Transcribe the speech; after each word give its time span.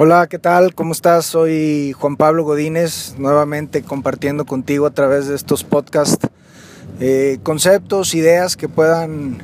Hola, 0.00 0.28
¿qué 0.28 0.38
tal? 0.38 0.76
¿Cómo 0.76 0.92
estás? 0.92 1.26
Soy 1.26 1.92
Juan 1.92 2.16
Pablo 2.16 2.44
Godínez, 2.44 3.16
nuevamente 3.18 3.82
compartiendo 3.82 4.46
contigo 4.46 4.86
a 4.86 4.92
través 4.92 5.26
de 5.26 5.34
estos 5.34 5.64
podcasts 5.64 6.24
eh, 7.00 7.40
conceptos, 7.42 8.14
ideas 8.14 8.56
que 8.56 8.68
puedan 8.68 9.38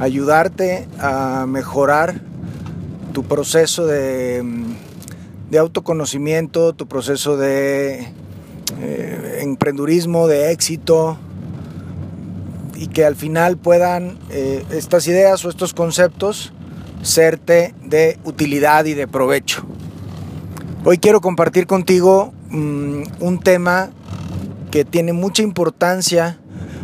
ayudarte 0.00 0.86
a 1.00 1.46
mejorar 1.48 2.20
tu 3.14 3.22
proceso 3.22 3.86
de, 3.86 4.44
de 5.50 5.58
autoconocimiento, 5.58 6.74
tu 6.74 6.86
proceso 6.86 7.38
de 7.38 8.06
eh, 8.82 9.38
emprendurismo, 9.40 10.28
de 10.28 10.52
éxito, 10.52 11.16
y 12.74 12.88
que 12.88 13.06
al 13.06 13.16
final 13.16 13.56
puedan 13.56 14.18
eh, 14.28 14.66
estas 14.70 15.08
ideas 15.08 15.42
o 15.46 15.48
estos 15.48 15.72
conceptos 15.72 16.52
serte 17.00 17.74
de 17.82 18.18
utilidad 18.24 18.84
y 18.84 18.92
de 18.92 19.08
provecho. 19.08 19.66
Hoy 20.86 20.98
quiero 20.98 21.22
compartir 21.22 21.66
contigo 21.66 22.34
mm, 22.50 23.04
un 23.20 23.40
tema 23.42 23.88
que 24.70 24.84
tiene 24.84 25.14
mucha 25.14 25.42
importancia 25.42 26.38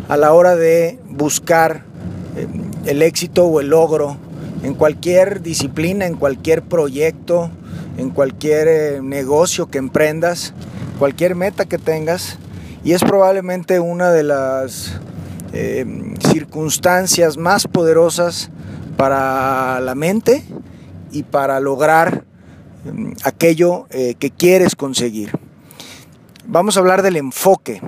a 0.09 0.17
la 0.17 0.33
hora 0.33 0.57
de 0.57 0.99
buscar 1.07 1.85
eh, 2.35 2.47
el 2.87 3.03
éxito 3.03 3.45
o 3.45 3.61
el 3.61 3.69
logro 3.69 4.17
en 4.63 4.73
cualquier 4.73 5.43
disciplina, 5.43 6.07
en 6.07 6.15
cualquier 6.15 6.63
proyecto, 6.63 7.51
en 7.99 8.09
cualquier 8.09 8.69
eh, 8.69 9.01
negocio 9.03 9.67
que 9.67 9.77
emprendas, 9.77 10.55
cualquier 10.99 11.35
meta 11.35 11.67
que 11.67 11.77
tengas. 11.77 12.39
Y 12.83 12.93
es 12.93 13.05
probablemente 13.05 13.81
una 13.81 14.11
de 14.13 14.23
las 14.23 14.99
eh, 15.53 15.85
circunstancias 16.33 17.37
más 17.37 17.67
poderosas 17.67 18.49
para 18.97 19.79
la 19.81 19.95
mente 19.95 20.43
y 21.13 21.23
para 21.25 21.61
lograr 21.61 22.30
aquello 23.25 23.87
eh, 23.91 24.15
que 24.19 24.31
quieres 24.31 24.77
conseguir. 24.77 25.31
Vamos 26.47 26.77
a 26.77 26.81
hablar 26.81 27.03
del 27.03 27.17
enfoque. 27.17 27.81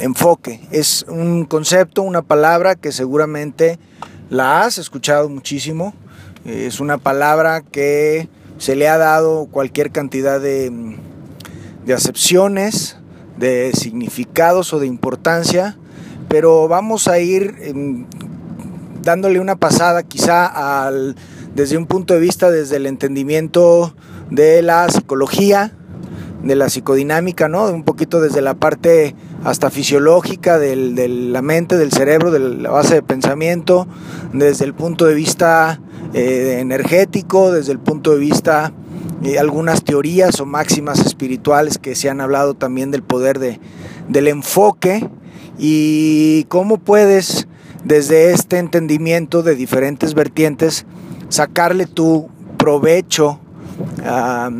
Enfoque 0.00 0.60
es 0.70 1.04
un 1.08 1.44
concepto, 1.44 2.02
una 2.02 2.22
palabra 2.22 2.74
que 2.74 2.92
seguramente 2.92 3.78
la 4.30 4.62
has 4.62 4.78
escuchado 4.78 5.28
muchísimo. 5.28 5.94
Es 6.44 6.80
una 6.80 6.98
palabra 6.98 7.60
que 7.60 8.28
se 8.58 8.76
le 8.76 8.88
ha 8.88 8.98
dado 8.98 9.46
cualquier 9.50 9.90
cantidad 9.90 10.40
de, 10.40 10.96
de 11.84 11.94
acepciones, 11.94 12.96
de 13.36 13.72
significados 13.74 14.72
o 14.72 14.78
de 14.78 14.86
importancia, 14.86 15.76
pero 16.28 16.68
vamos 16.68 17.08
a 17.08 17.18
ir 17.18 17.56
em, 17.60 18.06
dándole 19.02 19.40
una 19.40 19.56
pasada 19.56 20.02
quizá 20.02 20.46
al 20.86 21.16
desde 21.54 21.76
un 21.76 21.86
punto 21.86 22.14
de 22.14 22.20
vista, 22.20 22.50
desde 22.50 22.76
el 22.76 22.86
entendimiento 22.86 23.94
de 24.30 24.62
la 24.62 24.88
psicología, 24.88 25.72
de 26.42 26.56
la 26.56 26.68
psicodinámica, 26.68 27.48
¿no? 27.48 27.66
Un 27.66 27.84
poquito 27.84 28.20
desde 28.20 28.42
la 28.42 28.54
parte 28.54 29.14
hasta 29.44 29.70
fisiológica 29.70 30.58
de 30.58 30.76
la 31.08 31.42
mente, 31.42 31.76
del 31.76 31.92
cerebro, 31.92 32.30
de 32.30 32.40
la 32.40 32.70
base 32.70 32.94
de 32.94 33.02
pensamiento, 33.02 33.86
desde 34.32 34.64
el 34.64 34.74
punto 34.74 35.04
de 35.04 35.14
vista 35.14 35.80
eh, 36.14 36.58
energético, 36.60 37.52
desde 37.52 37.72
el 37.72 37.78
punto 37.78 38.12
de 38.12 38.18
vista 38.18 38.72
de 39.20 39.38
algunas 39.38 39.84
teorías 39.84 40.40
o 40.40 40.46
máximas 40.46 40.98
espirituales 41.00 41.78
que 41.78 41.94
se 41.94 42.10
han 42.10 42.20
hablado 42.20 42.54
también 42.54 42.90
del 42.90 43.02
poder 43.02 43.38
de, 43.38 43.60
del 44.08 44.26
enfoque 44.26 45.08
y 45.58 46.44
cómo 46.44 46.78
puedes 46.78 47.46
desde 47.84 48.32
este 48.32 48.58
entendimiento 48.58 49.42
de 49.42 49.54
diferentes 49.54 50.14
vertientes 50.14 50.86
sacarle 51.32 51.86
tu 51.86 52.28
provecho 52.58 53.40
a 54.04 54.50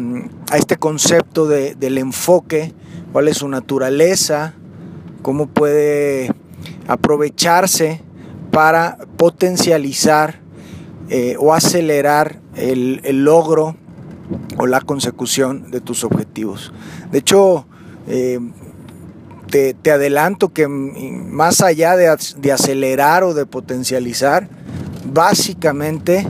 este 0.56 0.76
concepto 0.76 1.46
del 1.46 1.98
enfoque, 1.98 2.72
cuál 3.12 3.28
es 3.28 3.38
su 3.38 3.48
naturaleza, 3.48 4.54
cómo 5.20 5.46
puede 5.46 6.32
aprovecharse 6.88 8.00
para 8.50 8.96
potencializar 9.18 10.40
eh, 11.10 11.36
o 11.38 11.52
acelerar 11.52 12.40
el, 12.56 13.00
logro 13.22 13.76
o 14.56 14.66
la 14.66 14.80
consecución 14.80 15.70
de 15.70 15.82
tus 15.82 16.04
objetivos. 16.04 16.72
De 17.10 17.18
hecho, 17.18 17.66
eh, 18.08 18.40
te, 19.50 19.90
adelanto 19.90 20.54
que 20.54 20.68
más 20.68 21.60
allá 21.60 21.96
de, 21.96 22.16
de 22.38 22.52
acelerar 22.52 23.24
o 23.24 23.34
de 23.34 23.44
potencializar, 23.44 24.48
básicamente 25.04 26.26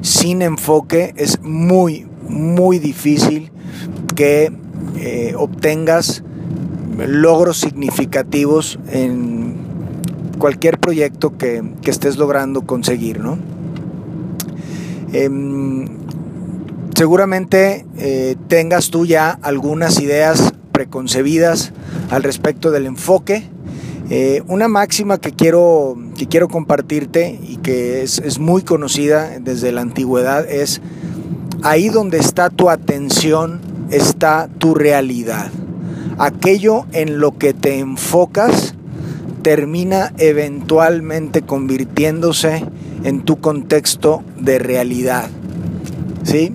sin 0.00 0.42
enfoque 0.42 1.14
es 1.16 1.40
muy, 1.42 2.06
muy 2.28 2.78
difícil 2.78 3.50
que 4.14 4.52
eh, 4.96 5.34
obtengas 5.36 6.22
logros 6.98 7.58
significativos 7.58 8.78
en 8.90 9.54
cualquier 10.38 10.78
proyecto 10.78 11.36
que, 11.36 11.62
estés 11.84 12.16
logrando 12.16 12.62
conseguir, 12.62 13.20
¿no? 13.20 13.38
Em, 15.12 15.86
seguramente 16.94 17.86
eh, 17.96 18.36
tengas 18.48 18.90
tú 18.90 19.06
ya 19.06 19.38
algunas 19.42 20.00
ideas 20.00 20.52
preconcebidas 20.72 21.72
al 22.10 22.22
respecto 22.22 22.70
del 22.70 22.86
enfoque 22.86 23.48
eh, 24.08 24.42
una 24.46 24.68
máxima 24.68 25.18
que 25.18 25.32
quiero, 25.32 25.96
que 26.16 26.26
quiero 26.26 26.48
compartirte 26.48 27.40
y 27.42 27.56
que 27.56 28.02
es, 28.02 28.18
es 28.18 28.38
muy 28.38 28.62
conocida 28.62 29.38
desde 29.40 29.72
la 29.72 29.80
antigüedad 29.80 30.48
es, 30.48 30.80
ahí 31.62 31.88
donde 31.88 32.18
está 32.18 32.50
tu 32.50 32.70
atención 32.70 33.60
está 33.90 34.48
tu 34.58 34.74
realidad. 34.74 35.50
Aquello 36.18 36.86
en 36.92 37.18
lo 37.20 37.36
que 37.36 37.52
te 37.52 37.78
enfocas 37.78 38.74
termina 39.42 40.12
eventualmente 40.18 41.42
convirtiéndose 41.42 42.64
en 43.04 43.22
tu 43.22 43.40
contexto 43.40 44.22
de 44.40 44.58
realidad. 44.58 45.28
¿Sí? 46.24 46.52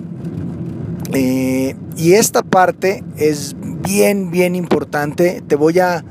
Eh, 1.14 1.76
y 1.96 2.12
esta 2.14 2.42
parte 2.42 3.04
es 3.16 3.54
bien, 3.82 4.30
bien 4.30 4.54
importante. 4.54 5.42
Te 5.46 5.56
voy 5.56 5.78
a 5.78 6.04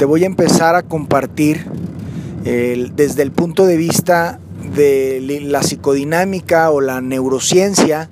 te 0.00 0.06
voy 0.06 0.22
a 0.22 0.26
empezar 0.26 0.76
a 0.76 0.82
compartir 0.82 1.66
desde 2.42 3.20
el 3.20 3.32
punto 3.32 3.66
de 3.66 3.76
vista 3.76 4.40
de 4.74 5.40
la 5.42 5.62
psicodinámica 5.62 6.70
o 6.70 6.80
la 6.80 7.02
neurociencia, 7.02 8.08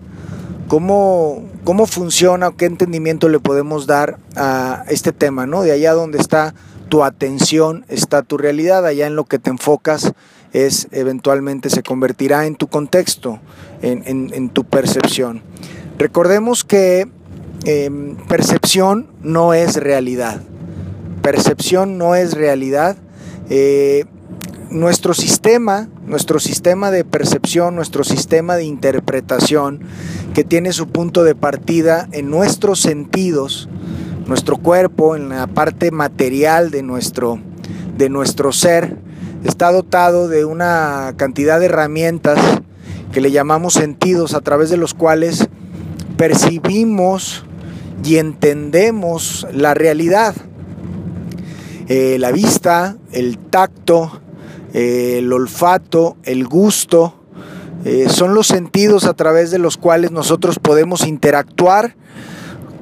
cómo, 0.69 1.49
cómo 1.65 1.87
funciona 1.87 2.49
o 2.49 2.57
qué 2.57 2.67
entendimiento 2.67 3.31
le 3.31 3.41
podemos 3.41 3.87
dar 3.87 4.19
a 4.37 4.85
este 4.89 5.13
tema, 5.13 5.47
¿no? 5.47 5.63
De 5.63 5.73
allá 5.73 5.95
donde 5.95 6.19
está 6.19 6.55
tu 6.91 7.05
atención, 7.05 7.87
está 7.89 8.21
tu 8.21 8.37
realidad, 8.37 8.85
allá 8.85 9.07
en 9.07 9.17
lo 9.17 9.25
que 9.25 9.39
te 9.39 9.49
enfocas 9.49 10.13
es 10.53 10.89
eventualmente 10.91 11.71
se 11.71 11.83
convertirá 11.83 12.45
en 12.45 12.57
tu 12.57 12.67
contexto, 12.67 13.41
en, 13.81 14.51
tu 14.51 14.65
percepción. 14.65 15.41
Recordemos 15.97 16.65
que 16.65 17.09
em, 17.65 18.17
percepción 18.29 19.07
no 19.23 19.55
es 19.55 19.77
realidad 19.77 20.43
percepción 21.29 21.99
no 21.99 22.15
es 22.15 22.33
realidad. 22.33 22.97
Eh, 23.51 24.07
nuestro 24.71 25.13
sistema, 25.13 25.91
nuestro 26.07 26.41
sistema 26.41 26.91
de 26.91 27.05
percepción, 27.05 27.77
nuestro 27.77 28.03
sistema 28.03 28.57
de 28.57 28.65
interpretación, 28.65 29.81
que 30.33 30.43
tiene 30.43 30.73
su 30.73 30.89
punto 30.89 31.25
de 31.25 31.35
partida 31.35 32.09
en 32.13 32.31
nuestros 32.31 32.81
sentidos, 32.81 33.69
nuestro 34.27 34.57
cuerpo, 34.57 35.17
en 35.17 35.29
la 35.29 35.47
parte 35.49 35.91
material 35.91 36.71
de 36.71 36.83
nuestro, 36.83 37.39
de 37.99 38.09
nuestro 38.09 38.51
ser, 38.51 38.97
está 39.45 39.71
dotado 39.71 40.29
de 40.29 40.47
una 40.47 41.13
cantidad 41.19 41.61
de 41.61 41.67
herramientas 41.67 42.39
que 43.13 43.21
le 43.21 43.33
llamamos 43.33 43.75
sentidos, 43.75 44.33
a 44.33 44.41
través 44.41 44.71
de 44.71 44.79
los 44.79 44.95
cuales 44.95 45.51
percibimos 46.17 47.45
y 48.03 48.17
entendemos 48.17 49.47
la 49.53 49.75
realidad. 49.75 50.35
Eh, 51.89 52.19
la 52.19 52.33
vista, 52.33 52.97
el 53.13 53.39
tacto, 53.39 54.21
eh, 54.75 55.17
el 55.19 55.33
olfato, 55.33 56.19
el 56.23 56.47
gusto, 56.47 57.15
eh, 57.87 58.09
son 58.11 58.35
los 58.35 58.47
sentidos 58.47 59.07
a 59.07 59.15
través 59.15 59.51
de 59.51 59.59
los 59.59 59.79
cuales 59.79 60.11
nosotros 60.11 60.59
podemos 60.59 61.07
interactuar 61.07 61.97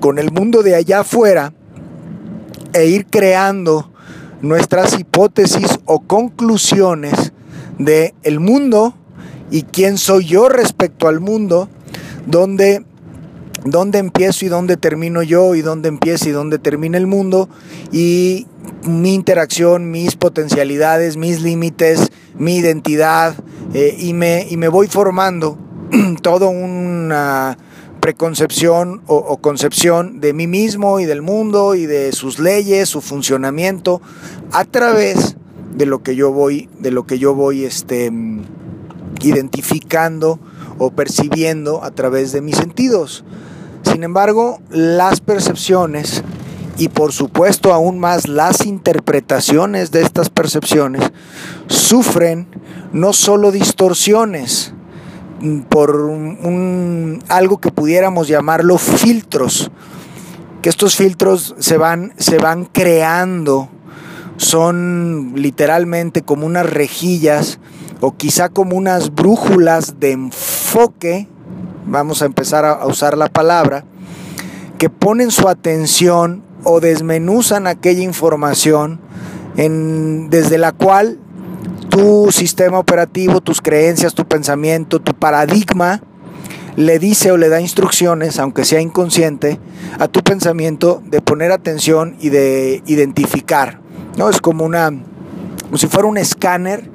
con 0.01 0.19
el 0.19 0.33
mundo 0.33 0.65
de 0.65 0.75
allá 0.75 1.01
afuera 1.01 1.53
e 2.73 2.87
ir 2.87 3.07
creando 3.07 3.93
nuestras 4.43 4.99
hipótesis 4.99 5.79
o 5.85 6.01
conclusiones 6.01 7.33
de 7.79 8.13
el 8.25 8.41
mundo 8.41 8.95
y 9.53 9.63
quién 9.63 9.99
soy 9.99 10.25
yo 10.25 10.49
respecto 10.49 11.07
al 11.07 11.21
mundo, 11.21 11.69
donde 12.27 12.85
dónde 13.65 13.99
empiezo 13.99 14.45
y 14.45 14.49
dónde 14.49 14.77
termino 14.77 15.23
yo 15.23 15.55
y 15.55 15.63
dónde 15.63 15.89
empieza 15.89 16.29
y 16.29 16.33
dónde 16.33 16.59
termina 16.59 16.99
el 16.99 17.07
mundo 17.07 17.49
y 17.93 18.47
mi 18.85 19.15
interacción, 19.15 19.91
mis 19.91 20.17
potencialidades, 20.17 21.17
mis 21.17 21.41
límites, 21.41 22.11
mi 22.37 22.57
identidad 22.57 23.35
eh, 23.75 23.97
y, 23.99 24.13
me, 24.13 24.47
y 24.49 24.57
me 24.57 24.69
voy 24.69 24.89
formando 24.89 25.59
todo 26.23 26.49
una 26.49 27.59
preconcepción 28.01 29.03
o, 29.07 29.17
o, 29.17 29.39
concepción 29.39 30.21
de 30.21 30.33
mí 30.33 30.47
mismo 30.47 31.01
y 31.01 31.07
del 31.07 31.23
mundo 31.23 31.75
y 31.75 31.87
de 31.87 32.13
sus 32.13 32.39
leyes, 32.39 32.89
su 32.89 33.01
funcionamiento, 33.01 34.01
a 34.53 34.65
través 34.65 35.37
de 35.75 35.87
lo 35.87 36.03
que 36.03 36.15
yo 36.15 36.33
voy, 36.33 36.69
de 36.79 36.91
lo 36.91 37.07
que 37.07 37.19
yo 37.19 37.35
voy 37.35 37.65
este, 37.65 38.13
identificando 39.23 40.39
o 40.79 40.91
percibiendo 40.91 41.83
a 41.83 41.91
través 41.91 42.33
de 42.33 42.41
mis 42.41 42.57
sentidos. 42.57 43.25
Sin 43.83 44.05
embargo, 44.05 44.61
las 44.71 45.21
percepciones 45.21 46.23
y 46.79 46.89
por 46.89 47.13
supuesto 47.13 47.73
aún 47.73 47.99
más 47.99 48.29
las 48.29 48.67
interpretaciones 48.67 49.91
de 49.91 50.03
estas 50.03 50.29
percepciones 50.31 51.11
sufren 51.69 52.47
no 52.93 53.13
solo 53.13 53.51
distorsiones 53.51 54.75
por 55.69 55.95
un, 55.97 57.23
algo 57.29 57.59
que 57.59 57.71
pudiéramos 57.71 58.29
llamarlo 58.29 58.79
filtros, 58.79 59.71
que 60.63 60.69
estos 60.69 60.97
filtros 60.97 61.55
se 61.59 61.77
van, 61.77 62.15
se 62.17 62.39
van 62.39 62.65
creando, 62.65 63.69
son 64.39 65.33
literalmente 65.37 66.23
como 66.23 66.47
unas 66.47 66.69
rejillas 66.69 67.59
o 68.01 68.17
quizá 68.17 68.49
como 68.49 68.77
unas 68.77 69.15
brújulas 69.15 70.01
de 70.01 70.13
enfoque, 70.13 71.29
vamos 71.87 72.23
a 72.23 72.27
empezar 72.27 72.65
a 72.65 72.87
usar 72.87 73.17
la 73.17 73.29
palabra, 73.29 73.85
que 74.79 74.91
ponen 74.91 75.31
su 75.31 75.49
atención 75.49 76.46
o 76.69 76.81
desmenuzan 76.81 77.69
aquella 77.69 78.03
información 78.03 78.99
en, 79.57 80.31
desde 80.31 80.59
la 80.59 80.73
cual 80.73 81.19
tu 81.89 82.33
sistema 82.33 82.81
operativo, 82.81 83.41
tus 83.41 83.63
creencias, 83.63 84.15
tu 84.15 84.27
pensamiento, 84.27 85.01
tu 85.01 85.15
paradigma 85.15 86.03
le 86.75 86.99
dice 86.99 87.31
o 87.31 87.37
le 87.37 87.49
da 87.49 87.61
instrucciones, 87.61 88.41
aunque 88.41 88.65
sea 88.65 88.81
inconsciente, 88.81 89.61
a 90.01 90.09
tu 90.09 90.25
pensamiento 90.25 91.03
de 91.07 91.21
poner 91.21 91.53
atención 91.53 92.17
y 92.21 92.31
de 92.31 92.83
identificar. 92.87 93.79
¿no? 94.17 94.29
Es 94.29 94.41
como 94.41 94.65
una, 94.65 94.91
como 95.63 95.79
si 95.79 95.87
fuera 95.87 96.09
un 96.09 96.19
escáner 96.19 96.91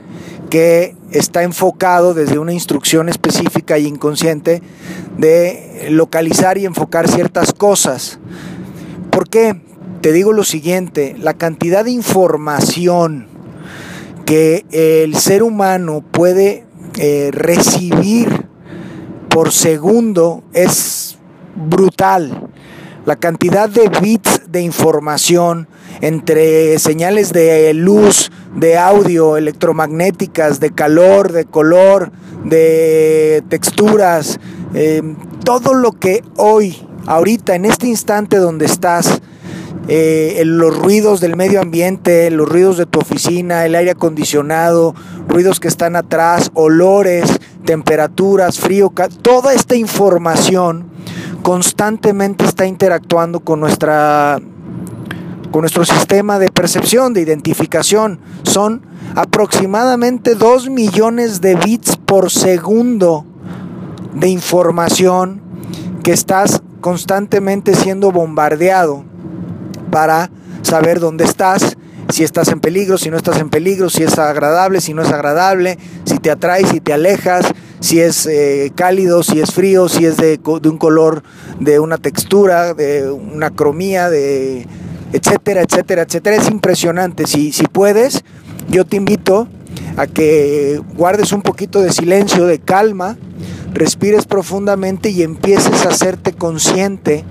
que 0.50 0.98
está 1.12 1.44
enfocado 1.44 2.14
desde 2.14 2.40
una 2.40 2.52
instrucción 2.52 3.08
específica 3.08 3.78
y 3.80 3.88
inconsciente 3.88 4.62
de 5.18 5.88
localizar 5.92 6.58
y 6.58 6.66
enfocar 6.66 7.08
ciertas 7.08 7.54
cosas. 7.54 8.20
¿Por 9.12 9.30
qué? 9.30 9.62
Te 10.02 10.12
digo 10.12 10.34
lo 10.34 10.44
siguiente, 10.44 11.16
la 11.20 11.34
cantidad 11.36 11.86
de 11.86 11.92
información 11.92 13.28
que 14.26 14.66
el 14.72 15.16
ser 15.16 15.44
humano 15.44 16.04
puede 16.10 16.66
eh, 16.98 17.30
recibir 17.32 18.48
por 19.30 19.52
segundo 19.52 20.44
es 20.54 21.18
brutal. 21.56 22.50
La 23.06 23.16
cantidad 23.16 23.70
de 23.70 23.90
bits 24.02 24.44
de 24.52 24.62
información 24.62 25.68
entre 26.02 26.78
señales 26.80 27.34
de 27.34 27.74
luz, 27.74 28.32
de 28.56 28.78
audio, 28.78 29.38
electromagnéticas, 29.38 30.60
de 30.60 30.72
calor, 30.72 31.32
de 31.32 31.46
color, 31.46 32.12
de 32.44 33.44
texturas, 33.50 34.40
eh, 34.74 35.02
todo 35.44 35.74
lo 35.74 35.94
que 35.94 36.24
hoy, 36.38 36.88
ahorita, 37.08 37.56
en 37.56 37.66
este 37.66 37.88
instante 37.88 38.38
donde 38.38 38.66
estás, 38.66 39.22
eh, 39.88 40.42
los 40.46 40.78
ruidos 40.78 41.22
del 41.22 41.36
medio 41.36 41.62
ambiente, 41.62 42.30
los 42.30 42.48
ruidos 42.48 42.78
de 42.78 42.86
tu 42.86 43.00
oficina, 43.00 43.66
el 43.66 43.76
aire 43.76 43.92
acondicionado, 43.92 44.96
ruidos 45.28 45.60
que 45.60 45.68
están 45.68 45.96
atrás, 45.96 46.52
olores, 46.54 47.40
temperaturas, 47.66 48.60
frío, 48.60 48.94
toda 49.22 49.54
esta 49.54 49.76
información 49.76 50.86
constantemente 51.42 52.46
está 52.46 52.66
interactuando 52.66 53.40
con 53.40 53.60
nuestra 53.60 54.40
con 55.52 55.62
nuestro 55.62 55.84
sistema 55.84 56.40
de 56.40 56.50
percepción, 56.50 57.14
de 57.14 57.22
identificación. 57.22 58.22
Son 58.44 58.84
aproximadamente 59.16 60.36
2 60.36 60.70
millones 60.70 61.42
de 61.42 61.56
bits 61.56 61.98
por 61.98 62.32
segundo 62.32 63.26
de 64.14 64.30
información 64.30 65.42
que 66.04 66.14
estás 66.14 66.62
constantemente 66.82 67.76
siendo 67.76 68.12
bombardeado 68.12 69.06
para 69.92 70.30
saber 70.64 71.00
dónde 71.00 71.24
estás, 71.24 71.78
si 72.10 72.24
estás 72.24 72.50
en 72.50 72.60
peligro, 72.60 72.98
si 72.98 73.10
no 73.10 73.18
estás 73.18 73.40
en 73.40 73.50
peligro, 73.50 73.90
si 73.90 74.04
es 74.04 74.18
agradable, 74.20 74.82
si 74.82 74.94
no 74.94 75.02
es 75.02 75.12
agradable, 75.12 75.78
si 76.04 76.18
te 76.18 76.30
atrae, 76.30 76.66
si 76.66 76.82
te 76.82 76.94
alejas, 76.94 77.46
si 77.80 78.00
es 78.00 78.26
eh, 78.26 78.72
cálido, 78.76 79.24
si 79.24 79.40
es 79.40 79.54
frío, 79.54 79.88
si 79.88 80.06
es 80.06 80.18
de, 80.18 80.38
de, 80.38 80.70
un 80.70 80.78
color, 80.78 81.24
de 81.60 81.80
una 81.80 81.98
textura, 81.98 82.74
de 82.74 83.10
una 83.10 83.50
cromía, 83.52 84.10
de 84.10 84.68
etcétera, 85.14 85.62
etcétera, 85.62 86.04
etcétera. 86.04 86.36
Es 86.36 86.50
impresionante. 86.50 87.28
Si, 87.28 87.52
si 87.52 87.66
puedes, 87.66 88.24
yo 88.70 88.86
te 88.86 88.98
invito 88.98 89.48
a 89.98 90.08
que 90.08 90.82
guardes 90.96 91.32
un 91.32 91.42
poquito 91.42 91.82
de 91.82 91.92
silencio, 91.92 92.46
de 92.46 92.60
calma, 92.60 93.18
respires 93.74 94.26
profundamente 94.26 95.10
y 95.10 95.24
empieces 95.24 95.86
a 95.86 95.90
hacerte 95.90 96.34
consciente. 96.34 97.26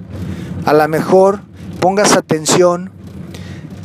A 0.64 0.72
lo 0.72 0.86
mejor 0.88 1.40
pongas 1.80 2.16
atención 2.16 2.90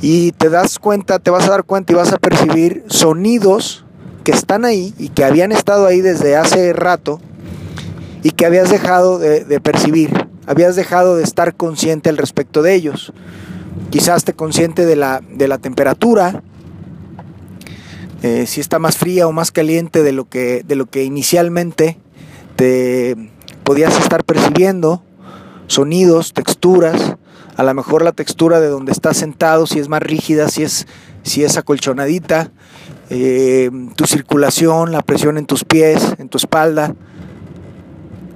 y 0.01 0.31
te 0.33 0.49
das 0.49 0.79
cuenta, 0.79 1.19
te 1.19 1.31
vas 1.31 1.47
a 1.47 1.51
dar 1.51 1.63
cuenta 1.63 1.93
y 1.93 1.95
vas 1.95 2.13
a 2.13 2.17
percibir 2.17 2.83
sonidos 2.87 3.85
que 4.23 4.31
están 4.31 4.65
ahí 4.65 4.93
y 4.97 5.09
que 5.09 5.23
habían 5.23 5.51
estado 5.51 5.85
ahí 5.85 6.01
desde 6.01 6.35
hace 6.35 6.73
rato 6.73 7.19
y 8.23 8.31
que 8.31 8.45
habías 8.45 8.69
dejado 8.69 9.19
de, 9.19 9.59
percibir, 9.61 10.27
habías 10.47 10.75
dejado 10.75 11.15
de 11.15 11.23
estar 11.23 11.55
consciente 11.55 12.09
al 12.09 12.17
respecto 12.17 12.61
de 12.61 12.73
ellos. 12.73 13.13
Quizás 13.91 14.23
te 14.25 14.33
consciente 14.33 14.85
de 14.85 14.95
la, 14.95 15.21
de 15.29 15.47
la 15.47 15.59
temperatura, 15.59 16.41
eh, 18.23 18.47
si 18.47 18.61
está 18.61 18.79
más 18.79 18.97
fría 18.97 19.27
o 19.27 19.31
más 19.31 19.51
caliente 19.51 20.01
de 20.01 20.11
lo 20.11 20.27
que, 20.27 20.63
de 20.67 20.75
lo 20.75 20.87
que 20.87 21.03
inicialmente 21.03 21.99
te 22.55 23.15
podías 23.63 23.99
estar 23.99 24.23
percibiendo, 24.23 25.03
sonidos, 25.67 26.33
texturas, 26.33 27.15
a 27.57 27.63
lo 27.63 27.73
mejor 27.73 28.03
la 28.03 28.11
textura 28.11 28.59
de 28.59 28.67
donde 28.67 28.91
estás 28.91 29.17
sentado, 29.17 29.65
si 29.65 29.79
es 29.79 29.87
más 29.87 30.01
rígida, 30.01 30.49
si 30.49 30.63
es, 30.63 30.87
si 31.23 31.43
es 31.43 31.57
acolchonadita, 31.57 32.51
eh, 33.09 33.69
tu 33.95 34.05
circulación, 34.05 34.91
la 34.91 35.01
presión 35.01 35.37
en 35.37 35.45
tus 35.45 35.63
pies, 35.63 36.15
en 36.17 36.29
tu 36.29 36.37
espalda. 36.37 36.93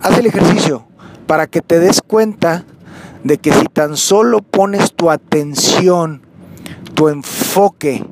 Haz 0.01 0.17
el 0.17 0.25
ejercicio 0.25 0.85
para 1.27 1.47
que 1.47 1.61
te 1.61 1.79
des 1.79 2.01
cuenta 2.01 2.65
de 3.23 3.37
que 3.37 3.51
si 3.51 3.65
tan 3.65 3.97
solo 3.97 4.41
pones 4.41 4.93
tu 4.93 5.11
atención, 5.11 6.21
tu 6.95 7.09
enfoque 7.09 8.05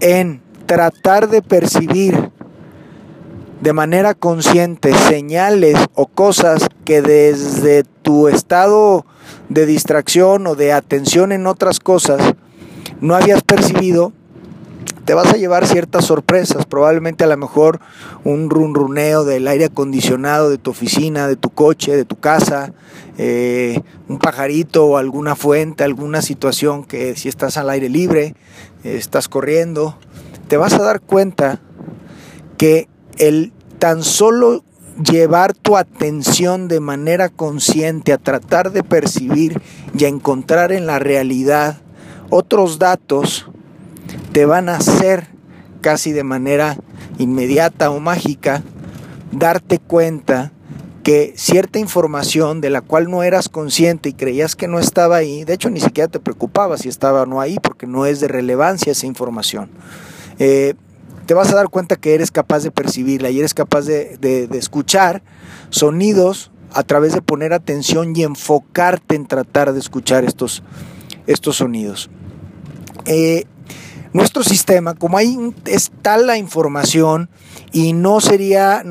en 0.00 0.42
tratar 0.66 1.28
de 1.28 1.42
percibir 1.42 2.30
de 3.60 3.72
manera 3.72 4.14
consciente 4.14 4.94
señales 4.94 5.76
o 5.94 6.06
cosas 6.06 6.68
que 6.84 7.02
desde 7.02 7.84
tu 7.84 8.28
estado 8.28 9.04
de 9.48 9.66
distracción 9.66 10.46
o 10.46 10.54
de 10.54 10.72
atención 10.72 11.32
en 11.32 11.46
otras 11.46 11.78
cosas 11.78 12.34
no 13.00 13.14
habías 13.14 13.42
percibido, 13.42 14.12
te 15.04 15.14
vas 15.14 15.32
a 15.32 15.36
llevar 15.36 15.66
ciertas 15.66 16.04
sorpresas, 16.04 16.66
probablemente 16.66 17.24
a 17.24 17.26
lo 17.26 17.36
mejor 17.36 17.80
un 18.24 18.50
runruneo 18.50 19.24
del 19.24 19.48
aire 19.48 19.66
acondicionado 19.66 20.50
de 20.50 20.58
tu 20.58 20.70
oficina, 20.70 21.26
de 21.26 21.36
tu 21.36 21.50
coche, 21.50 21.96
de 21.96 22.04
tu 22.04 22.16
casa, 22.16 22.72
eh, 23.18 23.80
un 24.08 24.18
pajarito 24.18 24.86
o 24.86 24.96
alguna 24.96 25.36
fuente, 25.36 25.84
alguna 25.84 26.22
situación 26.22 26.84
que 26.84 27.16
si 27.16 27.28
estás 27.28 27.56
al 27.56 27.70
aire 27.70 27.88
libre, 27.88 28.34
estás 28.84 29.28
corriendo, 29.28 29.96
te 30.48 30.56
vas 30.56 30.74
a 30.74 30.82
dar 30.82 31.00
cuenta 31.00 31.60
que 32.56 32.89
el 33.20 33.52
tan 33.78 34.02
solo 34.02 34.64
llevar 35.02 35.54
tu 35.54 35.76
atención 35.76 36.68
de 36.68 36.80
manera 36.80 37.28
consciente 37.28 38.12
a 38.12 38.18
tratar 38.18 38.72
de 38.72 38.82
percibir 38.82 39.60
y 39.96 40.04
a 40.04 40.08
encontrar 40.08 40.72
en 40.72 40.86
la 40.86 40.98
realidad 40.98 41.78
otros 42.30 42.78
datos, 42.78 43.46
te 44.32 44.46
van 44.46 44.68
a 44.68 44.76
hacer 44.76 45.28
casi 45.80 46.12
de 46.12 46.24
manera 46.24 46.76
inmediata 47.18 47.90
o 47.90 48.00
mágica 48.00 48.62
darte 49.32 49.78
cuenta 49.78 50.52
que 51.02 51.32
cierta 51.36 51.78
información 51.78 52.60
de 52.60 52.70
la 52.70 52.82
cual 52.82 53.10
no 53.10 53.22
eras 53.22 53.48
consciente 53.48 54.10
y 54.10 54.12
creías 54.12 54.54
que 54.54 54.68
no 54.68 54.78
estaba 54.78 55.16
ahí, 55.16 55.44
de 55.44 55.54
hecho 55.54 55.70
ni 55.70 55.80
siquiera 55.80 56.08
te 56.08 56.20
preocupaba 56.20 56.76
si 56.76 56.88
estaba 56.88 57.22
o 57.22 57.26
no 57.26 57.40
ahí 57.40 57.58
porque 57.60 57.86
no 57.86 58.06
es 58.06 58.20
de 58.20 58.28
relevancia 58.28 58.92
esa 58.92 59.06
información. 59.06 59.70
Eh, 60.38 60.74
te 61.30 61.34
vas 61.34 61.52
a 61.52 61.54
dar 61.54 61.68
cuenta 61.68 61.94
que 61.94 62.12
eres 62.12 62.32
capaz 62.32 62.64
de 62.64 62.72
percibirla 62.72 63.30
y 63.30 63.38
eres 63.38 63.54
capaz 63.54 63.82
de, 63.82 64.16
de, 64.18 64.48
escuchar 64.58 65.22
sonidos 65.68 66.50
a 66.72 66.82
través 66.82 67.12
de 67.12 67.22
poner 67.22 67.52
atención 67.52 68.16
y 68.16 68.24
enfocarte 68.24 69.14
en 69.14 69.26
tratar 69.26 69.72
de 69.72 69.78
escuchar 69.78 70.24
estos, 70.24 70.64
estos 71.28 71.54
sonidos. 71.54 72.10
Eh, 73.04 73.44
nuestro 74.12 74.42
sistema, 74.42 74.94
como 74.94 75.18
ahí 75.18 75.36
está 75.66 76.18
la 76.18 76.36
información 76.36 77.28
y 77.72 77.92
no 77.92 78.20
sería, 78.20 78.82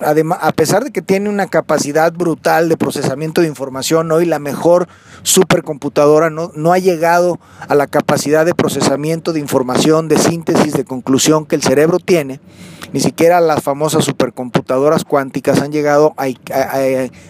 además, 0.00 0.38
a 0.42 0.52
pesar 0.52 0.84
de 0.84 0.90
que 0.90 1.02
tiene 1.02 1.28
una 1.28 1.46
capacidad 1.46 2.12
brutal 2.12 2.68
de 2.68 2.76
procesamiento 2.76 3.40
de 3.40 3.46
información, 3.46 4.10
hoy 4.10 4.26
la 4.26 4.40
mejor 4.40 4.88
supercomputadora 5.22 6.30
no, 6.30 6.50
no 6.54 6.72
ha 6.72 6.78
llegado 6.78 7.38
a 7.68 7.74
la 7.74 7.86
capacidad 7.86 8.44
de 8.44 8.54
procesamiento 8.54 9.32
de 9.32 9.40
información, 9.40 10.08
de 10.08 10.18
síntesis, 10.18 10.72
de 10.72 10.84
conclusión 10.84 11.46
que 11.46 11.54
el 11.54 11.62
cerebro 11.62 11.98
tiene, 12.00 12.40
ni 12.92 13.00
siquiera 13.00 13.40
las 13.40 13.62
famosas 13.62 14.04
supercomputadoras 14.04 15.04
cuánticas 15.04 15.60
han 15.60 15.70
llegado 15.70 16.14
a, 16.16 16.26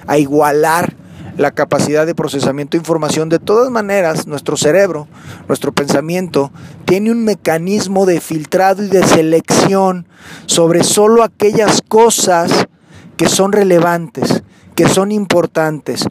a 0.06 0.18
igualar 0.18 0.94
la 1.36 1.50
capacidad 1.50 2.06
de 2.06 2.14
procesamiento 2.14 2.76
de 2.76 2.82
información. 2.82 3.28
De 3.28 3.38
todas 3.38 3.70
maneras, 3.70 4.26
nuestro 4.26 4.56
cerebro, 4.56 5.06
nuestro 5.48 5.72
pensamiento, 5.72 6.50
tiene 6.84 7.10
un 7.10 7.24
mecanismo 7.24 8.06
de 8.06 8.20
filtrado 8.20 8.82
y 8.82 8.88
de 8.88 9.04
selección 9.06 10.06
sobre 10.46 10.84
solo 10.84 11.22
aquellas 11.22 11.82
cosas 11.82 12.68
que 13.16 13.28
son 13.28 13.52
relevantes, 13.52 14.42
que 14.74 14.88
son 14.88 15.10
importantes, 15.10 16.06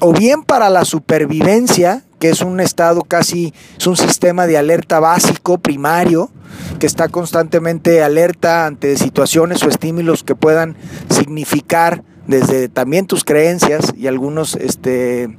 o 0.00 0.12
bien 0.12 0.42
para 0.42 0.68
la 0.68 0.84
supervivencia, 0.84 2.04
que 2.18 2.28
es 2.28 2.42
un 2.42 2.60
estado 2.60 3.00
casi, 3.00 3.54
es 3.78 3.86
un 3.86 3.96
sistema 3.96 4.46
de 4.46 4.58
alerta 4.58 5.00
básico, 5.00 5.56
primario, 5.58 6.30
que 6.78 6.86
está 6.86 7.08
constantemente 7.08 8.02
alerta 8.02 8.66
ante 8.66 8.96
situaciones 8.98 9.62
o 9.62 9.68
estímulos 9.68 10.22
que 10.22 10.34
puedan 10.34 10.76
significar 11.08 12.04
desde 12.30 12.68
también 12.68 13.06
tus 13.06 13.24
creencias 13.24 13.92
y 13.96 14.06
algunos, 14.06 14.54
este, 14.54 15.36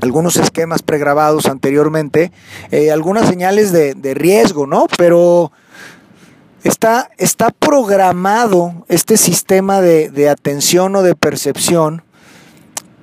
algunos 0.00 0.36
esquemas 0.36 0.82
pregrabados 0.82 1.46
anteriormente, 1.46 2.32
eh, 2.72 2.90
algunas 2.90 3.28
señales 3.28 3.72
de, 3.72 4.14
riesgo, 4.14 4.66
¿no? 4.66 4.88
Pero 4.96 5.52
está, 6.64 7.10
está 7.18 7.50
programado 7.50 8.84
este 8.88 9.16
sistema 9.16 9.80
de, 9.80 10.10
de 10.10 10.28
atención 10.28 10.96
o 10.96 11.02
de 11.02 11.14
percepción 11.14 12.02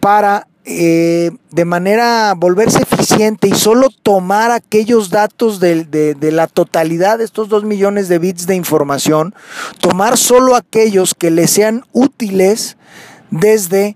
para 0.02 0.48
eh, 0.68 1.30
de 1.52 1.64
manera 1.64 2.34
volverse 2.36 2.82
eficiente 2.82 3.48
y 3.48 3.54
solo 3.54 3.90
tomar 4.02 4.50
aquellos 4.50 5.12
datos 5.12 5.60
de, 5.60 6.18
la 6.20 6.48
totalidad 6.48 7.20
de 7.20 7.24
estos 7.24 7.50
dos 7.50 7.64
millones 7.64 8.08
de 8.08 8.18
bits 8.18 8.48
de 8.48 8.56
información, 8.56 9.36
tomar 9.80 10.18
solo 10.18 10.56
aquellos 10.56 11.14
que 11.14 11.30
le 11.30 11.46
sean 11.46 11.84
útiles 11.94 12.78
desde 13.30 13.96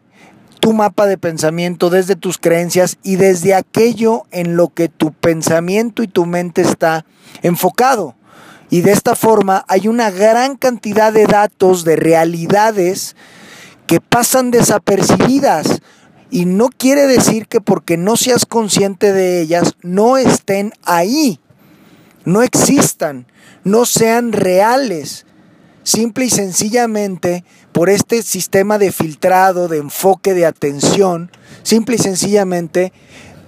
tu 0.60 0.74
mapa 0.74 1.08
de 1.08 1.18
pensamiento, 1.18 1.90
desde 1.90 2.16
tus 2.16 2.38
creencias 2.38 3.00
y 3.02 3.16
desde 3.16 3.56
aquello 3.56 4.28
en 4.30 4.56
lo 4.56 4.68
que 4.68 4.90
tu 4.90 5.12
pensamiento 5.12 6.04
y 6.04 6.08
tu 6.08 6.28
mente 6.28 6.62
está 6.62 7.04
enfocado. 7.42 8.14
Y 8.70 8.82
de 8.82 8.92
esta 8.92 9.16
forma 9.16 9.66
hay 9.68 9.88
una 9.88 10.12
gran 10.12 10.56
cantidad 10.56 11.12
de 11.12 11.26
datos, 11.26 11.84
de 11.84 11.96
realidades 11.96 13.16
que 13.88 14.00
pasan 14.00 14.52
desapercibidas 14.52 15.82
y 16.32 16.46
no 16.46 16.70
quiere 16.70 17.08
decir 17.08 17.48
que 17.48 17.62
porque 17.62 17.98
no 17.98 18.16
seas 18.16 18.46
consciente 18.46 19.14
de 19.14 19.42
ellas 19.42 19.76
no 19.82 20.18
estén 20.18 20.74
ahí, 20.84 21.40
no 22.26 22.44
existan, 22.44 23.26
no 23.64 23.86
sean 23.86 24.32
reales. 24.32 25.26
Simple 25.84 26.26
y 26.26 26.30
sencillamente 26.30 27.44
por 27.72 27.90
este 27.90 28.22
sistema 28.22 28.78
de 28.78 28.92
filtrado, 28.92 29.68
de 29.68 29.78
enfoque, 29.78 30.36
de 30.36 30.46
atención, 30.46 31.32
simple 31.64 31.96
y 31.96 32.00
sencillamente 32.00 32.94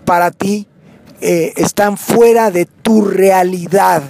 para 0.05 0.31
ti 0.31 0.67
eh, 1.19 1.53
están 1.57 1.97
fuera 1.97 2.50
de 2.50 2.65
tu 2.65 3.05
realidad, 3.05 4.01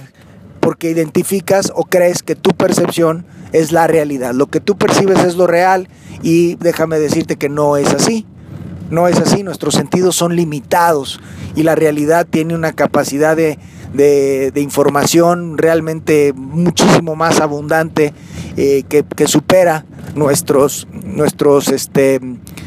porque 0.60 0.88
identificas 0.88 1.72
o 1.74 1.84
crees 1.84 2.22
que 2.22 2.36
tu 2.36 2.50
percepción 2.50 3.26
es 3.52 3.70
la 3.70 3.86
realidad. 3.86 4.32
Lo 4.32 4.46
que 4.46 4.60
tú 4.60 4.78
percibes 4.78 5.18
es 5.24 5.36
lo 5.36 5.46
real 5.46 5.88
y 6.22 6.54
déjame 6.54 6.98
decirte 6.98 7.36
que 7.36 7.50
no 7.50 7.76
es 7.76 7.92
así. 7.92 8.26
No 8.92 9.08
es 9.08 9.18
así, 9.18 9.42
nuestros 9.42 9.72
sentidos 9.72 10.14
son 10.16 10.36
limitados 10.36 11.18
y 11.56 11.62
la 11.62 11.74
realidad 11.74 12.26
tiene 12.28 12.54
una 12.54 12.74
capacidad 12.74 13.34
de, 13.34 14.52
información 14.54 15.56
realmente 15.56 16.34
muchísimo 16.34 17.16
más 17.16 17.40
abundante 17.40 18.12
eh, 18.58 18.82
que, 18.82 19.26
supera 19.26 19.86
nuestros, 20.14 20.86
nuestros 21.04 21.68
este, 21.68 22.20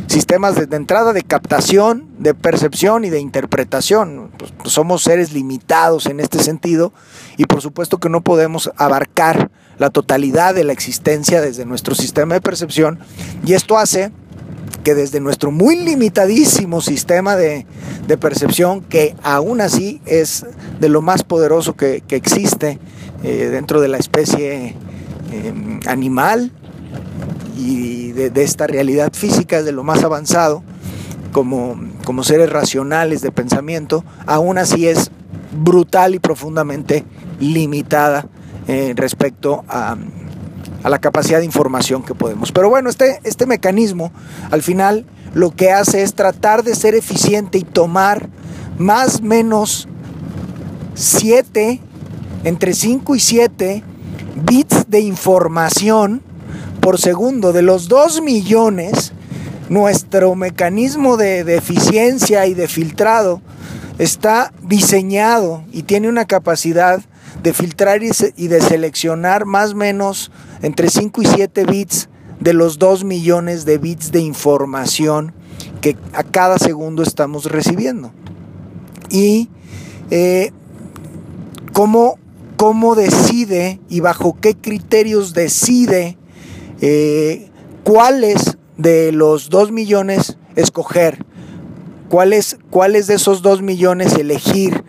sistemas 0.08 0.56
de, 0.56 0.76
entrada 0.76 1.14
de 1.14 1.22
captación, 1.22 2.08
de 2.18 2.34
percepción 2.34 3.06
y 3.06 3.12
de 3.12 3.20
interpretación. 3.20 4.32
Pues, 4.36 4.52
pues, 4.58 4.74
somos 4.74 5.04
seres 5.04 5.32
limitados 5.32 6.08
en 6.08 6.20
este 6.20 6.40
sentido 6.40 6.92
y 7.38 7.46
por 7.46 7.62
supuesto 7.62 8.00
que 8.00 8.10
no 8.10 8.22
podemos 8.22 8.72
abarcar 8.78 9.52
la 9.78 9.92
totalidad 9.92 10.56
de 10.56 10.64
la 10.64 10.74
existencia 10.74 11.40
desde 11.40 11.66
nuestro 11.66 11.94
sistema 11.94 12.34
de 12.34 12.42
percepción 12.42 12.98
y 13.46 13.54
esto 13.54 13.78
hace 13.78 14.12
que 14.84 14.96
desde 14.96 15.20
nuestro 15.20 15.52
muy 15.52 15.76
limitadísimo 15.78 16.82
sistema 16.82 17.36
de, 17.36 17.66
percepción, 18.20 18.82
que 18.82 19.16
aún 19.24 19.60
así 19.62 20.00
es 20.06 20.46
de 20.80 20.90
lo 20.90 21.02
más 21.02 21.24
poderoso 21.24 21.76
que, 21.76 22.04
existe 22.10 22.80
eh, 23.24 23.50
dentro 23.52 23.82
de 23.82 23.88
la 23.88 23.98
especie 23.98 24.76
em, 25.32 25.80
animal 25.88 26.52
y 27.58 28.12
de, 28.12 28.44
esta 28.44 28.68
realidad 28.68 29.12
física, 29.14 29.60
es 29.60 29.66
de 29.66 29.72
lo 29.72 29.84
más 29.84 30.04
avanzado, 30.04 30.64
como, 31.32 31.78
como 32.06 32.24
seres 32.24 32.50
racionales 32.50 33.22
de 33.22 33.32
pensamiento, 33.32 34.06
aún 34.26 34.58
así 34.58 34.88
es 34.88 35.12
brutal 35.64 36.16
y 36.16 36.20
profundamente 36.20 37.04
limitada 37.40 38.28
eh, 38.68 38.94
respecto 38.96 39.64
a 39.68 39.96
a 40.86 40.90
la 40.90 41.00
capacidad 41.00 41.40
de 41.40 41.46
información 41.46 42.04
que 42.04 42.14
podemos. 42.14 42.52
Pero 42.52 42.70
bueno, 42.70 42.92
este, 42.92 43.20
este 43.24 43.48
mecanismo 43.48 44.12
al 44.52 44.62
final 44.62 45.04
lo 45.34 45.50
que 45.50 45.72
hace 45.72 46.04
es 46.04 46.14
tratar 46.14 46.64
de 46.64 46.76
ser 46.76 46.94
eficiente 46.94 47.58
y 47.58 47.64
tomar 47.64 48.30
más 48.78 49.20
o 49.20 49.24
menos 49.24 49.88
7, 50.94 51.82
entre 52.44 52.76
5 52.76 53.16
y 53.16 53.20
7 53.20 53.84
bits 54.44 54.86
de 54.88 55.00
información 55.00 56.22
por 56.82 57.00
segundo. 57.00 57.52
De 57.52 57.64
los 57.64 57.88
2 57.88 58.22
millones, 58.22 59.12
nuestro 59.70 60.36
mecanismo 60.36 61.18
de, 61.18 61.44
de 61.44 61.56
eficiencia 61.56 62.46
y 62.46 62.54
de 62.54 62.68
filtrado 62.68 63.42
está 63.98 64.54
diseñado 64.62 65.64
y 65.72 65.82
tiene 65.82 66.10
una 66.10 66.26
capacidad 66.26 67.02
de 67.42 67.54
filtrar 67.54 68.02
y, 68.04 68.48
de 68.48 68.62
seleccionar 68.62 69.46
más 69.46 69.74
o 69.74 69.76
menos 69.76 70.32
entre 70.62 70.90
5 70.90 71.22
y 71.22 71.26
7 71.26 71.66
bits 71.66 72.10
de 72.40 72.54
los 72.54 72.80
2 72.80 73.04
millones 73.04 73.66
de 73.66 73.78
bits 73.78 74.12
de 74.12 74.20
información 74.20 75.34
que 75.82 75.98
a 76.14 76.24
cada 76.24 76.58
segundo 76.58 77.04
estamos 77.04 77.46
recibiendo. 77.46 78.12
Y 79.10 79.50
eh, 80.12 80.52
cómo, 81.74 82.18
decide 82.96 83.80
y 83.90 84.00
bajo 84.00 84.38
qué 84.40 84.56
criterios 84.56 85.34
decide 85.34 86.18
eh, 86.82 87.50
cuáles 87.84 88.58
de 88.78 89.12
los 89.12 89.50
2 89.50 89.72
millones 89.72 90.38
escoger, 90.56 91.26
cuáles, 92.10 92.58
cuáles 92.70 93.08
de 93.08 93.16
esos 93.16 93.42
2 93.42 93.62
millones 93.62 94.14
elegir 94.14 94.84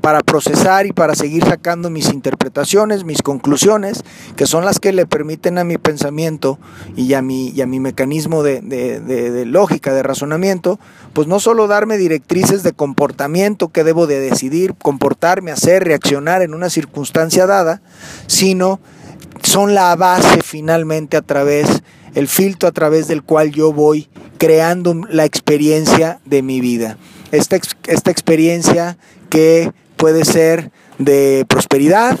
para 0.00 0.20
procesar 0.20 0.86
y 0.86 0.92
para 0.92 1.14
seguir 1.14 1.44
sacando 1.44 1.90
mis 1.90 2.12
interpretaciones, 2.12 3.04
mis 3.04 3.22
conclusiones, 3.22 4.04
que 4.36 4.46
son 4.46 4.64
las 4.64 4.78
que 4.78 4.92
le 4.92 5.06
permiten 5.06 5.58
a 5.58 5.64
mi 5.64 5.78
pensamiento 5.78 6.58
y 6.94 7.14
a 7.14 7.22
mi, 7.22 7.48
y 7.48 7.60
a 7.60 7.66
mi 7.66 7.80
mecanismo 7.80 8.42
de, 8.42 8.60
de, 8.60 9.46
lógica, 9.46 9.92
de 9.92 10.02
razonamiento, 10.02 10.78
pues 11.12 11.26
no 11.26 11.40
solo 11.40 11.66
darme 11.66 11.96
directrices 11.96 12.62
de 12.62 12.72
comportamiento 12.72 13.68
que 13.68 13.84
debo 13.84 14.06
de 14.06 14.20
decidir, 14.20 14.74
comportarme, 14.80 15.50
hacer, 15.50 15.84
reaccionar 15.84 16.42
en 16.42 16.54
una 16.54 16.70
circunstancia 16.70 17.46
dada, 17.46 17.82
sino 18.28 18.80
son 19.42 19.74
la 19.74 19.94
base 19.96 20.42
finalmente 20.42 21.16
a 21.16 21.22
través, 21.22 21.82
el 22.14 22.28
filtro 22.28 22.68
a 22.68 22.72
través 22.72 23.08
del 23.08 23.24
cual 23.24 23.50
yo 23.50 23.72
voy 23.72 24.08
creando 24.38 24.94
la 25.10 25.24
experiencia 25.24 26.20
de 26.24 26.42
mi 26.42 26.60
vida 26.60 26.96
esta, 27.36 27.56
esta 27.86 28.10
experiencia 28.10 28.96
que 29.30 29.72
puede 29.96 30.24
ser 30.24 30.70
de 30.98 31.44
prosperidad, 31.48 32.18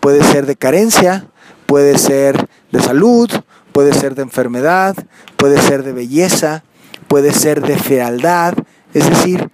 puede 0.00 0.22
ser 0.22 0.46
de 0.46 0.56
carencia, 0.56 1.26
puede 1.66 1.98
ser 1.98 2.48
de 2.72 2.80
salud, 2.80 3.30
puede 3.72 3.92
ser 3.92 4.14
de 4.14 4.22
enfermedad, 4.22 4.96
puede 5.36 5.60
ser 5.60 5.82
de 5.82 5.92
belleza, 5.92 6.64
puede 7.06 7.32
ser 7.32 7.60
de 7.62 7.76
fealdad, 7.76 8.54
es 8.94 9.08
decir, 9.08 9.50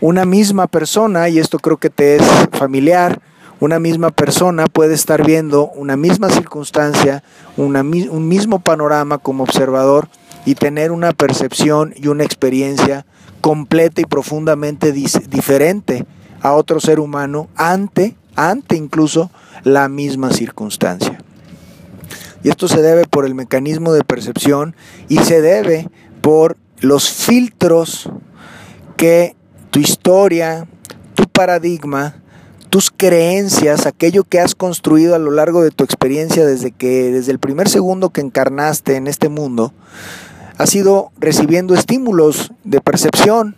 una 0.00 0.24
misma 0.24 0.66
persona, 0.66 1.28
y 1.28 1.38
esto 1.38 1.58
creo 1.58 1.78
que 1.78 1.90
te 1.90 2.16
es 2.16 2.22
familiar, 2.52 3.20
una 3.60 3.78
misma 3.78 4.10
persona 4.10 4.66
puede 4.66 4.94
estar 4.94 5.24
viendo 5.24 5.70
una 5.70 5.96
misma 5.96 6.30
circunstancia, 6.30 7.22
un 7.56 8.28
mismo 8.28 8.60
panorama 8.60 9.18
como 9.18 9.44
observador 9.44 10.08
y 10.44 10.54
tener 10.54 10.92
una 10.92 11.12
percepción 11.12 11.94
y 11.96 12.08
una 12.08 12.24
experiencia 12.24 13.06
completa 13.40 14.00
y 14.00 14.04
profundamente 14.04 14.92
diferente 14.92 16.06
a 16.40 16.52
otro 16.52 16.80
ser 16.80 17.00
humano 17.00 17.48
ante, 17.56 18.16
ante 18.36 18.76
incluso 18.76 19.30
la 19.64 19.88
misma 19.88 20.32
circunstancia. 20.32 21.18
Y 22.42 22.48
esto 22.48 22.68
se 22.68 22.80
debe 22.80 23.04
por 23.06 23.26
el 23.26 23.34
mecanismo 23.34 23.92
de 23.92 24.04
percepción 24.04 24.74
y 25.08 25.18
se 25.18 25.42
debe 25.42 25.88
por 26.22 26.56
los 26.80 27.10
filtros 27.10 28.08
que 28.96 29.36
tu 29.70 29.78
historia, 29.78 30.66
tu 31.14 31.24
paradigma, 31.24 32.16
tus 32.70 32.90
creencias, 32.90 33.84
aquello 33.84 34.24
que 34.24 34.40
has 34.40 34.54
construido 34.54 35.14
a 35.14 35.18
lo 35.18 35.32
largo 35.32 35.62
de 35.62 35.70
tu 35.70 35.84
experiencia 35.84 36.46
desde 36.46 36.70
que 36.70 37.10
desde 37.10 37.32
el 37.32 37.38
primer 37.38 37.68
segundo 37.68 38.10
que 38.10 38.20
encarnaste 38.20 38.96
en 38.96 39.06
este 39.06 39.28
mundo, 39.28 39.72
has 40.60 40.74
ido 40.74 41.10
recibiendo 41.18 41.74
estímulos 41.74 42.52
de 42.64 42.82
percepción 42.82 43.56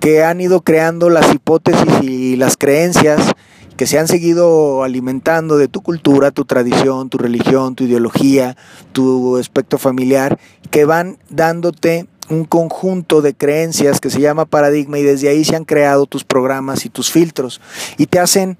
que 0.00 0.22
han 0.22 0.38
ido 0.38 0.60
creando 0.60 1.08
las 1.08 1.34
hipótesis 1.34 2.02
y 2.02 2.36
las 2.36 2.58
creencias 2.58 3.32
que 3.78 3.86
se 3.86 3.98
han 3.98 4.06
seguido 4.06 4.82
alimentando 4.82 5.56
de 5.56 5.68
tu 5.68 5.80
cultura, 5.80 6.30
tu 6.30 6.44
tradición, 6.44 7.08
tu 7.08 7.16
religión, 7.16 7.74
tu 7.74 7.84
ideología, 7.84 8.58
tu 8.92 9.38
aspecto 9.38 9.78
familiar, 9.78 10.38
que 10.70 10.84
van 10.84 11.16
dándote 11.30 12.06
un 12.28 12.44
conjunto 12.44 13.22
de 13.22 13.32
creencias 13.32 13.98
que 13.98 14.10
se 14.10 14.20
llama 14.20 14.44
paradigma 14.44 14.98
y 14.98 15.04
desde 15.04 15.30
ahí 15.30 15.46
se 15.46 15.56
han 15.56 15.64
creado 15.64 16.04
tus 16.04 16.22
programas 16.22 16.84
y 16.84 16.90
tus 16.90 17.10
filtros. 17.10 17.62
Y 17.96 18.08
te 18.08 18.18
hacen 18.18 18.58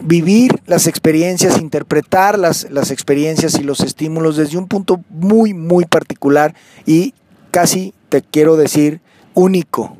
vivir 0.00 0.60
las 0.66 0.86
experiencias, 0.86 1.60
interpretar 1.60 2.38
las, 2.38 2.70
las 2.70 2.92
experiencias 2.92 3.58
y 3.58 3.64
los 3.64 3.80
estímulos 3.80 4.36
desde 4.36 4.56
un 4.56 4.68
punto 4.68 5.02
muy, 5.10 5.52
muy 5.52 5.84
particular 5.84 6.54
y 6.86 7.12
casi, 7.54 7.94
te 8.08 8.20
quiero 8.20 8.56
decir, 8.56 9.00
único 9.32 9.96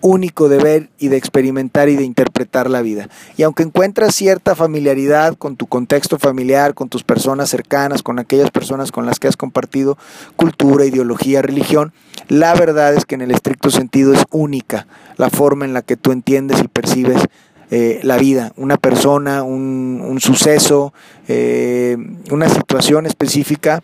único 0.00 0.48
de 0.48 0.58
ver 0.58 0.90
y 0.98 1.08
de 1.08 1.16
experimentar 1.16 1.88
y 1.88 1.96
de 1.96 2.04
interpretar 2.04 2.68
la 2.68 2.82
vida. 2.82 3.08
Y 3.36 3.42
aunque 3.42 3.62
encuentras 3.62 4.14
cierta 4.14 4.54
familiaridad 4.54 5.36
con 5.36 5.56
tu 5.56 5.66
contexto 5.66 6.18
familiar, 6.18 6.74
con 6.74 6.88
tus 6.88 7.02
personas 7.02 7.48
cercanas, 7.48 8.02
con 8.02 8.18
aquellas 8.18 8.50
personas 8.50 8.92
con 8.92 9.06
las 9.06 9.18
que 9.18 9.26
has 9.26 9.36
compartido 9.36 9.98
cultura, 10.36 10.84
ideología, 10.84 11.42
religión, 11.42 11.92
la 12.28 12.54
verdad 12.54 12.94
es 12.94 13.04
que 13.04 13.14
en 13.14 13.22
el 13.22 13.30
estricto 13.30 13.70
sentido 13.70 14.12
es 14.12 14.24
única 14.30 14.86
la 15.16 15.30
forma 15.30 15.64
en 15.64 15.74
la 15.74 15.82
que 15.82 15.96
tú 15.96 16.12
entiendes 16.12 16.60
y 16.62 16.68
percibes 16.68 17.22
eh, 17.68 17.98
la 18.04 18.16
vida, 18.16 18.52
una 18.56 18.76
persona, 18.76 19.42
un, 19.42 20.18
suceso, 20.20 20.94
eh, 21.26 21.96
una 22.30 22.48
situación 22.48 23.06
específica, 23.06 23.82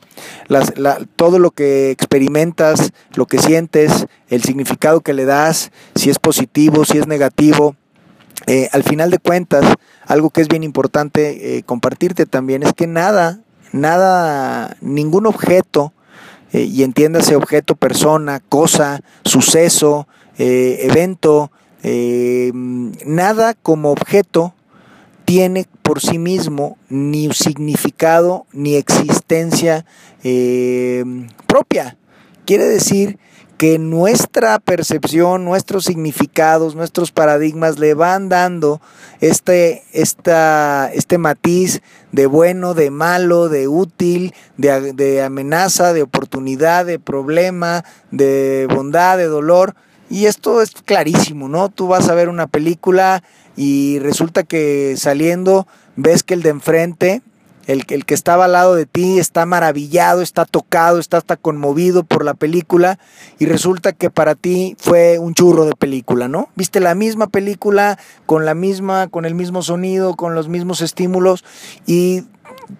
todo 1.16 1.40
lo 1.40 1.50
que 1.50 1.90
experimentas, 1.90 2.92
lo 3.14 3.26
que 3.26 3.38
sientes, 3.38 4.06
el 4.28 4.44
significado 4.44 5.00
que 5.00 5.14
le 5.14 5.24
das, 5.24 5.72
si 5.96 6.10
es 6.10 6.20
positivo, 6.20 6.84
si 6.84 6.98
es 6.98 7.08
negativo. 7.08 7.74
Eh, 8.46 8.68
al 8.70 8.84
final 8.84 9.10
de 9.10 9.18
cuentas, 9.18 9.64
algo 10.06 10.30
que 10.30 10.42
es 10.42 10.48
bien 10.48 10.62
importante 10.62 11.64
compartirte 11.66 12.24
también 12.24 12.62
es 12.62 12.72
que 12.74 12.86
nada, 12.86 13.40
nada, 13.72 14.76
ningún 14.80 15.26
objeto, 15.26 15.92
y 16.52 16.84
entiéndase 16.84 17.34
objeto, 17.34 17.74
persona, 17.74 18.38
cosa, 18.48 19.00
suceso, 19.24 20.06
evento, 20.38 21.50
eh, 21.82 22.52
nada 22.54 23.54
como 23.54 23.90
objeto 23.90 24.54
tiene 25.24 25.66
por 25.82 26.00
sí 26.00 26.18
mismo 26.18 26.76
ni 26.88 27.32
significado 27.32 28.46
ni 28.52 28.76
existencia 28.76 29.84
eh, 30.22 31.04
propia. 31.46 31.96
Quiere 32.44 32.64
decir 32.64 33.18
que 33.56 33.78
nuestra 33.78 34.58
percepción, 34.58 35.44
nuestros 35.44 35.84
significados, 35.84 36.74
nuestros 36.74 37.12
paradigmas 37.12 37.78
le 37.78 37.94
van 37.94 38.28
dando 38.28 38.80
este, 39.20 39.84
esta, 39.92 40.90
este 40.92 41.16
matiz 41.16 41.80
de 42.10 42.26
bueno, 42.26 42.74
de 42.74 42.90
malo, 42.90 43.48
de 43.48 43.68
útil, 43.68 44.34
de, 44.56 44.92
de 44.92 45.22
amenaza, 45.22 45.92
de 45.92 46.02
oportunidad, 46.02 46.84
de 46.86 46.98
problema, 46.98 47.84
de 48.10 48.66
bondad, 48.68 49.16
de 49.16 49.26
dolor 49.26 49.76
y 50.12 50.26
esto 50.26 50.60
es 50.60 50.72
clarísimo, 50.72 51.48
¿no? 51.48 51.70
Tú 51.70 51.88
vas 51.88 52.10
a 52.10 52.14
ver 52.14 52.28
una 52.28 52.46
película 52.46 53.22
y 53.56 53.98
resulta 54.00 54.42
que 54.42 54.94
saliendo 54.98 55.66
ves 55.96 56.22
que 56.22 56.34
el 56.34 56.42
de 56.42 56.50
enfrente, 56.50 57.22
el, 57.66 57.84
el 57.88 58.04
que 58.04 58.12
estaba 58.12 58.44
al 58.44 58.52
lado 58.52 58.74
de 58.74 58.84
ti, 58.84 59.18
está 59.18 59.46
maravillado, 59.46 60.20
está 60.20 60.44
tocado, 60.44 60.98
está 60.98 61.16
hasta 61.16 61.38
conmovido 61.38 62.04
por 62.04 62.26
la 62.26 62.34
película 62.34 62.98
y 63.38 63.46
resulta 63.46 63.94
que 63.94 64.10
para 64.10 64.34
ti 64.34 64.76
fue 64.78 65.18
un 65.18 65.32
churro 65.32 65.64
de 65.64 65.74
película, 65.74 66.28
¿no? 66.28 66.50
Viste 66.56 66.80
la 66.80 66.94
misma 66.94 67.28
película 67.28 67.98
con 68.26 68.44
la 68.44 68.54
misma, 68.54 69.08
con 69.08 69.24
el 69.24 69.34
mismo 69.34 69.62
sonido, 69.62 70.14
con 70.14 70.34
los 70.34 70.46
mismos 70.46 70.82
estímulos 70.82 71.42
y 71.86 72.24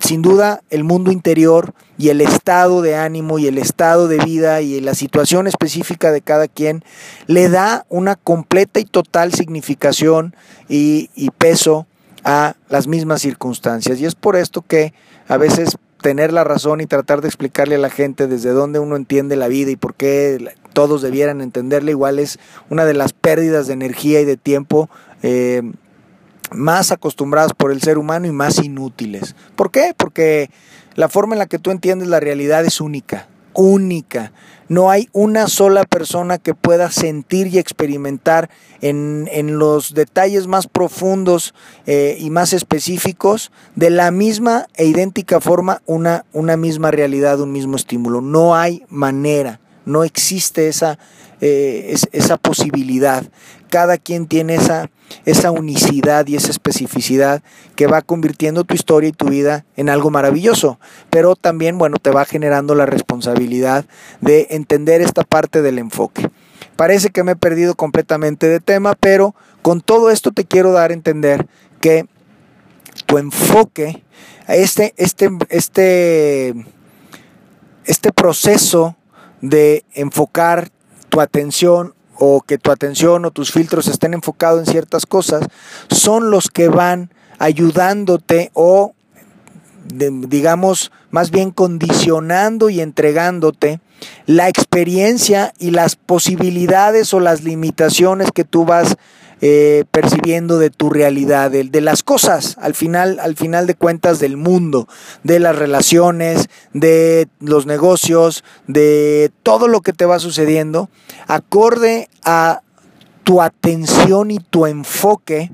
sin 0.01 0.23
duda 0.23 0.63
el 0.71 0.85
mundo 0.85 1.13
interior 1.13 1.75
y 1.99 2.09
el 2.09 2.21
estado 2.21 2.83
de 2.83 2.97
ánimo 2.97 3.39
y 3.39 3.47
el 3.47 3.59
estado 3.59 4.09
de 4.09 4.19
vida 4.19 4.61
y 4.61 4.81
la 4.81 4.95
situación 4.95 5.47
específica 5.47 6.11
de 6.11 6.21
cada 6.21 6.49
quien 6.49 6.85
le 7.27 7.49
da 7.49 7.87
una 7.89 8.17
completa 8.17 8.81
y 8.81 8.85
total 8.85 9.33
significación 9.33 10.35
y, 10.69 11.09
peso 11.39 11.87
a 12.25 12.55
las 12.69 12.87
mismas 12.87 13.23
circunstancias. 13.23 14.01
Y 14.01 14.07
es 14.07 14.15
por 14.15 14.37
esto 14.37 14.63
que 14.63 14.95
a 15.29 15.37
veces 15.37 15.77
tener 16.01 16.33
la 16.33 16.45
razón 16.45 16.81
y 16.81 16.87
tratar 16.87 17.21
de 17.21 17.29
explicarle 17.29 17.77
a 17.77 17.79
la 17.79 17.91
gente 17.91 18.27
desde 18.27 18.51
dónde 18.51 18.79
uno 18.79 18.97
entiende 18.97 19.37
la 19.37 19.49
vida 19.49 19.71
y 19.71 19.77
por 19.77 19.95
qué 19.95 20.55
todos 20.73 21.03
debieran 21.03 21.41
entenderla 21.41 21.91
igual 21.91 22.19
es 22.19 22.39
una 22.71 22.85
de 22.85 22.95
las 22.95 23.13
pérdidas 23.13 23.67
de 23.67 23.75
energía 23.75 24.21
y 24.21 24.25
de 24.25 24.37
tiempo 24.37 24.91
eh, 25.23 25.63
más 26.55 26.93
acostumbradas 26.93 27.53
por 27.55 27.73
el 27.73 27.83
ser 27.83 27.99
humano 27.99 28.27
y 28.27 28.33
más 28.33 28.59
inútiles. 28.63 29.35
¿Por 29.57 29.71
qué? 29.71 29.95
Porque 29.97 30.51
la 30.95 31.09
forma 31.09 31.35
en 31.35 31.39
la 31.39 31.47
que 31.47 31.59
tú 31.59 31.71
entiendes 31.71 32.09
la 32.09 32.21
realidad 32.21 32.65
es 32.65 32.81
única, 32.81 33.29
única. 33.55 34.33
No 34.69 34.91
hay 34.91 35.09
una 35.13 35.49
sola 35.49 35.85
persona 35.85 36.39
que 36.39 36.55
pueda 36.55 36.91
sentir 36.91 37.49
y 37.49 37.59
experimentar 37.59 38.49
en, 38.81 39.59
los 39.59 39.93
detalles 39.93 40.47
más 40.47 40.67
profundos 40.67 41.55
eh, 41.87 42.17
y 42.19 42.31
más 42.31 42.53
específicos 42.55 43.53
de 43.75 43.91
la 43.91 44.11
misma 44.11 44.69
e 44.75 44.87
idéntica 44.87 45.41
forma 45.41 45.83
una, 45.85 46.25
una 46.33 46.57
misma 46.57 46.91
realidad, 46.91 47.41
un 47.41 47.53
mismo 47.53 47.77
estímulo. 47.77 48.23
No 48.23 48.55
hay 48.55 48.85
manera, 48.89 49.61
no 49.85 50.05
existe 50.05 50.69
esa, 50.69 50.99
eh, 51.43 51.95
esa 52.13 52.39
posibilidad. 52.39 53.25
Cada 53.69 53.99
quien 53.99 54.27
tiene 54.27 54.55
esa 54.55 54.89
esa 55.25 55.51
unicidad 55.51 56.27
y 56.27 56.37
esa 56.37 56.51
especificidad 56.51 57.43
que 57.77 57.87
va 57.87 58.03
convirtiendo 58.03 58.65
tu 58.65 58.75
historia 58.75 59.09
y 59.09 59.13
tu 59.13 59.29
vida 59.29 59.65
en 59.77 59.89
algo 59.89 60.11
maravilloso. 60.11 60.79
Pero 61.11 61.37
también, 61.37 61.79
bueno, 61.79 61.99
te 61.99 62.11
va 62.11 62.25
generando 62.25 62.75
la 62.75 62.87
responsabilidad 62.87 63.85
de 64.21 64.49
entender 64.51 65.01
esta 65.01 65.23
parte 65.25 65.63
del 65.63 65.79
enfoque. 65.79 66.31
Parece 66.77 67.11
que 67.11 67.23
me 67.23 67.33
he 67.33 67.37
perdido 67.37 67.75
completamente 67.75 68.49
de 68.49 68.61
tema, 68.61 68.95
pero 68.99 69.35
con 69.63 69.81
todo 69.81 70.11
esto 70.11 70.33
te 70.33 70.45
quiero 70.45 70.73
dar 70.73 70.91
a 70.91 70.95
entender 70.95 71.47
que 71.81 72.07
tu 73.07 73.19
enfoque, 73.19 74.03
este, 74.49 74.95
este, 74.97 75.31
este, 75.51 76.55
este 77.85 78.13
proceso 78.13 78.97
de 79.41 79.85
enfocar 79.95 80.71
tu 81.13 81.21
atención 81.21 81.95
o 82.17 82.41
que 82.41 82.57
tu 82.57 82.71
atención 82.71 83.27
o 83.27 83.31
tus 83.31 83.53
filtros 83.53 83.87
estén 83.87 84.15
enfocados 84.15 84.61
en 84.61 84.67
ciertas 84.67 85.05
cosas, 85.05 85.47
son 85.91 86.31
los 86.31 86.49
que 86.49 86.69
van 86.69 87.11
ayudándote 87.39 88.51
o 88.55 88.95
digamos 89.85 90.91
más 91.11 91.31
bien 91.31 91.51
condicionando 91.51 92.71
y 92.71 92.81
entregándote 92.81 93.81
la 94.25 94.49
experiencia 94.49 95.53
y 95.59 95.73
las 95.73 95.97
posibilidades 95.97 97.13
o 97.13 97.21
las 97.21 97.43
limitaciones 97.43 98.31
que 98.33 98.45
tú 98.45 98.65
vas 98.65 98.97
eh, 99.45 99.85
percibiendo 99.91 100.61
de 100.61 100.71
tu 100.71 100.89
realidad, 100.89 101.51
de, 101.51 101.65
de, 101.65 101.81
las 101.81 102.05
cosas, 102.05 102.57
al 102.61 102.75
final, 102.75 103.19
al 103.19 103.35
final 103.35 103.67
de 103.67 103.75
cuentas 103.75 104.21
del 104.21 104.37
mundo, 104.37 104.87
de 105.25 105.41
las 105.41 105.57
relaciones, 105.57 106.49
de 106.75 107.27
los 107.41 107.67
negocios, 107.67 108.45
de 108.69 109.33
todo 109.43 109.67
lo 109.67 109.81
que 109.81 109.93
te 109.93 110.07
va 110.07 110.21
sucediendo, 110.21 110.91
acorde 111.27 112.09
a 112.25 112.63
tu 113.25 113.43
atención 113.43 114.31
y 114.31 114.39
tu 114.39 114.67
enfoque 114.67 115.51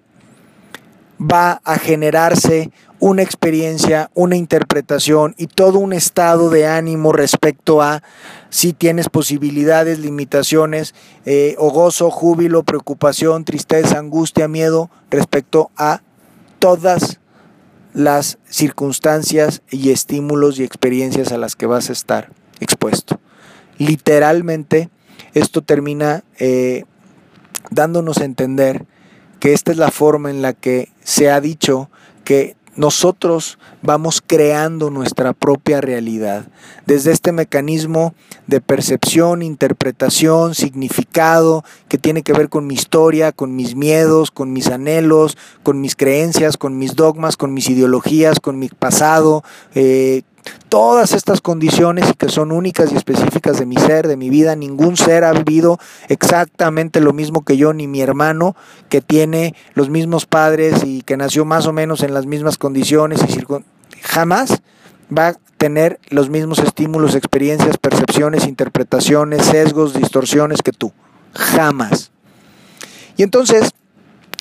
va 1.21 1.61
a 1.65 1.79
generarse 1.79 2.71
una 3.01 3.23
experiencia, 3.23 4.11
una 4.15 4.37
interpretación 4.37 5.35
y 5.37 5.47
todo 5.47 5.79
un 5.79 5.93
estado 5.93 6.51
de 6.51 6.67
ánimo 6.67 7.13
respecto 7.13 7.81
a 7.83 8.03
si 8.51 8.73
tienes 8.73 9.09
posibilidades, 9.09 9.99
limitaciones, 9.99 10.95
eh, 11.25 11.55
o 11.59 11.71
gozo, 11.71 12.11
júbilo, 12.11 12.65
preocupación, 12.65 13.45
tristeza, 13.45 13.99
angustia, 13.99 14.49
miedo 14.49 14.91
respecto 15.11 15.71
a 15.77 16.03
todas 16.59 17.21
las 17.95 18.39
circunstancias 18.49 19.63
y 19.71 19.91
estímulos 19.91 20.59
y 20.59 20.65
experiencias 20.65 21.33
a 21.33 21.39
las 21.39 21.57
que 21.57 21.67
vas 21.67 21.91
a 21.91 21.93
estar 21.93 22.31
expuesto. 22.61 23.21
Literalmente, 23.79 24.91
esto 25.35 25.63
termina 25.63 26.25
eh, 26.39 26.85
dándonos 27.71 28.19
a 28.19 28.25
entender 28.25 28.87
que 29.39 29.53
esta 29.53 29.71
es 29.71 29.79
la 29.79 29.91
forma 29.91 30.31
en 30.31 30.43
la 30.43 30.53
que 30.53 30.89
se 31.09 31.31
ha 31.31 31.41
dicho 31.41 31.89
que 32.23 32.55
nosotros 32.77 33.59
vamos 33.81 34.23
creando 34.25 34.91
nuestra 34.91 35.33
propia 35.33 35.81
realidad. 35.81 36.47
Desde 36.85 37.13
este 37.13 37.33
mecanismo 37.33 38.13
de 38.47 38.61
percepción, 38.61 39.41
interpretación, 39.41 40.55
significado, 40.55 41.65
que 41.89 41.97
tiene 41.97 42.23
que 42.23 42.35
ver 42.35 42.51
con 42.51 42.67
mi 42.67 42.75
historia, 42.75 43.33
con 43.33 43.57
mis 43.57 43.75
miedos, 43.75 44.31
con 44.31 44.53
mis 44.53 44.69
anhelos, 44.69 45.39
con 45.63 45.81
mis 45.81 45.97
creencias, 45.97 46.59
con 46.59 46.77
mis 46.77 46.95
dogmas, 46.95 47.39
con 47.39 47.55
mis 47.55 47.71
ideologías, 47.71 48.39
con 48.39 48.59
mi 48.59 48.69
pasado, 48.69 49.43
eh, 49.75 50.25
todas 50.69 51.13
estas 51.13 51.41
condiciones 51.41 52.11
y 52.11 52.15
que 52.15 52.29
son 52.29 52.53
únicas 52.53 52.93
y 52.93 52.97
específicas 52.97 53.59
de 53.59 53.67
mi 53.67 53.77
ser, 53.77 54.07
de 54.07 54.17
mi 54.17 54.31
vida. 54.31 54.57
Ningún 54.57 54.97
ser 54.97 55.25
ha 55.25 55.33
vivido 55.33 55.79
exactamente 56.09 57.01
lo 57.01 57.13
mismo 57.13 57.45
que 57.45 57.57
yo, 57.57 57.73
ni 57.73 57.87
mi 57.87 58.01
hermano, 58.01 58.57
que 58.89 59.01
tiene 59.01 59.55
los 59.75 59.91
mismos 59.91 60.27
padres 60.27 60.85
y 60.85 61.03
que 61.03 61.17
nació 61.17 61.45
más 61.45 61.67
o 61.67 61.73
menos 61.73 62.03
en 62.03 62.15
las 62.15 62.27
mismas 62.27 62.59
condiciones 62.59 63.21
y 63.29 63.41
jamás 64.03 64.63
va 65.17 65.29
a 65.29 65.35
tener 65.57 65.99
los 66.09 66.31
mismos 66.31 66.61
estímulos, 66.61 67.15
experiencias, 67.15 67.79
percepciones, 67.79 68.47
interpretaciones, 68.47 69.45
sesgos, 69.45 69.95
distorsiones 69.95 70.63
que 70.63 70.73
tú. 70.73 70.93
Jamás. 71.35 72.11
Y 73.17 73.25
entonces, 73.25 73.73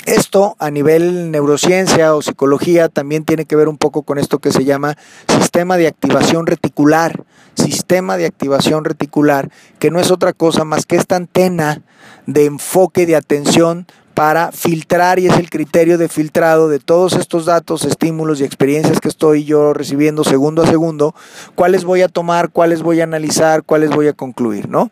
esto 0.07 0.55
a 0.57 0.71
nivel 0.71 1.31
neurociencia 1.31 2.15
o 2.15 2.21
psicología 2.21 2.87
también 2.87 3.25
tiene 3.25 3.45
que 3.45 3.57
ver 3.57 3.67
un 3.67 3.77
poco 3.77 4.03
con 4.03 4.17
esto 4.17 4.39
que 4.39 4.51
se 4.51 4.63
llama 4.63 4.97
sistema 5.27 5.77
de 5.77 5.87
activación 5.87 6.47
reticular. 6.47 7.25
Sistema 7.55 8.17
de 8.17 8.25
activación 8.27 8.85
reticular, 8.85 9.49
que 9.79 9.89
no 9.91 9.99
es 9.99 10.11
otra 10.11 10.31
cosa 10.31 10.63
más 10.63 10.85
que 10.85 10.95
esta 10.95 11.15
antena 11.15 11.81
de 12.27 12.45
enfoque 12.45 13.05
de 13.05 13.15
atención 13.15 13.87
para 14.13 14.51
filtrar 14.51 15.19
y 15.19 15.27
es 15.27 15.37
el 15.37 15.49
criterio 15.49 15.97
de 15.97 16.07
filtrado 16.07 16.69
de 16.69 16.79
todos 16.79 17.13
estos 17.13 17.45
datos, 17.45 17.83
estímulos 17.83 18.41
y 18.41 18.45
experiencias 18.45 18.99
que 18.99 19.09
estoy 19.09 19.43
yo 19.43 19.73
recibiendo 19.73 20.23
segundo 20.23 20.63
a 20.63 20.67
segundo, 20.67 21.13
cuáles 21.53 21.83
voy 21.83 22.01
a 22.01 22.07
tomar, 22.07 22.49
cuáles 22.49 22.81
voy 22.81 23.01
a 23.01 23.03
analizar, 23.03 23.63
cuáles 23.63 23.91
voy 23.91 24.07
a 24.07 24.13
concluir, 24.13 24.69
¿no? 24.69 24.89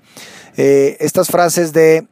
Eh, 0.57 0.97
estas 0.99 1.29
frases 1.29 1.73
de 1.73 2.07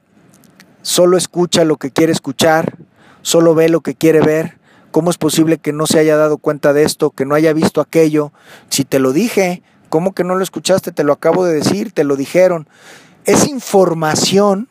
solo 0.82 1.18
escucha 1.18 1.66
lo 1.66 1.78
que 1.78 1.92
quiere 1.92 2.12
escuchar, 2.12 2.78
solo 3.24 3.56
ve 3.56 3.70
lo 3.70 3.82
que 3.82 3.96
quiere 3.96 4.22
ver. 4.22 4.60
¿Cómo 4.92 5.10
es 5.10 5.18
posible 5.18 5.58
que 5.58 5.74
no 5.74 5.88
se 5.88 5.98
haya 5.98 6.16
dado 6.16 6.38
cuenta 6.38 6.72
de 6.72 6.84
esto, 6.84 7.10
que 7.10 7.26
no 7.26 7.34
haya 7.34 7.52
visto 7.54 7.82
aquello? 7.82 8.32
Si 8.70 8.84
te 8.84 9.00
lo 9.00 9.12
dije, 9.12 9.64
¿cómo 9.90 10.14
que 10.14 10.24
no 10.24 10.36
lo 10.36 10.44
escuchaste? 10.44 10.92
Te 10.92 11.04
lo 11.04 11.14
acabo 11.14 11.46
de 11.46 11.56
decir, 11.56 11.92
te 11.92 12.04
lo 12.04 12.16
dijeron. 12.16 12.68
Es 13.26 13.48
información, 13.48 14.68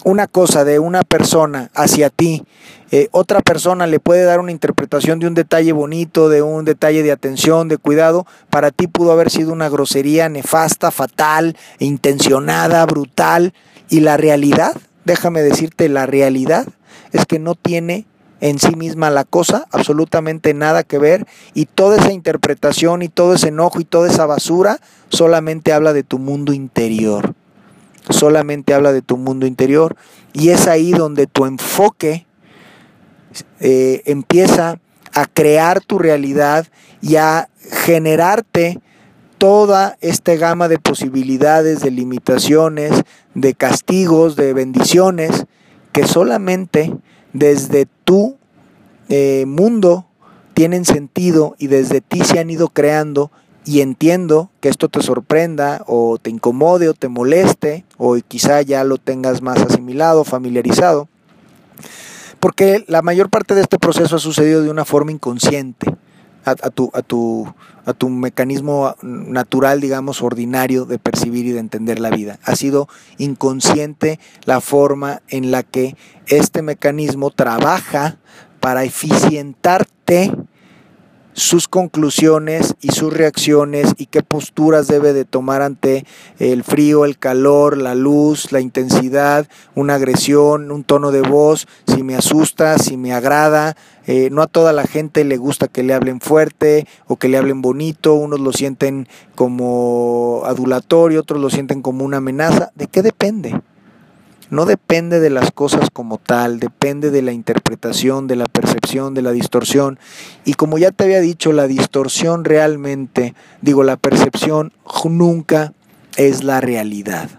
una 0.04 0.26
cosa 0.26 0.64
de 0.64 0.80
una 0.80 1.04
persona 1.04 1.70
hacia 1.76 2.10
ti, 2.10 2.44
eh, 2.90 3.08
otra 3.12 3.42
persona 3.42 3.86
le 3.86 4.00
puede 4.00 4.24
dar 4.24 4.40
una 4.40 4.52
interpretación 4.52 5.20
de 5.20 5.28
un 5.28 5.36
detalle 5.36 5.74
bonito, 5.74 6.28
de 6.28 6.42
un 6.42 6.66
detalle 6.66 7.04
de 7.04 7.12
atención, 7.12 7.68
de 7.68 7.78
cuidado, 7.78 8.26
para 8.50 8.72
ti 8.72 8.88
pudo 8.88 9.12
haber 9.12 9.30
sido 9.30 9.54
una 9.54 9.70
grosería 9.70 10.28
nefasta, 10.28 10.90
fatal, 10.90 11.56
intencionada, 11.78 12.84
brutal, 12.88 13.54
y 13.90 14.00
la 14.00 14.18
realidad, 14.18 14.76
déjame 15.06 15.44
decirte, 15.44 15.88
la 15.88 16.08
realidad 16.08 16.66
es 17.12 17.28
que 17.28 17.38
no 17.38 17.54
tiene 17.54 18.08
en 18.42 18.60
sí 18.60 18.76
misma 18.76 19.10
la 19.10 19.24
cosa, 19.24 19.66
absolutamente 19.72 20.54
nada 20.54 20.84
que 20.84 20.98
ver, 20.98 21.28
y 21.54 21.66
toda 21.66 21.98
esa 21.98 22.12
interpretación 22.12 23.02
y 23.02 23.10
todo 23.10 23.34
ese 23.34 23.50
enojo 23.50 23.80
y 23.80 23.86
toda 23.86 24.10
esa 24.10 24.26
basura 24.26 24.80
solamente 25.10 25.74
habla 25.74 25.94
de 25.94 26.04
tu 26.04 26.20
mundo 26.20 26.54
interior, 26.54 27.36
solamente 28.10 28.74
habla 28.74 28.94
de 28.94 29.02
tu 29.02 29.18
mundo 29.18 29.46
interior, 29.46 29.96
y 30.34 30.50
es 30.50 30.68
ahí 30.68 30.92
donde 30.92 31.28
tu 31.28 31.46
enfoque 31.46 32.26
eh, 33.60 34.02
empieza 34.06 34.80
a 35.14 35.26
crear 35.26 35.82
tu 35.82 36.00
realidad 36.00 36.68
y 37.02 37.16
a 37.16 37.50
generarte 37.86 38.80
toda 39.38 39.98
esta 40.02 40.36
gama 40.36 40.68
de 40.68 40.80
posibilidades, 40.80 41.82
de 41.82 41.92
limitaciones, 41.92 43.04
de 43.36 43.54
castigos, 43.54 44.36
de 44.36 44.54
bendiciones, 44.54 45.46
que 45.94 46.06
solamente 46.06 46.94
desde 47.34 47.88
tu 48.04 48.38
eh, 49.10 49.46
mundo 49.48 50.06
tienen 50.54 50.86
sentido 50.86 51.56
y 51.58 51.68
desde 51.68 52.02
ti 52.02 52.24
se 52.24 52.40
han 52.40 52.50
ido 52.50 52.70
creando 52.70 53.32
y 53.66 53.82
entiendo 53.82 54.50
que 54.62 54.70
esto 54.70 54.90
te 54.90 55.02
sorprenda 55.02 55.84
o 55.88 56.18
te 56.18 56.30
incomode 56.30 56.90
o 56.90 56.94
te 56.94 57.08
moleste 57.08 57.86
o 57.98 58.18
quizá 58.28 58.62
ya 58.62 58.84
lo 58.84 58.98
tengas 58.98 59.42
más 59.42 59.60
asimilado, 59.62 60.24
familiarizado, 60.24 61.08
porque 62.40 62.84
la 62.88 63.02
mayor 63.02 63.30
parte 63.30 63.54
de 63.54 63.62
este 63.62 63.78
proceso 63.78 64.16
ha 64.16 64.20
sucedido 64.20 64.64
de 64.64 64.70
una 64.70 64.86
forma 64.86 65.12
inconsciente 65.12 65.96
a, 66.46 66.56
tu, 66.70 66.90
a, 66.94 67.02
tu, 67.02 67.54
a 67.86 67.94
tu 67.94 68.10
mecanismo 68.10 68.96
natural, 69.02 69.82
digamos, 69.82 70.22
ordinario 70.22 70.86
de 70.86 71.00
percibir 71.00 71.46
y 71.46 71.52
de 71.52 71.60
entender 71.60 72.00
la 72.00 72.10
vida. 72.10 72.40
Ha 72.44 72.56
sido 72.56 72.88
inconsciente 73.18 74.20
la 74.46 74.62
forma 74.62 75.22
en 75.28 75.52
la 75.52 75.64
que 75.64 75.96
este 76.28 76.62
mecanismo 76.62 77.32
trabaja 77.32 78.18
para 78.60 78.84
eficientarte 78.84 80.32
sus 81.34 81.68
conclusiones 81.68 82.76
y 82.82 82.90
sus 82.90 83.14
reacciones 83.14 83.94
y 83.98 84.08
qué 84.08 84.22
posturas 84.24 84.88
debe 84.88 85.14
de 85.14 85.26
tomar 85.26 85.62
ante 85.62 86.06
el 86.40 86.64
frío, 86.64 87.06
el 87.06 87.18
calor, 87.18 87.78
la 87.78 87.96
luz, 87.96 88.52
la 88.52 88.60
intensidad, 88.60 89.48
una 89.76 89.96
agresión, 89.96 90.72
un 90.72 90.84
tono 90.84 91.12
de 91.12 91.22
voz, 91.22 91.68
si 91.88 92.04
me 92.04 92.16
asusta, 92.16 92.78
si 92.78 92.98
me 92.98 93.14
agrada. 93.14 93.76
Eh, 94.08 94.30
no 94.32 94.42
a 94.42 94.48
toda 94.48 94.74
la 94.74 94.88
gente 94.88 95.24
le 95.24 95.38
gusta 95.38 95.68
que 95.68 95.84
le 95.84 95.94
hablen 95.94 96.20
fuerte 96.20 96.88
o 97.08 97.18
que 97.18 97.30
le 97.30 97.38
hablen 97.38 97.62
bonito, 97.62 98.16
unos 98.16 98.40
lo 98.40 98.52
sienten 98.52 99.08
como 99.36 100.42
adulatorio, 100.46 101.20
otros 101.20 101.40
lo 101.40 101.50
sienten 101.50 101.82
como 101.82 102.04
una 102.04 102.18
amenaza. 102.18 102.72
¿De 102.76 102.88
qué 102.88 103.02
depende? 103.02 103.62
No 104.50 104.66
depende 104.66 105.20
de 105.20 105.30
las 105.30 105.52
cosas 105.52 105.90
como 105.92 106.18
tal, 106.18 106.60
depende 106.60 107.12
de 107.12 107.22
la 107.22 107.32
interpretación, 107.32 108.28
de 108.28 108.36
la 108.36 108.46
percepción, 108.46 109.14
de 109.14 109.22
la 109.22 109.32
distorsión. 109.32 110.00
Y 110.44 110.54
como 110.54 110.78
ya 110.78 110.92
te 110.92 111.04
había 111.04 111.20
dicho, 111.22 111.52
la 111.52 111.68
distorsión 111.68 112.44
realmente, 112.44 113.36
digo, 113.62 113.84
la 113.84 113.98
percepción 113.98 114.74
nunca 115.06 115.74
es 116.18 116.44
la 116.44 116.62
realidad. 116.62 117.30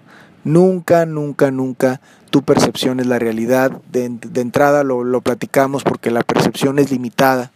Nunca, 0.44 1.04
nunca, 1.04 1.50
nunca 1.50 2.00
tu 2.30 2.42
percepción 2.42 3.00
es 3.00 3.06
la 3.06 3.18
realidad. 3.18 3.72
De, 3.90 4.04
entrada 4.04 4.84
lo, 4.84 5.04
lo 5.04 5.20
platicamos 5.20 5.82
porque 5.82 6.10
la 6.10 6.22
percepción 6.22 6.78
es 6.78 6.90
limitada. 6.90 7.50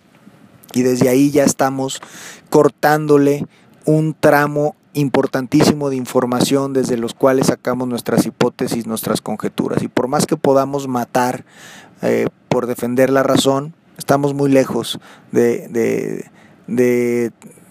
Y 0.74 0.82
desde 0.82 1.08
ahí 1.08 1.30
ya 1.30 1.44
estamos 1.44 2.02
cortándole 2.50 3.46
un 3.84 4.14
tramo 4.18 4.74
importantísimo 4.94 5.90
de 5.90 5.96
información 5.96 6.72
desde 6.72 6.96
los 6.96 7.14
cuales 7.14 7.48
sacamos 7.48 7.88
nuestras 7.88 8.24
hipótesis, 8.26 8.86
nuestras 8.86 9.20
conjeturas. 9.20 9.82
Y 9.82 9.88
por 9.88 10.08
más 10.08 10.26
que 10.26 10.36
podamos 10.36 10.88
matar 10.88 11.44
eh, 12.02 12.28
por 12.48 12.66
defender 12.66 13.10
la 13.10 13.22
razón, 13.22 13.74
estamos 13.98 14.34
muy 14.34 14.50
lejos 14.50 14.98
de, 15.32 16.24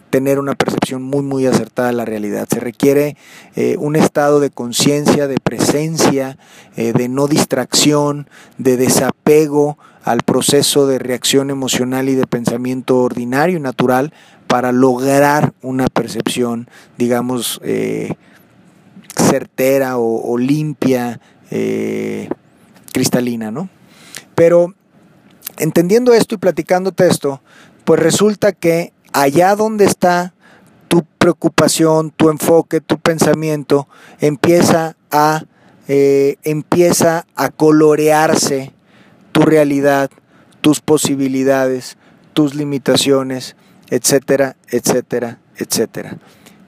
tener 0.09 0.37
una 0.37 0.53
percepción 0.53 1.01
muy 1.01 1.23
muy 1.23 1.47
acertada 1.47 1.87
de 1.87 1.95
la 1.95 2.05
realidad. 2.05 2.47
Se 2.47 2.59
requiere 2.59 3.17
eh, 3.55 3.77
un 3.79 3.95
estado 3.95 4.39
de 4.39 4.51
conciencia, 4.51 5.27
de 5.27 5.39
presencia, 5.39 6.37
eh, 6.75 6.93
de 6.93 7.09
no 7.09 7.27
distracción, 7.27 8.29
de 8.59 8.77
desapego 8.77 9.79
al 10.03 10.21
proceso 10.21 10.85
de 10.85 10.99
reacción 10.99 11.49
emocional 11.49 12.09
y 12.09 12.15
de 12.15 12.27
pensamiento 12.27 12.99
ordinario 12.99 13.57
y 13.57 13.61
natural 13.61 14.13
para 14.47 14.71
lograr 14.71 15.53
una 15.61 15.87
percepción, 15.87 16.69
digamos, 16.97 17.59
eh, 17.63 18.13
certera 19.15 19.97
o, 19.97 20.37
limpia, 20.37 21.19
eh, 21.51 22.29
cristalina, 22.91 23.49
¿no? 23.49 23.69
Pero 24.35 24.73
entendiendo 25.57 26.13
esto 26.13 26.35
y 26.35 26.37
platicándote 26.37 27.07
esto, 27.07 27.41
pues 27.85 27.99
resulta 27.99 28.51
que 28.51 28.91
allá 29.13 29.55
donde 29.55 29.85
está 29.85 30.33
tu 30.89 31.05
preocupación, 31.17 32.11
tu 32.11 32.29
enfoque, 32.29 32.81
tu 32.81 32.99
pensamiento, 32.99 33.87
empieza 34.19 34.97
a, 35.11 35.45
eh, 35.87 36.35
empieza 36.43 37.25
a 37.35 37.49
colorearse 37.49 38.73
tu 39.33 39.41
realidad, 39.41 40.09
tus 40.61 40.79
posibilidades, 40.79 41.97
tus 42.31 42.55
limitaciones, 42.55 43.57
etcétera, 43.89 44.55
etcétera, 44.69 45.39
etcétera. 45.57 46.17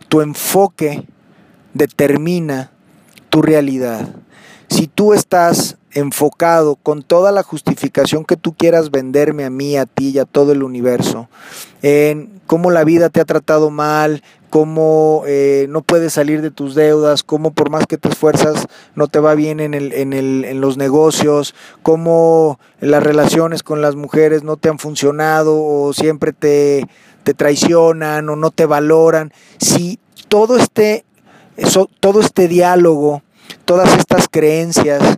Tu 0.10 0.22
enfoque 0.22 1.06
determina 1.74 2.72
tu 3.30 3.42
realidad. 3.42 4.10
Si 4.76 4.88
tú 4.88 5.14
estás 5.14 5.78
enfocado 5.94 6.76
con 6.76 7.02
toda 7.02 7.32
la 7.32 7.44
justificación 7.44 8.26
que 8.26 8.36
tú 8.36 8.54
quieras 8.54 8.92
venderme 8.92 9.46
a 9.46 9.50
mí, 9.50 9.78
a 9.78 9.86
ti 9.86 10.10
y 10.10 10.20
a 10.20 10.26
todo 10.26 10.52
el 10.52 10.64
universo, 10.64 11.30
en 11.82 12.42
cómo 12.46 12.72
la 12.72 12.84
vida 12.84 13.08
te 13.08 13.22
ha 13.22 13.24
tratado 13.26 13.70
mal, 13.70 14.22
cómo 14.50 15.24
eh, 15.28 15.68
no 15.70 15.82
puedes 15.82 16.12
salir 16.12 16.42
de 16.42 16.52
tus 16.52 16.76
deudas, 16.76 17.24
cómo 17.24 17.52
por 17.52 17.70
más 17.70 17.88
que 17.88 17.98
te 17.98 18.10
esfuerzas 18.10 18.68
no 18.96 19.08
te 19.08 19.20
va 19.20 19.34
bien 19.34 19.62
en, 19.62 19.76
el, 19.76 19.94
en, 19.94 20.12
el, 20.12 20.44
en 20.44 20.60
los 20.60 20.76
negocios, 20.76 21.56
cómo 21.82 22.60
las 22.82 23.02
relaciones 23.02 23.64
con 23.64 23.82
las 23.82 23.96
mujeres 23.96 24.44
no 24.44 24.58
te 24.58 24.68
han 24.68 24.78
funcionado 24.78 25.58
o 25.58 25.94
siempre 25.94 26.34
te, 26.34 26.86
te 27.24 27.34
traicionan 27.34 28.28
o 28.28 28.36
no 28.36 28.52
te 28.52 28.66
valoran. 28.66 29.32
Si 29.58 30.00
todo 30.28 30.58
este, 30.58 31.06
eso, 31.56 31.90
todo 32.02 32.20
este 32.20 32.50
diálogo, 32.50 33.22
todas 33.66 33.98
estas 33.98 34.28
creencias, 34.30 35.18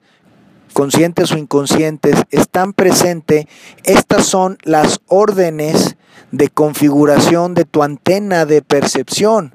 conscientes 0.73 1.31
o 1.31 1.37
inconscientes, 1.37 2.15
están 2.29 2.73
presentes, 2.73 3.45
estas 3.83 4.25
son 4.25 4.57
las 4.63 5.01
órdenes 5.07 5.97
de 6.31 6.49
configuración 6.49 7.53
de 7.53 7.65
tu 7.65 7.83
antena 7.83 8.45
de 8.45 8.61
percepción 8.61 9.53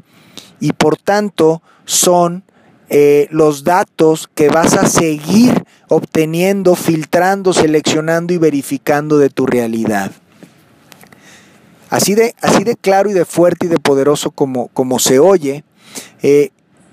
y 0.61 0.73
por 0.73 0.97
tanto 0.97 1.63
son 1.85 2.45
eh, 2.89 3.27
los 3.31 3.65
datos 3.65 4.29
que 4.35 4.49
vas 4.49 4.75
a 4.75 4.87
seguir 4.87 5.65
obteniendo, 5.89 6.75
filtrando, 6.75 7.53
seleccionando 7.53 8.35
y 8.35 8.39
verificando 8.39 9.19
de 9.19 9.31
tu 9.31 9.47
realidad. 9.47 10.13
Así 11.89 12.15
de, 12.15 12.35
así 12.41 12.65
de 12.65 12.77
claro 12.77 13.11
y 13.11 13.13
de 13.13 13.25
fuerte 13.25 13.67
y 13.67 13.69
de 13.69 13.79
poderoso 13.79 14.31
como, 14.31 14.69
como 14.69 14.99
se 14.99 15.19
oye, 15.19 15.65
eh, 16.23 16.51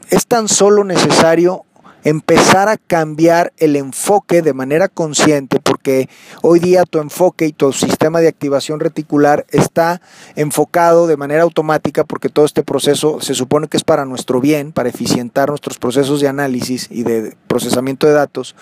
es 0.09 0.25
tan 0.25 0.47
solo 0.47 0.83
necesario 0.83 1.65
empezar 2.03 2.69
a 2.69 2.77
cambiar 2.77 3.53
el 3.57 3.75
enfoque 3.75 4.41
de 4.41 4.53
manera 4.53 4.87
consciente, 4.87 5.59
porque 5.59 6.09
hoy 6.41 6.59
día 6.59 6.83
tu 6.83 6.99
enfoque 6.99 7.45
y 7.45 7.51
tu 7.51 7.73
sistema 7.73 8.21
de 8.21 8.27
activación 8.27 8.79
reticular 8.79 9.45
está 9.49 10.01
enfocado 10.35 11.07
de 11.07 11.17
manera 11.17 11.43
automática, 11.43 12.03
porque 12.03 12.29
todo 12.29 12.45
este 12.45 12.63
proceso 12.63 13.19
se 13.21 13.33
supone 13.33 13.67
que 13.67 13.77
es 13.77 13.83
para 13.83 14.05
nuestro 14.05 14.39
bien, 14.39 14.71
para 14.71 14.89
eficientar 14.89 15.49
nuestros 15.49 15.77
procesos 15.77 16.21
de 16.21 16.27
análisis 16.27 16.87
y 16.89 17.03
de 17.03 17.35
procesamiento 17.47 18.07
de 18.07 18.13
datos, 18.13 18.55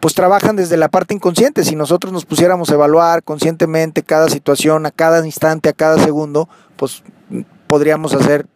pues 0.00 0.14
trabajan 0.14 0.56
desde 0.56 0.76
la 0.76 0.88
parte 0.88 1.14
inconsciente. 1.14 1.64
Si 1.64 1.74
nosotros 1.74 2.12
nos 2.12 2.24
pusiéramos 2.24 2.70
a 2.70 2.74
evaluar 2.74 3.22
conscientemente 3.22 4.02
cada 4.02 4.28
situación, 4.28 4.86
a 4.86 4.90
cada 4.90 5.24
instante, 5.24 5.68
a 5.68 5.72
cada 5.72 5.98
segundo, 5.98 6.48
pues 6.76 7.02
podríamos 7.66 8.14
hacer 8.14 8.46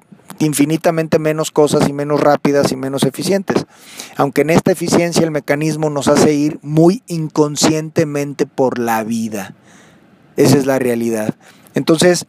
infinitamente 0.44 1.18
menos 1.18 1.50
cosas 1.50 1.88
y 1.88 1.92
menos 1.92 2.20
rápidas 2.20 2.72
y 2.72 2.76
menos 2.76 3.04
eficientes. 3.04 3.64
Aunque 4.16 4.42
en 4.42 4.50
esta 4.50 4.72
eficiencia 4.72 5.22
el 5.22 5.30
mecanismo 5.30 5.88
nos 5.88 6.08
hace 6.08 6.34
ir 6.34 6.58
muy 6.62 7.02
inconscientemente 7.06 8.46
por 8.46 8.78
la 8.78 9.04
vida. 9.04 9.54
Esa 10.36 10.58
es 10.58 10.66
la 10.66 10.78
realidad. 10.78 11.34
Entonces, 11.74 12.26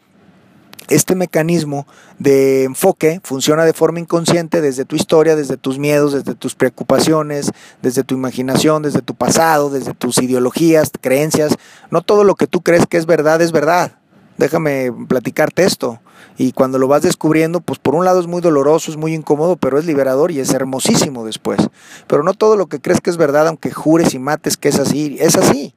este 0.89 1.15
mecanismo 1.15 1.87
de 2.19 2.65
enfoque 2.65 3.19
funciona 3.23 3.65
de 3.65 3.73
forma 3.73 3.99
inconsciente 3.99 4.61
desde 4.61 4.85
tu 4.85 4.95
historia, 4.95 5.35
desde 5.35 5.57
tus 5.57 5.79
miedos, 5.79 6.13
desde 6.13 6.35
tus 6.35 6.53
preocupaciones, 6.53 7.51
desde 7.81 8.03
tu 8.03 8.13
imaginación, 8.13 8.83
desde 8.83 9.01
tu 9.01 9.15
pasado, 9.15 9.69
desde 9.69 9.93
tus 9.93 10.19
ideologías, 10.19 10.91
creencias. 11.01 11.55
No 11.89 12.01
todo 12.01 12.23
lo 12.23 12.35
que 12.35 12.47
tú 12.47 12.61
crees 12.61 12.85
que 12.85 12.97
es 12.97 13.07
verdad 13.07 13.41
es 13.41 13.51
verdad. 13.51 13.93
Déjame 14.37 14.91
platicarte 15.07 15.63
esto. 15.63 15.99
Y 16.37 16.51
cuando 16.51 16.79
lo 16.79 16.87
vas 16.87 17.03
descubriendo, 17.03 17.61
pues 17.61 17.79
por 17.79 17.95
un 17.95 18.05
lado 18.05 18.19
es 18.19 18.27
muy 18.27 18.41
doloroso, 18.41 18.91
es 18.91 18.97
muy 18.97 19.13
incómodo, 19.13 19.55
pero 19.55 19.77
es 19.77 19.85
liberador 19.85 20.31
y 20.31 20.39
es 20.39 20.53
hermosísimo 20.53 21.25
después. 21.25 21.59
Pero 22.07 22.23
no 22.23 22.33
todo 22.33 22.55
lo 22.55 22.67
que 22.67 22.79
crees 22.79 23.01
que 23.01 23.09
es 23.09 23.17
verdad, 23.17 23.47
aunque 23.47 23.71
jures 23.71 24.13
y 24.13 24.19
mates 24.19 24.57
que 24.57 24.69
es 24.69 24.79
así, 24.79 25.17
es 25.19 25.35
así. 25.35 25.73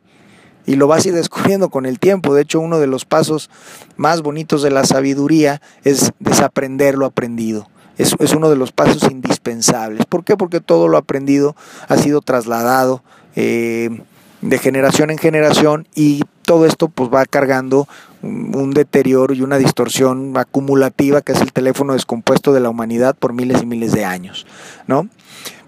Y 0.64 0.76
lo 0.76 0.88
vas 0.88 1.04
a 1.04 1.08
ir 1.08 1.14
descubriendo 1.14 1.68
con 1.68 1.86
el 1.86 1.98
tiempo. 1.98 2.34
De 2.34 2.42
hecho, 2.42 2.58
uno 2.60 2.80
de 2.80 2.86
los 2.86 3.04
pasos 3.04 3.50
más 3.96 4.22
bonitos 4.22 4.62
de 4.62 4.70
la 4.70 4.84
sabiduría 4.84 5.60
es 5.84 6.12
desaprender 6.18 6.96
lo 6.96 7.06
aprendido. 7.06 7.68
Es, 7.98 8.14
es 8.18 8.32
uno 8.32 8.50
de 8.50 8.56
los 8.56 8.72
pasos 8.72 9.04
indispensables. 9.10 10.06
¿Por 10.06 10.24
qué? 10.24 10.36
Porque 10.36 10.60
todo 10.60 10.88
lo 10.88 10.96
aprendido 10.96 11.54
ha 11.88 11.96
sido 11.96 12.20
trasladado. 12.20 13.02
Eh, 13.36 14.02
de 14.40 14.58
generación 14.58 15.10
en 15.10 15.18
generación 15.18 15.88
y 15.94 16.22
todo 16.46 16.64
esto 16.64 16.88
pues 16.88 17.10
va 17.12 17.26
cargando 17.26 17.86
un 18.22 18.70
deterioro 18.70 19.34
y 19.34 19.42
una 19.42 19.58
distorsión 19.58 20.32
acumulativa 20.38 21.20
que 21.20 21.32
es 21.32 21.40
el 21.42 21.52
teléfono 21.52 21.92
descompuesto 21.92 22.54
de 22.54 22.60
la 22.60 22.70
humanidad 22.70 23.14
por 23.14 23.34
miles 23.34 23.62
y 23.62 23.66
miles 23.66 23.92
de 23.92 24.06
años, 24.06 24.46
¿no? 24.86 25.08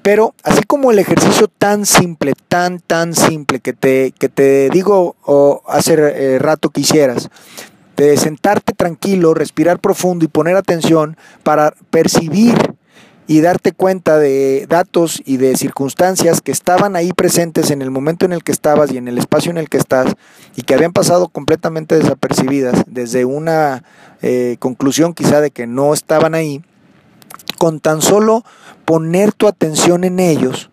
Pero 0.02 0.34
así 0.42 0.62
como 0.62 0.90
el 0.90 0.98
ejercicio 0.98 1.48
tan 1.48 1.84
simple, 1.84 2.32
tan, 2.48 2.78
tan 2.78 3.14
simple 3.14 3.60
que 3.60 3.74
te, 3.74 4.14
que 4.18 4.28
te 4.28 4.70
digo 4.70 5.16
hace 5.66 5.94
eh, 5.98 6.38
rato 6.38 6.70
que 6.70 6.80
hicieras, 6.80 7.28
de 7.96 8.16
sentarte 8.16 8.72
tranquilo, 8.72 9.34
respirar 9.34 9.80
profundo 9.80 10.24
y 10.24 10.28
poner 10.28 10.56
atención 10.56 11.16
para 11.42 11.74
percibir 11.90 12.77
y 13.28 13.42
darte 13.42 13.72
cuenta 13.72 14.18
de 14.18 14.66
datos 14.68 15.22
y 15.24 15.36
de 15.36 15.54
circunstancias 15.56 16.40
que 16.40 16.50
estaban 16.50 16.96
ahí 16.96 17.12
presentes 17.12 17.70
en 17.70 17.82
el 17.82 17.90
momento 17.90 18.24
en 18.24 18.32
el 18.32 18.42
que 18.42 18.52
estabas 18.52 18.90
y 18.90 18.96
en 18.96 19.06
el 19.06 19.18
espacio 19.18 19.50
en 19.50 19.58
el 19.58 19.68
que 19.68 19.76
estás 19.76 20.14
y 20.56 20.62
que 20.62 20.72
habían 20.72 20.94
pasado 20.94 21.28
completamente 21.28 21.94
desapercibidas 21.94 22.84
desde 22.86 23.26
una 23.26 23.84
eh, 24.22 24.56
conclusión 24.58 25.12
quizá 25.12 25.42
de 25.42 25.50
que 25.50 25.66
no 25.66 25.92
estaban 25.92 26.34
ahí, 26.34 26.62
con 27.58 27.80
tan 27.80 28.00
solo 28.00 28.44
poner 28.86 29.32
tu 29.32 29.46
atención 29.46 30.04
en 30.04 30.20
ellos, 30.20 30.70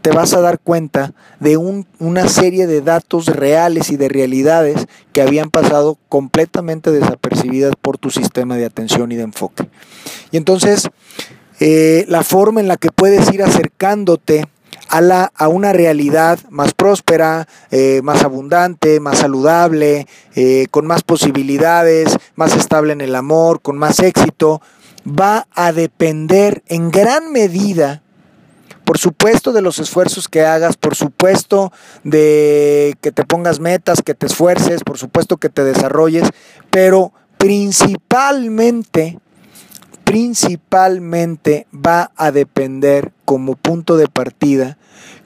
te 0.00 0.10
vas 0.10 0.32
a 0.32 0.40
dar 0.40 0.58
cuenta 0.58 1.12
de 1.38 1.58
una 1.58 2.28
serie 2.28 2.66
de 2.66 2.80
datos 2.80 3.26
reales 3.26 3.90
y 3.90 3.96
de 3.96 4.08
realidades 4.08 4.86
que 5.12 5.20
habían 5.20 5.50
pasado 5.50 5.98
completamente 6.08 6.90
desapercibidas 6.90 7.74
por 7.76 7.98
tu 7.98 8.08
sistema 8.08 8.56
de 8.56 8.64
atención 8.64 9.12
y 9.12 9.16
de 9.16 9.24
enfoque. 9.24 9.68
Y 10.30 10.38
entonces, 10.38 10.88
eh, 11.60 12.06
la 12.08 12.24
forma 12.24 12.60
en 12.60 12.68
la 12.68 12.76
que 12.78 12.90
puedes 12.90 13.30
ir 13.32 13.42
acercándote 13.42 14.48
a, 14.88 15.00
la, 15.00 15.30
a 15.34 15.48
una 15.48 15.72
realidad 15.72 16.38
más 16.48 16.72
próspera, 16.74 17.46
eh, 17.70 18.00
más 18.02 18.24
abundante, 18.24 18.98
más 18.98 19.18
saludable, 19.18 20.06
eh, 20.34 20.66
con 20.70 20.86
más 20.86 21.02
posibilidades, 21.02 22.16
más 22.34 22.56
estable 22.56 22.94
en 22.94 23.02
el 23.02 23.14
amor, 23.14 23.60
con 23.60 23.78
más 23.78 24.00
éxito, 24.00 24.60
va 25.06 25.46
a 25.54 25.72
depender 25.72 26.62
en 26.66 26.90
gran 26.90 27.30
medida, 27.30 28.02
por 28.84 28.98
supuesto, 28.98 29.52
de 29.52 29.62
los 29.62 29.78
esfuerzos 29.78 30.28
que 30.28 30.44
hagas, 30.44 30.76
por 30.76 30.96
supuesto, 30.96 31.72
de 32.02 32.96
que 33.00 33.12
te 33.12 33.24
pongas 33.24 33.60
metas, 33.60 34.02
que 34.02 34.14
te 34.14 34.26
esfuerces, 34.26 34.82
por 34.82 34.98
supuesto 34.98 35.36
que 35.36 35.50
te 35.50 35.62
desarrolles, 35.62 36.28
pero 36.70 37.12
principalmente 37.38 39.20
principalmente 40.10 41.68
va 41.72 42.10
a 42.16 42.32
depender 42.32 43.12
como 43.24 43.54
punto 43.54 43.96
de 43.96 44.08
partida 44.08 44.76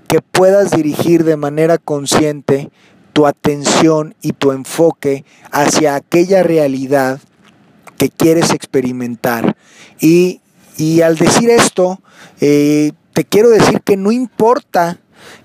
que 0.08 0.20
puedas 0.20 0.72
dirigir 0.72 1.24
de 1.24 1.38
manera 1.38 1.78
consciente 1.78 2.68
tu 3.14 3.26
atención 3.26 4.14
y 4.20 4.32
tu 4.32 4.52
enfoque 4.52 5.24
hacia 5.50 5.94
aquella 5.94 6.42
realidad 6.42 7.18
que 7.96 8.10
quieres 8.10 8.50
experimentar. 8.50 9.56
Y, 10.02 10.42
al 11.02 11.16
decir 11.16 11.48
esto, 11.48 12.02
eh, 12.42 12.92
te 13.14 13.24
quiero 13.24 13.48
decir 13.48 13.80
que 13.80 13.96
no 13.96 14.12
importa 14.12 14.98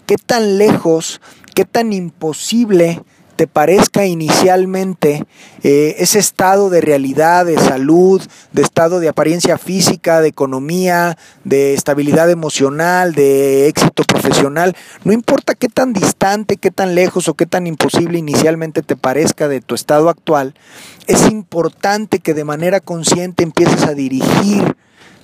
qué 0.05 0.17
tan 0.17 0.57
lejos, 0.57 1.21
qué 1.55 1.63
tan 1.63 1.93
imposible 1.93 3.01
te 3.39 3.47
parezca 3.47 4.05
inicialmente 4.05 5.25
eh, 5.63 5.95
ese 5.99 6.19
estado 6.19 6.69
de 6.69 6.81
realidad, 6.81 7.45
de 7.45 7.57
salud, 7.57 8.21
de 8.51 8.61
estado 8.61 8.99
de 8.99 9.07
apariencia 9.07 9.57
física, 9.57 10.19
de 10.19 10.27
economía, 10.27 11.17
de 11.45 11.73
estabilidad 11.73 12.29
emocional, 12.29 13.13
de 13.15 13.69
éxito 13.69 14.03
profesional, 14.03 14.75
no 15.05 15.13
importa 15.13 15.55
qué 15.55 15.69
tan 15.69 15.93
distante, 15.93 16.57
qué 16.57 16.69
tan 16.69 16.95
lejos 16.95 17.29
o 17.29 17.35
qué 17.35 17.45
tan 17.45 17.65
imposible 17.65 18.17
inicialmente 18.17 18.81
te 18.81 18.97
parezca 18.97 19.47
de 19.47 19.61
tu 19.61 19.73
estado 19.73 20.09
actual, 20.09 20.53
es 21.07 21.31
importante 21.31 22.19
que 22.19 22.33
de 22.33 22.43
manera 22.43 22.81
consciente 22.81 23.43
empieces 23.43 23.83
a 23.83 23.93
dirigir 23.93 24.75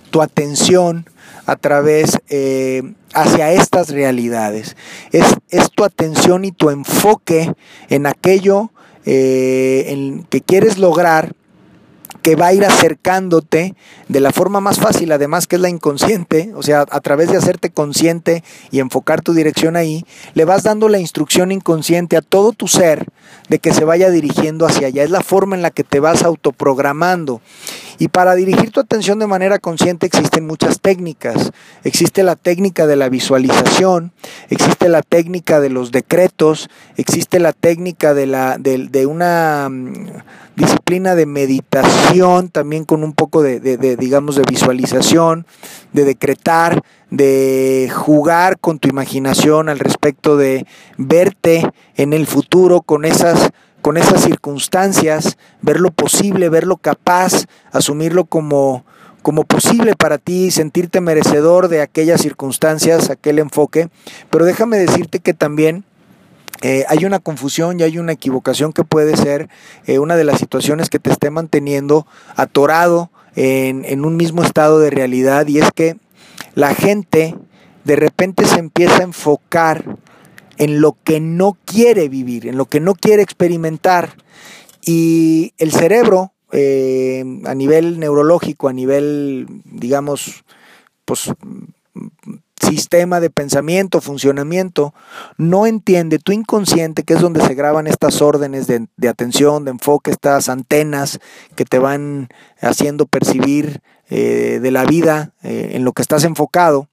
tu 0.10 0.22
atención 0.22 1.06
a 1.46 1.56
través 1.56 2.20
eh, 2.30 2.94
hacia 3.14 3.52
estas 3.52 3.90
realidades. 3.90 4.76
Es, 5.12 5.26
es, 5.50 5.72
tu 5.72 5.84
atención 5.84 6.46
y 6.46 6.52
tu 6.52 6.70
enfoque 6.70 7.54
en 7.90 8.08
aquello 8.08 8.72
eh, 9.06 9.86
en 9.90 10.24
que 10.24 10.42
quieres 10.42 10.78
lograr 10.78 11.36
que 12.26 12.36
va 12.36 12.48
a 12.48 12.54
ir 12.54 12.66
acercándote 12.66 13.76
de 14.08 14.20
la 14.20 14.32
forma 14.32 14.60
más 14.60 14.80
fácil, 14.80 15.12
además 15.12 15.46
que 15.46 15.58
es 15.58 15.62
la 15.62 15.70
inconsciente, 15.70 16.54
o 16.56 16.64
sea, 16.64 16.84
a 16.90 17.00
través 17.00 17.30
de 17.30 17.38
hacerte 17.38 17.70
consciente 17.70 18.44
y 18.72 18.80
enfocar 18.80 19.22
tu 19.22 19.36
dirección 19.36 19.76
ahí, 19.76 20.08
le 20.34 20.44
vas 20.44 20.64
dando 20.64 20.90
la 20.90 20.98
instrucción 20.98 21.52
inconsciente 21.52 22.18
a 22.18 22.24
todo 22.24 22.52
tu 22.52 22.68
ser 22.68 23.06
de 23.48 23.60
que 23.60 23.76
se 23.76 23.86
vaya 23.86 24.10
dirigiendo 24.10 24.66
hacia 24.66 24.88
allá. 24.88 25.04
Es 25.04 25.12
la 25.12 25.22
forma 25.22 25.56
en 25.56 25.62
la 25.62 25.70
que 25.70 25.84
te 25.84 26.00
vas 26.00 26.24
autoprogramando. 26.24 27.42
Y 27.98 28.10
para 28.10 28.36
dirigir 28.36 28.72
tu 28.72 28.80
atención 28.80 29.20
de 29.20 29.28
manera 29.28 29.60
consciente 29.60 30.06
existen 30.06 30.46
muchas 30.46 30.82
técnicas. 30.82 31.52
Existe 31.84 32.24
la 32.24 32.36
técnica 32.36 32.88
de 32.88 32.96
la 32.96 33.10
visualización, 33.10 34.12
existe 34.50 34.90
la 34.90 35.02
técnica 35.02 35.60
de 35.60 35.70
los 35.70 35.92
decretos, 35.92 36.70
existe 36.98 37.40
la 37.40 37.54
técnica 37.54 38.14
de, 38.14 38.26
la, 38.26 38.58
de, 38.58 38.88
de 38.90 39.06
una 39.06 39.70
mm, 39.70 40.08
disciplina 40.56 41.16
de 41.16 41.26
meditación, 41.26 42.50
también 42.50 42.86
con 42.86 43.04
un 43.04 43.14
poco 43.14 43.42
de, 43.42 43.60
digamos, 43.98 44.36
de 44.36 44.44
visualización, 44.48 45.46
de 45.94 46.06
decretar, 46.06 46.84
de 47.12 47.92
jugar 47.94 48.60
con 48.60 48.80
tu 48.80 48.88
imaginación 48.88 49.70
al 49.70 49.80
respecto 49.80 50.38
de 50.38 50.66
verte 50.98 51.70
en 51.96 52.14
el 52.14 52.26
futuro 52.26 52.82
con 52.82 53.06
esas 53.06 53.52
con 53.86 53.98
esas 53.98 54.24
circunstancias, 54.24 55.38
ver 55.62 55.80
lo 55.80 55.92
posible, 55.92 56.50
verlo 56.50 56.78
capaz, 56.78 57.46
asumirlo 57.72 58.26
como, 58.26 58.84
como 59.22 59.44
posible 59.44 59.94
para 59.96 60.18
ti, 60.18 60.50
sentirte 60.50 61.02
merecedor 61.02 61.68
de 61.68 61.82
aquellas 61.82 62.20
circunstancias, 62.20 63.12
aquel 63.12 63.38
enfoque. 63.38 63.90
Pero 64.32 64.44
déjame 64.44 64.80
decirte 64.80 65.20
que 65.20 65.36
también 65.36 65.84
eh, 66.64 66.86
hay 66.88 67.06
una 67.06 67.20
confusión 67.20 67.80
y 67.80 67.84
hay 67.84 68.00
una 68.00 68.14
equivocación 68.14 68.74
que 68.74 68.84
puede 68.84 69.16
ser 69.18 69.50
eh, 69.86 70.00
una 70.00 70.16
de 70.16 70.24
las 70.24 70.40
situaciones 70.40 70.90
que 70.90 70.98
te 70.98 71.12
esté 71.12 71.30
manteniendo 71.30 72.08
atorado 72.36 73.12
en, 73.36 73.86
en 73.86 74.04
un 74.04 74.18
mismo 74.18 74.42
estado 74.42 74.80
de 74.80 74.90
realidad 74.90 75.46
y 75.46 75.60
es 75.60 75.70
que 75.72 75.96
la 76.56 76.74
gente 76.74 77.36
de 77.84 77.96
repente 77.98 78.46
se 78.46 78.58
empieza 78.58 79.02
a 79.02 79.04
enfocar 79.04 79.86
en 80.58 80.82
lo 80.82 80.98
que 81.04 81.20
no 81.20 81.58
quiere 81.66 82.10
vivir, 82.10 82.48
en 82.48 82.58
lo 82.58 82.66
que 82.66 82.80
no 82.80 82.96
quiere 82.96 83.22
experimentar 83.22 84.16
y 84.86 85.54
el 85.58 85.72
cerebro 85.72 86.34
eh, 86.52 87.24
a 87.46 87.56
nivel 87.56 88.00
neurológico, 88.00 88.68
a 88.68 88.74
nivel, 88.74 89.48
digamos, 89.66 90.44
pues 91.04 91.32
sistema 92.62 93.20
de 93.20 93.30
pensamiento, 93.30 94.02
funcionamiento, 94.02 94.94
no 95.38 95.66
entiende 95.66 96.20
tu 96.20 96.32
inconsciente, 96.32 97.04
que 97.04 97.14
es 97.14 97.22
donde 97.22 97.46
se 97.46 97.54
graban 97.54 97.88
estas 97.88 98.22
órdenes 98.22 98.68
de, 98.68 99.08
atención, 99.08 99.66
de 99.66 99.72
enfoque, 99.72 100.12
estas 100.12 100.50
antenas 100.50 101.20
que 101.56 101.66
te 101.66 101.80
van 101.80 102.30
haciendo 102.60 103.06
percibir 103.06 103.82
eh, 104.10 104.60
de 104.62 104.72
la 104.72 104.86
vida 104.86 105.34
eh, 105.44 105.72
en 105.74 105.84
lo 105.86 105.94
que 105.94 106.02
estás 106.02 106.24
enfocado. 106.24 106.88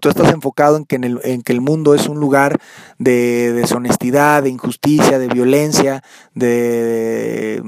Tú 0.00 0.08
estás 0.08 0.32
enfocado 0.32 0.76
en 0.76 0.84
que, 0.84 0.96
en, 0.96 1.04
el, 1.04 1.20
en 1.24 1.42
que 1.42 1.52
el 1.52 1.60
mundo 1.60 1.94
es 1.94 2.06
un 2.06 2.20
lugar 2.20 2.58
de 2.98 3.52
deshonestidad, 3.52 4.42
de 4.42 4.50
injusticia, 4.50 5.18
de 5.18 5.28
violencia, 5.28 6.02
de, 6.34 7.62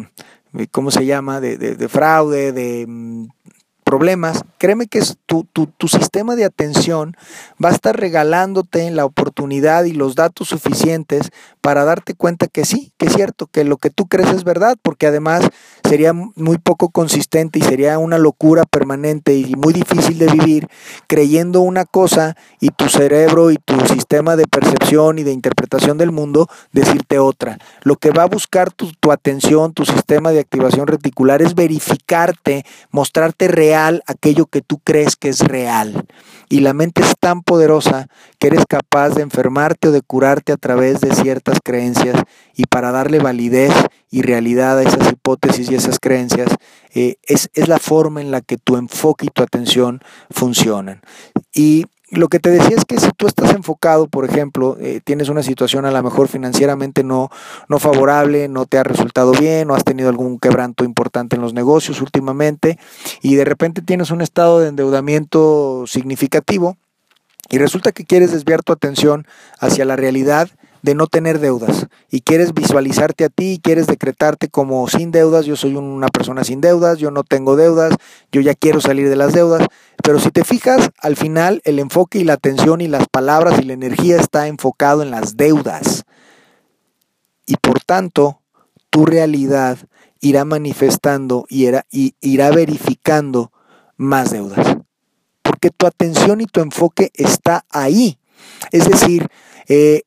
¿cómo 0.70 0.90
se 0.90 1.06
llama? 1.06 1.40
De, 1.40 1.56
de 1.56 1.88
fraude, 1.88 2.52
de 2.52 2.86
mm, 2.86 3.26
problemas, 3.92 4.42
créeme 4.56 4.86
que 4.86 5.02
tu, 5.26 5.44
tu, 5.52 5.66
tu, 5.66 5.86
sistema 5.86 6.34
de 6.34 6.46
atención 6.46 7.14
va 7.62 7.68
a 7.68 7.72
estar 7.72 7.94
regalándote 7.94 8.90
la 8.90 9.04
oportunidad 9.04 9.84
y 9.84 9.92
los 9.92 10.14
datos 10.14 10.48
suficientes 10.48 11.30
para 11.60 11.84
darte 11.84 12.14
cuenta 12.14 12.46
que 12.46 12.64
sí, 12.64 12.90
que 12.96 13.04
es 13.04 13.12
cierto, 13.12 13.48
que 13.48 13.64
lo 13.64 13.76
que 13.76 13.90
tú 13.90 14.06
crees 14.06 14.30
es 14.30 14.44
verdad, 14.44 14.78
porque 14.80 15.08
además 15.08 15.46
sería 15.86 16.14
muy 16.14 16.56
poco 16.56 16.88
consistente 16.88 17.58
y 17.58 17.62
sería 17.62 17.98
una 17.98 18.16
locura 18.16 18.64
permanente 18.64 19.34
y 19.34 19.54
muy 19.56 19.74
difícil 19.74 20.18
de 20.18 20.28
vivir 20.28 20.68
creyendo 21.06 21.60
una 21.60 21.84
cosa 21.84 22.34
y 22.60 22.70
tu 22.70 22.88
cerebro 22.88 23.50
y 23.50 23.58
tu 23.58 23.78
sistema 23.88 24.36
de 24.36 24.46
percepción 24.46 25.18
y 25.18 25.22
de 25.22 25.32
interpretación 25.32 25.98
del 25.98 26.12
mundo 26.12 26.48
decirte 26.72 27.18
otra. 27.18 27.58
Lo 27.82 27.96
que 27.96 28.10
va 28.10 28.22
a 28.22 28.26
buscar 28.26 28.72
tu, 28.72 28.90
tu 29.00 29.12
atención, 29.12 29.74
tu 29.74 29.84
sistema 29.84 30.30
de 30.30 30.40
activación 30.40 30.86
reticular 30.86 31.42
es 31.42 31.54
verificarte, 31.54 32.64
mostrarte 32.90 33.48
real 33.48 33.81
aquello 34.06 34.46
que 34.46 34.62
tú 34.62 34.78
crees 34.78 35.16
que 35.16 35.28
es 35.28 35.40
real. 35.40 36.06
Y 36.48 36.60
la 36.60 36.74
mente 36.74 37.02
es 37.02 37.14
tan 37.18 37.42
poderosa 37.42 38.08
que 38.38 38.48
eres 38.48 38.64
capaz 38.68 39.10
de 39.10 39.22
enfermarte 39.22 39.88
o 39.88 39.92
de 39.92 40.02
curarte 40.02 40.52
a 40.52 40.56
través 40.56 41.00
de 41.00 41.14
ciertas 41.14 41.58
creencias 41.64 42.22
y 42.54 42.64
para 42.64 42.92
darle 42.92 43.18
validez 43.18 43.72
y 44.10 44.22
realidad 44.22 44.78
a 44.78 44.82
esas 44.82 45.10
hipótesis 45.10 45.70
y 45.70 45.74
esas 45.74 45.98
creencias, 45.98 46.48
eh, 46.94 47.16
es, 47.22 47.48
es 47.54 47.68
la 47.68 47.78
forma 47.78 48.20
en 48.20 48.30
la 48.30 48.42
que 48.42 48.58
tu 48.58 48.76
enfoque 48.76 49.26
y 49.26 49.30
tu 49.30 49.42
atención 49.42 50.00
funcionan. 50.30 51.00
Y 51.54 51.86
lo 52.12 52.28
que 52.28 52.38
te 52.38 52.50
decía 52.50 52.76
es 52.76 52.84
que 52.84 53.00
si 53.00 53.10
tú 53.16 53.26
estás 53.26 53.54
enfocado, 53.54 54.06
por 54.06 54.26
ejemplo, 54.26 54.76
eh, 54.78 55.00
tienes 55.02 55.30
una 55.30 55.42
situación 55.42 55.86
a 55.86 55.90
lo 55.90 56.02
mejor 56.02 56.28
financieramente 56.28 57.04
no, 57.04 57.30
no 57.68 57.78
favorable, 57.78 58.48
no 58.48 58.66
te 58.66 58.76
ha 58.76 58.82
resultado 58.82 59.32
bien, 59.32 59.70
o 59.70 59.74
has 59.74 59.84
tenido 59.84 60.10
algún 60.10 60.38
quebranto 60.38 60.84
importante 60.84 61.36
en 61.36 61.42
los 61.42 61.54
negocios 61.54 62.02
últimamente, 62.02 62.78
y 63.22 63.34
de 63.36 63.46
repente 63.46 63.80
tienes 63.80 64.10
un 64.10 64.20
estado 64.20 64.60
de 64.60 64.68
endeudamiento 64.68 65.84
significativo, 65.86 66.76
y 67.48 67.56
resulta 67.56 67.92
que 67.92 68.04
quieres 68.04 68.30
desviar 68.30 68.62
tu 68.62 68.74
atención 68.74 69.26
hacia 69.58 69.86
la 69.86 69.96
realidad 69.96 70.50
de 70.82 70.94
no 70.94 71.06
tener 71.06 71.38
deudas 71.38 71.86
y 72.10 72.20
quieres 72.20 72.52
visualizarte 72.52 73.24
a 73.24 73.28
ti 73.28 73.52
y 73.52 73.58
quieres 73.58 73.86
decretarte 73.86 74.48
como 74.48 74.88
sin 74.88 75.12
deudas, 75.12 75.46
yo 75.46 75.56
soy 75.56 75.76
una 75.76 76.08
persona 76.08 76.44
sin 76.44 76.60
deudas, 76.60 76.98
yo 76.98 77.10
no 77.10 77.22
tengo 77.22 77.56
deudas, 77.56 77.94
yo 78.32 78.40
ya 78.40 78.54
quiero 78.54 78.80
salir 78.80 79.08
de 79.08 79.16
las 79.16 79.32
deudas, 79.32 79.66
pero 80.02 80.18
si 80.18 80.30
te 80.30 80.44
fijas, 80.44 80.90
al 80.98 81.16
final 81.16 81.62
el 81.64 81.78
enfoque 81.78 82.18
y 82.18 82.24
la 82.24 82.34
atención 82.34 82.80
y 82.80 82.88
las 82.88 83.06
palabras 83.08 83.60
y 83.60 83.64
la 83.64 83.74
energía 83.74 84.16
está 84.16 84.48
enfocado 84.48 85.02
en 85.02 85.10
las 85.10 85.36
deudas. 85.36 86.04
Y 87.46 87.56
por 87.56 87.80
tanto, 87.80 88.40
tu 88.90 89.06
realidad 89.06 89.78
irá 90.20 90.44
manifestando 90.44 91.46
y 91.48 91.66
irá, 91.66 91.86
y 91.90 92.14
irá 92.20 92.50
verificando 92.50 93.52
más 93.96 94.30
deudas. 94.30 94.78
Porque 95.42 95.70
tu 95.70 95.86
atención 95.86 96.40
y 96.40 96.46
tu 96.46 96.60
enfoque 96.60 97.10
está 97.14 97.64
ahí. 97.70 98.18
Es 98.70 98.88
decir, 98.88 99.28
eh, 99.68 100.02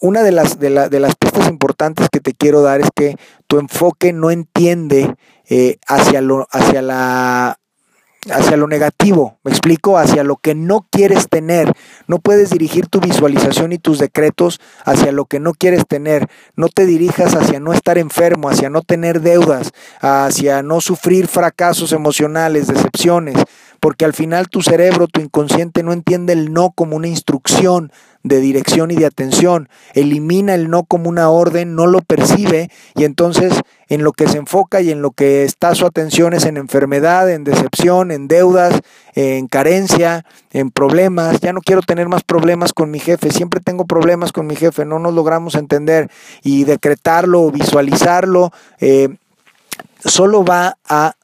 una 0.00 0.22
de 0.22 0.32
las, 0.32 0.58
de, 0.58 0.70
las 0.70 1.16
pistas 1.16 1.48
importantes 1.48 2.08
que 2.10 2.20
te 2.20 2.34
quiero 2.34 2.62
dar 2.62 2.80
es 2.80 2.88
que 2.94 3.16
tu 3.46 3.58
enfoque 3.58 4.12
no 4.12 4.30
entiende 4.30 5.14
eh, 5.48 5.78
hacia, 5.86 6.20
lo, 6.20 6.46
hacia, 6.50 6.82
la, 6.82 7.58
hacia 8.30 8.56
lo 8.56 8.66
negativo, 8.66 9.38
me 9.44 9.50
explico, 9.50 9.98
hacia 9.98 10.24
lo 10.24 10.36
que 10.36 10.54
no 10.54 10.86
quieres 10.90 11.28
tener. 11.28 11.72
No 12.06 12.18
puedes 12.18 12.50
dirigir 12.50 12.86
tu 12.86 13.00
visualización 13.00 13.72
y 13.72 13.78
tus 13.78 13.98
decretos 13.98 14.60
hacia 14.84 15.12
lo 15.12 15.24
que 15.24 15.40
no 15.40 15.52
quieres 15.52 15.86
tener. 15.86 16.28
No 16.56 16.68
te 16.68 16.86
dirijas 16.86 17.34
hacia 17.34 17.60
no 17.60 17.72
estar 17.72 17.98
enfermo, 17.98 18.48
hacia 18.48 18.70
no 18.70 18.82
tener 18.82 19.20
deudas, 19.20 19.72
hacia 20.00 20.62
no 20.62 20.80
sufrir 20.80 21.26
fracasos 21.28 21.92
emocionales, 21.92 22.66
decepciones, 22.66 23.36
porque 23.80 24.04
al 24.04 24.12
final 24.12 24.48
tu 24.48 24.62
cerebro, 24.62 25.06
tu 25.06 25.20
inconsciente 25.20 25.82
no 25.82 25.92
entiende 25.92 26.32
el 26.32 26.52
no 26.52 26.70
como 26.70 26.96
una 26.96 27.08
instrucción, 27.08 27.92
de 28.28 28.40
dirección 28.40 28.90
y 28.90 28.96
de 28.96 29.06
atención. 29.06 29.68
Elimina 29.94 30.54
el 30.54 30.70
no 30.70 30.84
como 30.84 31.08
una 31.08 31.30
orden, 31.30 31.74
no 31.74 31.86
lo 31.86 32.00
percibe 32.00 32.70
y 32.94 33.04
entonces 33.04 33.52
en 33.88 34.04
lo 34.04 34.12
que 34.12 34.28
se 34.28 34.38
enfoca 34.38 34.80
y 34.80 34.90
en 34.90 35.00
lo 35.00 35.10
que 35.10 35.44
está 35.44 35.74
su 35.74 35.86
atención 35.86 36.34
es 36.34 36.44
en 36.44 36.58
enfermedad, 36.58 37.30
en 37.30 37.44
decepción, 37.44 38.10
en 38.10 38.28
deudas, 38.28 38.80
en 39.14 39.46
carencia, 39.46 40.24
en 40.52 40.70
problemas. 40.70 41.40
Ya 41.40 41.52
no 41.52 41.60
quiero 41.60 41.80
tener 41.82 42.08
más 42.08 42.22
problemas 42.22 42.72
con 42.72 42.90
mi 42.90 43.00
jefe, 43.00 43.30
siempre 43.30 43.60
tengo 43.60 43.86
problemas 43.86 44.32
con 44.32 44.46
mi 44.46 44.56
jefe, 44.56 44.84
no 44.84 44.98
nos 44.98 45.14
logramos 45.14 45.54
entender 45.54 46.10
y 46.42 46.64
decretarlo 46.64 47.42
o 47.42 47.50
visualizarlo. 47.50 48.52
Eh, 48.80 49.08
solo 50.04 50.44
va 50.44 50.76
a 50.88 51.14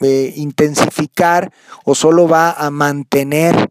eh, 0.00 0.32
intensificar 0.36 1.52
o 1.84 1.94
solo 1.94 2.28
va 2.28 2.52
a 2.52 2.70
mantener 2.70 3.70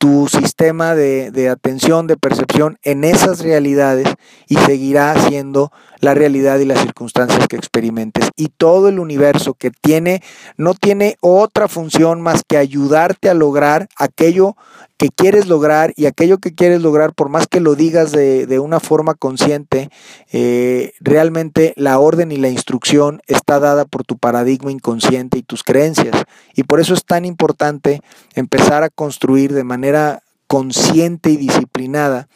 tu 0.00 0.28
sistema 0.28 0.94
de, 0.94 1.50
atención, 1.50 2.06
de 2.06 2.16
percepción 2.16 2.78
en 2.84 3.04
esas 3.04 3.40
realidades 3.40 4.08
y 4.48 4.56
seguirá 4.56 5.14
siendo 5.28 5.72
la 5.98 6.14
realidad 6.14 6.58
y 6.58 6.64
las 6.64 6.80
circunstancias 6.80 7.46
que 7.48 7.56
experimentes. 7.56 8.30
Y 8.34 8.48
todo 8.48 8.88
el 8.88 8.98
universo 8.98 9.52
que 9.52 9.70
tiene, 9.70 10.22
no 10.56 10.72
tiene 10.72 11.18
otra 11.20 11.68
función 11.68 12.22
más 12.22 12.44
que 12.48 12.56
ayudarte 12.56 13.28
a 13.28 13.34
lograr 13.34 13.90
aquello 13.98 14.56
que 15.00 15.08
quieres 15.08 15.46
lograr 15.46 15.94
y 15.96 16.04
aquello 16.04 16.36
que 16.36 16.54
quieres 16.54 16.82
lograr, 16.82 17.14
por 17.14 17.30
más 17.30 17.46
que 17.46 17.60
lo 17.60 17.74
digas 17.74 18.12
de, 18.12 18.58
una 18.58 18.80
forma 18.80 19.14
consciente, 19.14 19.88
eh, 20.30 20.92
realmente 21.00 21.72
la 21.76 21.98
orden 21.98 22.32
y 22.32 22.36
la 22.36 22.50
instrucción 22.50 23.22
está 23.26 23.58
dada 23.60 23.86
por 23.86 24.04
tu 24.04 24.18
paradigma 24.18 24.70
inconsciente 24.70 25.38
y 25.38 25.42
tus 25.42 25.64
creencias. 25.64 26.14
Y 26.54 26.64
por 26.64 26.80
eso 26.80 26.92
es 26.92 27.06
tan 27.06 27.24
importante 27.24 28.02
empezar 28.34 28.82
a 28.82 28.90
construir 28.90 29.54
de 29.54 29.64
manera 29.64 30.22
consciente 30.46 31.30
y 31.30 31.38
disciplinada 31.38 32.28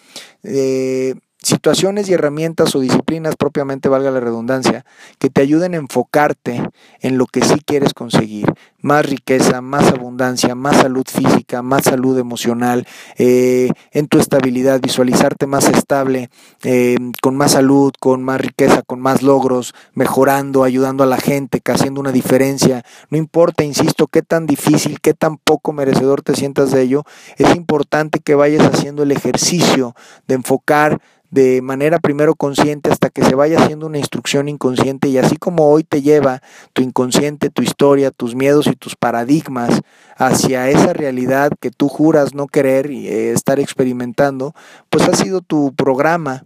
eh, 0.43 1.17
situaciones 1.45 2.09
y 2.09 2.15
herramientas 2.15 2.75
o 2.75 2.81
disciplinas 2.81 3.37
propiamente, 3.37 3.89
valga 3.89 4.11
la 4.11 4.21
redundancia, 4.21 4.85
que 5.19 5.31
te 5.31 5.43
ayuden 5.43 5.75
a 5.75 5.79
enfocarte 5.79 6.63
en 7.01 7.19
lo 7.19 7.27
que 7.27 7.43
sí 7.43 7.61
quieres 7.65 7.95
conseguir. 7.95 8.53
Más 8.81 9.07
riqueza, 9.07 9.61
más 9.61 9.91
abundancia, 9.93 10.55
más 10.55 10.77
salud 10.77 11.07
física, 11.07 11.63
más 11.63 11.85
salud 11.85 12.19
emocional, 12.19 12.87
eh, 13.17 13.71
en 13.93 14.09
tu 14.09 14.19
estabilidad, 14.19 14.81
visualizarte 14.81 15.47
más 15.47 15.69
estable, 15.69 16.31
eh, 16.65 16.97
con 17.23 17.37
más 17.37 17.53
salud, 17.53 17.93
con 17.99 18.23
más 18.23 18.41
riqueza, 18.41 18.83
con 18.83 19.01
más 19.01 19.23
logros, 19.23 19.75
mejorando, 19.95 20.65
ayudando 20.65 21.05
a 21.05 21.07
la 21.07 21.17
gente, 21.17 21.63
haciendo 21.65 22.01
una 22.01 22.13
diferencia. 22.13 22.85
No 23.11 23.19
importa, 23.19 23.65
insisto, 23.65 24.07
qué 24.07 24.23
tan 24.23 24.47
difícil, 24.47 25.01
qué 25.01 25.15
tan 25.15 25.39
poco 25.39 25.73
merecedor 25.73 26.23
te 26.23 26.35
sientas 26.35 26.71
de 26.71 26.83
ello, 26.83 27.05
es 27.37 27.55
importante 27.55 28.21
que 28.21 28.35
vayas 28.35 28.67
haciendo 28.67 29.03
el 29.03 29.13
ejercicio 29.13 29.95
de 30.27 30.35
enfocar 30.35 31.01
de 31.35 31.63
manera 31.63 31.99
primero 31.99 32.37
consciente 32.37 32.93
hasta 32.93 33.11
que 33.11 33.25
se 33.25 33.35
vaya 33.35 33.59
haciendo 33.59 33.89
una 33.89 33.99
instrucción 33.99 34.49
inconsciente 34.49 35.09
y 35.09 35.19
así 35.19 35.37
como 35.37 35.69
hoy 35.69 35.83
te 35.83 36.01
lleva 36.01 36.43
tu 36.73 36.81
inconsciente, 36.81 37.51
tu 37.51 37.63
historia, 37.63 38.13
tus 38.13 38.37
miedos 38.37 38.69
y 38.69 38.77
tus 38.77 38.95
paradigmas 38.95 39.81
hacia 40.17 40.71
esa 40.71 40.93
realidad 40.93 41.51
que 41.59 41.73
tú 41.73 41.89
juras 41.89 42.35
no 42.35 42.47
querer 42.47 42.93
y 42.93 43.09
eh, 43.09 43.33
estar 43.33 43.59
experimentando, 43.59 44.55
pues 44.91 45.09
ha 45.09 45.17
sido 45.17 45.41
tu 45.41 45.75
programa, 45.75 46.45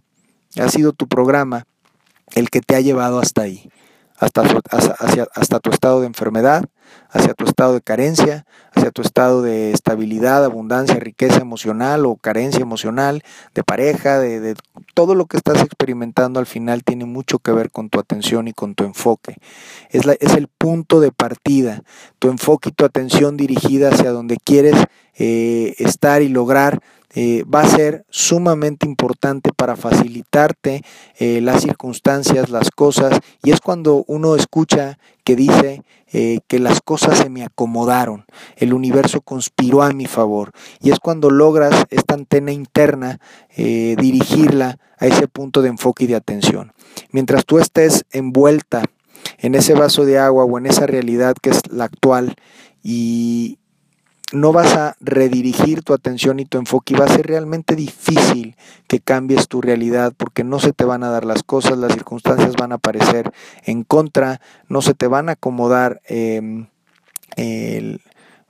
ha 0.59 0.69
sido 0.69 0.91
tu 0.91 1.07
programa 1.07 1.67
el 2.33 2.49
que 2.49 2.61
te 2.61 2.75
ha 2.75 2.81
llevado 2.81 3.19
hasta 3.19 3.43
ahí 3.43 3.69
hasta, 4.19 4.43
hasta 5.33 5.59
tu 5.59 5.69
estado 5.69 6.01
de 6.01 6.07
enfermedad, 6.07 6.65
hacia 7.09 7.33
tu 7.33 7.45
estado 7.45 7.73
de 7.73 7.81
carencia, 7.81 8.45
hacia 8.73 8.91
tu 8.91 9.01
estado 9.01 9.41
de 9.41 9.71
estabilidad, 9.71 10.43
abundancia, 10.43 10.95
riqueza 10.95 11.39
emocional 11.39 12.05
o 12.05 12.15
carencia 12.15 12.61
emocional, 12.61 13.23
de 13.55 13.63
pareja, 13.63 14.19
de, 14.19 14.55
todo 14.93 15.15
lo 15.15 15.25
que 15.25 15.37
estás 15.37 15.61
experimentando 15.61 16.39
al 16.39 16.45
final 16.45 16.83
tiene 16.83 17.05
mucho 17.05 17.39
que 17.39 17.51
ver 17.51 17.71
con 17.71 17.89
tu 17.89 17.99
atención 17.99 18.47
y 18.47 18.53
con 18.53 18.75
tu 18.75 18.83
enfoque. 18.83 19.37
Es, 19.89 20.05
es 20.19 20.33
el 20.35 20.47
punto 20.47 20.99
de 20.99 21.11
partida, 21.11 21.83
tu 22.19 22.29
enfoque 22.29 22.69
y 22.69 22.73
tu 22.73 22.85
atención 22.85 23.37
dirigida 23.37 23.89
hacia 23.89 24.11
donde 24.11 24.37
quieres 24.37 24.75
eh, 25.17 25.75
estar 25.79 26.21
y 26.21 26.29
lograr 26.29 26.81
eh, 27.15 27.43
va 27.43 27.61
a 27.61 27.67
ser 27.67 28.05
sumamente 28.09 28.85
importante 28.85 29.51
para 29.55 29.75
facilitarte 29.75 30.83
eh, 31.17 31.41
las 31.41 31.63
circunstancias, 31.63 32.49
las 32.49 32.69
cosas, 32.69 33.19
y 33.43 33.51
es 33.51 33.61
cuando 33.61 34.03
uno 34.07 34.35
escucha 34.35 34.99
que 35.23 35.35
dice 35.35 35.83
eh, 36.11 36.39
que 36.47 36.59
las 36.59 36.81
cosas 36.81 37.17
se 37.17 37.29
me 37.29 37.43
acomodaron, 37.43 38.25
el 38.57 38.73
universo 38.73 39.21
conspiró 39.21 39.81
a 39.81 39.91
mi 39.91 40.05
favor, 40.05 40.51
y 40.81 40.91
es 40.91 40.99
cuando 40.99 41.31
logras 41.31 41.85
esta 41.89 42.13
antena 42.13 42.51
interna 42.51 43.19
dirigirla 43.55 44.79
a 44.97 45.07
ese 45.07 45.27
punto 45.27 45.61
de 45.61 45.69
enfoque 45.69 46.05
y 46.05 46.07
de 46.07 46.15
atención. 46.15 46.71
Mientras 47.11 47.45
tú 47.45 47.59
estés 47.59 48.05
envuelta 48.11 48.83
en 49.37 49.55
ese 49.55 49.73
vaso 49.73 50.05
de 50.05 50.17
agua 50.17 50.45
o 50.45 50.57
en 50.57 50.65
esa 50.65 50.87
realidad 50.87 51.35
que 51.41 51.49
es 51.49 51.61
la 51.69 51.85
actual 51.85 52.35
y, 52.83 53.58
no 54.31 54.51
vas 54.51 54.75
a 54.75 54.95
redirigir 54.99 55.83
tu 55.83 55.93
atención 55.93 56.39
y 56.39 56.45
tu 56.45 56.57
enfoque 56.57 56.93
y 56.93 56.97
va 56.97 57.05
a 57.05 57.09
ser 57.09 57.25
realmente 57.25 57.75
difícil 57.75 58.55
que 58.87 58.99
cambies 58.99 59.47
tu 59.47 59.61
realidad 59.61 60.13
porque 60.15 60.43
no 60.43 60.59
se 60.59 60.71
te 60.71 60.85
van 60.85 61.03
a 61.03 61.09
dar 61.09 61.25
las 61.25 61.43
cosas, 61.43 61.77
las 61.77 61.93
circunstancias 61.93 62.55
van 62.55 62.71
a 62.71 62.75
aparecer 62.75 63.31
en 63.63 63.83
contra, 63.83 64.39
no 64.67 64.81
se 64.81 64.93
te 64.93 65.07
van 65.07 65.29
a 65.29 65.33
acomodar, 65.33 66.01
em, 66.05 66.67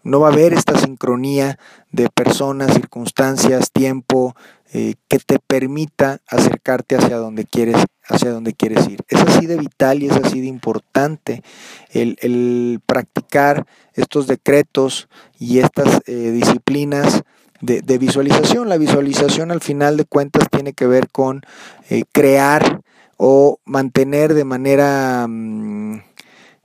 no 0.03 0.19
va 0.19 0.29
a 0.29 0.31
haber 0.31 0.53
esta 0.53 0.77
sincronía 0.77 1.59
de 1.91 2.09
personas, 2.09 2.73
circunstancias, 2.73 3.71
tiempo, 3.71 4.35
eh, 4.73 4.95
que 5.07 5.19
te 5.19 5.39
permita 5.39 6.19
acercarte 6.27 6.95
hacia 6.95 7.17
donde 7.17 7.45
quieres 7.45 7.77
hacia 8.09 8.31
donde 8.31 8.53
quieres 8.53 8.87
ir. 8.87 9.01
Es 9.07 9.21
así 9.21 9.45
de 9.45 9.55
vital 9.55 10.01
y 10.01 10.07
es 10.07 10.13
así 10.13 10.41
de 10.41 10.47
importante 10.47 11.43
el, 11.91 12.81
practicar 12.85 13.65
estos 13.93 14.27
decretos 14.27 15.07
y 15.39 15.59
estas 15.59 16.01
eh, 16.07 16.31
disciplinas 16.31 17.23
de, 17.61 17.97
visualización. 17.97 18.69
La 18.69 18.77
visualización 18.77 19.51
al 19.51 19.61
final 19.61 19.97
de 19.97 20.05
cuentas 20.05 20.47
tiene 20.49 20.73
que 20.73 20.87
ver 20.87 21.09
con 21.09 21.41
eh, 21.89 22.03
crear 22.11 22.81
o 23.17 23.59
mantener 23.65 24.33
de 24.33 24.45
manera 24.45 25.27
mm, 25.27 26.01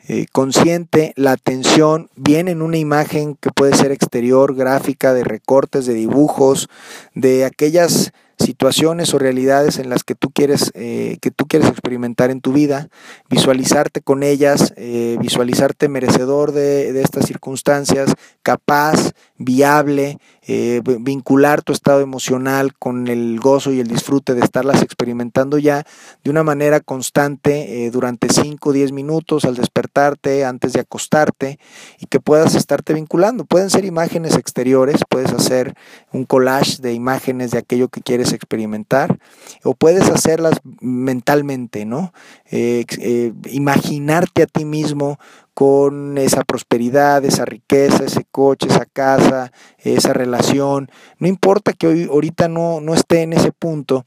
eh, 0.07 0.27
consciente 0.33 1.15
la 1.17 1.33
atención 1.33 2.11
bien 2.15 2.49
en 2.49 2.61
una 2.61 2.77
imagen 2.77 3.37
que 3.37 3.51
puede 3.51 3.75
ser 3.75 3.91
exterior, 3.91 4.55
gráfica, 4.55 5.15
de 5.15 5.25
recortes, 5.25 5.87
de 5.87 5.95
dibujos, 5.95 6.69
de 7.15 7.45
aquellas 7.45 8.13
situaciones 8.39 9.15
o 9.15 9.19
realidades 9.19 9.79
en 9.79 9.89
las 9.89 10.05
que 10.05 10.15
tú 10.15 10.31
quieres, 10.31 10.71
eh, 10.75 11.19
que 11.21 11.31
tú 11.31 11.47
quieres 11.47 11.69
experimentar 11.69 12.31
en 12.31 12.41
tu 12.41 12.53
vida, 12.53 12.89
visualizarte 13.31 14.01
con 14.01 14.23
ellas, 14.23 14.75
eh, 14.77 15.17
visualizarte 15.21 15.89
merecedor 15.89 16.53
de, 16.53 16.93
de, 16.93 17.03
estas 17.03 17.27
circunstancias, 17.27 18.13
capaz, 18.43 19.13
viable, 19.39 20.19
eh, 20.47 20.83
vincular 21.01 21.63
tu 21.63 21.73
estado 21.73 22.01
emocional 22.01 22.75
con 22.75 23.09
el 23.09 23.39
gozo 23.41 23.73
y 23.73 23.81
el 23.81 23.89
disfrute 23.89 24.35
de 24.35 24.43
estarlas 24.43 24.83
experimentando 24.83 25.59
ya 25.59 25.85
de 26.23 26.31
una 26.31 26.43
manera 26.43 26.81
constante 26.81 27.91
durante 27.93 28.29
5 28.31 28.69
o 28.69 28.73
10 28.73 28.93
minutos 28.93 29.45
al 29.45 29.55
despertarte, 29.55 30.45
antes 30.45 30.73
de 30.73 30.81
acostarte 30.81 31.59
y 31.99 32.07
que 32.07 32.21
puedas 32.21 32.55
estarte 32.55 32.93
vinculando. 32.93 33.45
Pueden 33.45 33.71
ser 33.71 33.85
imágenes 33.85 34.37
exteriores, 34.37 35.03
puedes 35.09 35.33
hacer 35.33 35.75
un 36.13 36.25
collage 36.25 36.81
de 36.81 36.93
imágenes 36.93 37.51
de 37.51 37.59
aquello 37.59 37.89
que 37.89 38.03
quieres 38.03 38.24
experimentar 38.33 39.19
o 39.63 39.75
puedes 39.75 40.09
hacerlas 40.11 40.61
mentalmente, 40.81 41.85
¿no? 41.85 42.13
Eh, 42.51 42.85
eh, 42.99 43.33
imaginarte 43.51 44.43
a 44.43 44.47
ti 44.47 44.65
mismo 44.65 45.19
con 45.55 46.19
esa 46.19 46.43
prosperidad, 46.45 47.25
esa 47.25 47.45
riqueza, 47.45 48.05
ese 48.05 48.25
coche, 48.25 48.67
esa 48.69 48.87
casa, 48.87 49.53
esa 49.79 50.13
relación. 50.13 50.91
No 51.19 51.29
importa 51.29 51.73
que 51.73 51.87
hoy, 51.87 52.09
ahorita 52.11 52.49
no, 52.49 52.81
no 52.81 52.95
esté 52.95 53.23
en 53.23 53.33
ese 53.35 53.53
punto, 53.53 54.05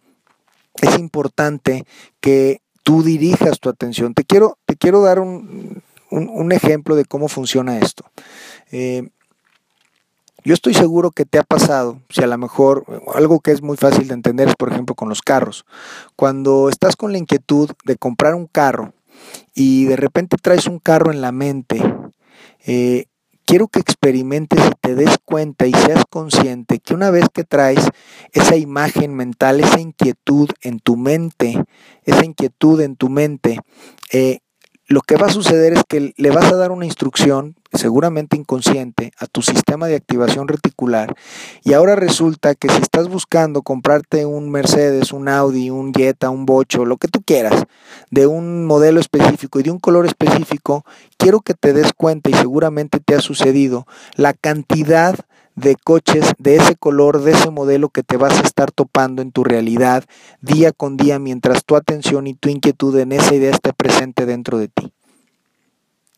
es 0.82 0.98
importante 1.00 1.86
que 2.20 2.62
tú 2.84 3.04
dirijas 3.04 3.60
tu 3.60 3.70
atención. 3.70 4.14
Te 4.14 4.24
quiero, 4.24 4.58
te 4.66 4.76
quiero 4.76 5.02
dar 5.02 5.20
un, 5.20 5.84
ejemplo 6.52 6.96
de 6.96 7.06
cómo 7.06 7.28
funciona 7.28 7.80
esto. 7.80 8.06
Eh, 8.72 9.10
yo 10.48 10.54
estoy 10.54 10.74
seguro 10.74 11.12
que 11.12 11.26
te 11.26 11.40
ha 11.40 11.44
pasado, 11.44 12.00
si 12.10 12.24
a 12.24 12.28
lo 12.28 12.38
mejor 12.38 12.86
algo 13.14 13.42
que 13.42 13.52
es 13.52 13.62
muy 13.62 13.76
fácil 13.76 14.08
de 14.08 14.14
entender 14.14 14.48
es 14.48 14.56
por 14.56 14.72
ejemplo 14.72 14.96
con 14.96 15.10
los 15.10 15.22
carros. 15.22 15.66
Cuando 16.16 16.70
estás 16.70 16.96
con 16.96 17.12
la 17.12 17.18
inquietud 17.18 17.72
de 17.84 17.98
comprar 17.98 18.34
un 18.34 18.48
carro 18.48 18.94
y 19.54 19.84
de 19.84 19.98
repente 19.98 20.38
traes 20.42 20.68
un 20.68 20.80
carro 20.80 21.12
en 21.12 21.20
la 21.20 21.34
mente, 21.34 21.84
eh, 22.66 23.08
quiero 23.44 23.68
que 23.68 23.82
experimentes 23.82 24.66
y 24.66 24.72
te 24.80 24.96
des 24.96 25.18
cuenta 25.26 25.68
y 25.68 25.74
seas 25.74 26.06
consciente 26.10 26.80
que 26.80 26.94
una 26.94 27.12
vez 27.12 27.26
que 27.34 27.44
traes 27.44 27.90
esa 28.32 28.56
imagen 28.56 29.16
mental, 29.16 29.60
esa 29.60 29.82
inquietud 29.82 30.50
en 30.62 30.80
tu 30.80 30.96
mente, 30.96 31.62
esa 32.06 32.24
inquietud 32.24 32.80
en 32.80 32.96
tu 32.96 33.10
mente, 33.10 33.60
eh, 34.14 34.40
lo 34.88 35.02
que 35.02 35.18
va 35.18 35.28
a 35.28 35.32
suceder 35.32 35.74
es 35.74 35.84
que 35.88 36.14
le 36.16 36.32
vas 36.32 36.52
a 36.52 36.56
dar 36.56 36.72
una 36.72 36.86
instrucción, 36.86 37.56
seguramente 37.74 38.38
inconsciente, 38.38 39.12
a 39.20 39.28
tu 39.28 39.42
sistema 39.42 39.88
de 39.88 39.96
activación 39.96 40.48
reticular. 40.48 41.14
Y 41.64 41.74
ahora 41.74 41.98
resulta 41.98 42.56
que 42.56 42.70
si 42.70 42.82
estás 42.82 43.10
buscando 43.10 43.64
comprarte 43.64 44.26
un 44.26 44.50
Mercedes, 44.50 45.12
un 45.12 45.28
Audi, 45.28 45.70
un 45.70 45.94
Jetta, 45.94 46.30
un 46.30 46.46
Bocho, 46.46 46.86
lo 46.86 46.96
que 46.96 47.10
tú 47.10 47.22
quieras, 47.22 47.66
de 48.12 48.28
un 48.28 48.66
modelo 48.66 49.02
específico 49.02 49.60
y 49.60 49.64
de 49.64 49.72
un 49.72 49.80
color 49.80 50.06
específico, 50.06 50.86
quiero 51.18 51.42
que 51.42 51.54
te 51.54 51.74
des 51.74 51.92
cuenta, 51.92 52.30
y 52.30 52.34
seguramente 52.34 53.02
te 53.02 53.16
ha 53.16 53.20
sucedido, 53.20 53.88
la 54.16 54.34
cantidad 54.34 55.16
de 55.16 55.24
coches 55.84 56.34
de 56.38 56.56
ese 56.56 56.76
color, 56.76 57.22
de 57.22 57.32
ese 57.32 57.50
modelo 57.50 57.90
que 57.90 58.04
te 58.04 58.18
vas 58.18 58.40
a 58.40 58.44
estar 58.44 58.72
topando 58.72 59.22
en 59.22 59.32
tu 59.32 59.44
realidad 59.44 60.04
día 60.42 60.72
con 60.72 60.98
día 60.98 61.20
mientras 61.20 61.66
tu 61.66 61.76
atención 61.76 62.28
y 62.28 62.34
tu 62.34 62.50
inquietud 62.50 62.98
en 63.00 63.12
esa 63.12 63.34
idea 63.36 63.52
esté 63.52 63.74
presente 63.74 64.26
dentro 64.26 64.58
de 64.58 64.68
ti. 64.68 64.94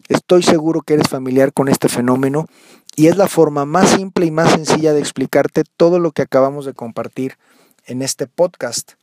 Estoy 0.09 0.43
seguro 0.43 0.81
que 0.81 0.95
eres 0.95 1.07
familiar 1.07 1.53
con 1.53 1.69
este 1.69 1.87
fenómeno 1.87 2.47
y 2.95 3.07
es 3.07 3.17
la 3.17 3.27
forma 3.27 3.65
más 3.65 3.91
simple 3.91 4.25
y 4.25 4.31
más 4.31 4.51
sencilla 4.51 4.93
de 4.93 4.99
explicarte 4.99 5.63
todo 5.77 5.99
lo 5.99 6.11
que 6.11 6.23
acabamos 6.23 6.65
de 6.65 6.73
compartir 6.73 7.37
en 7.85 8.01
este 8.01 8.27
podcast. 8.27 8.98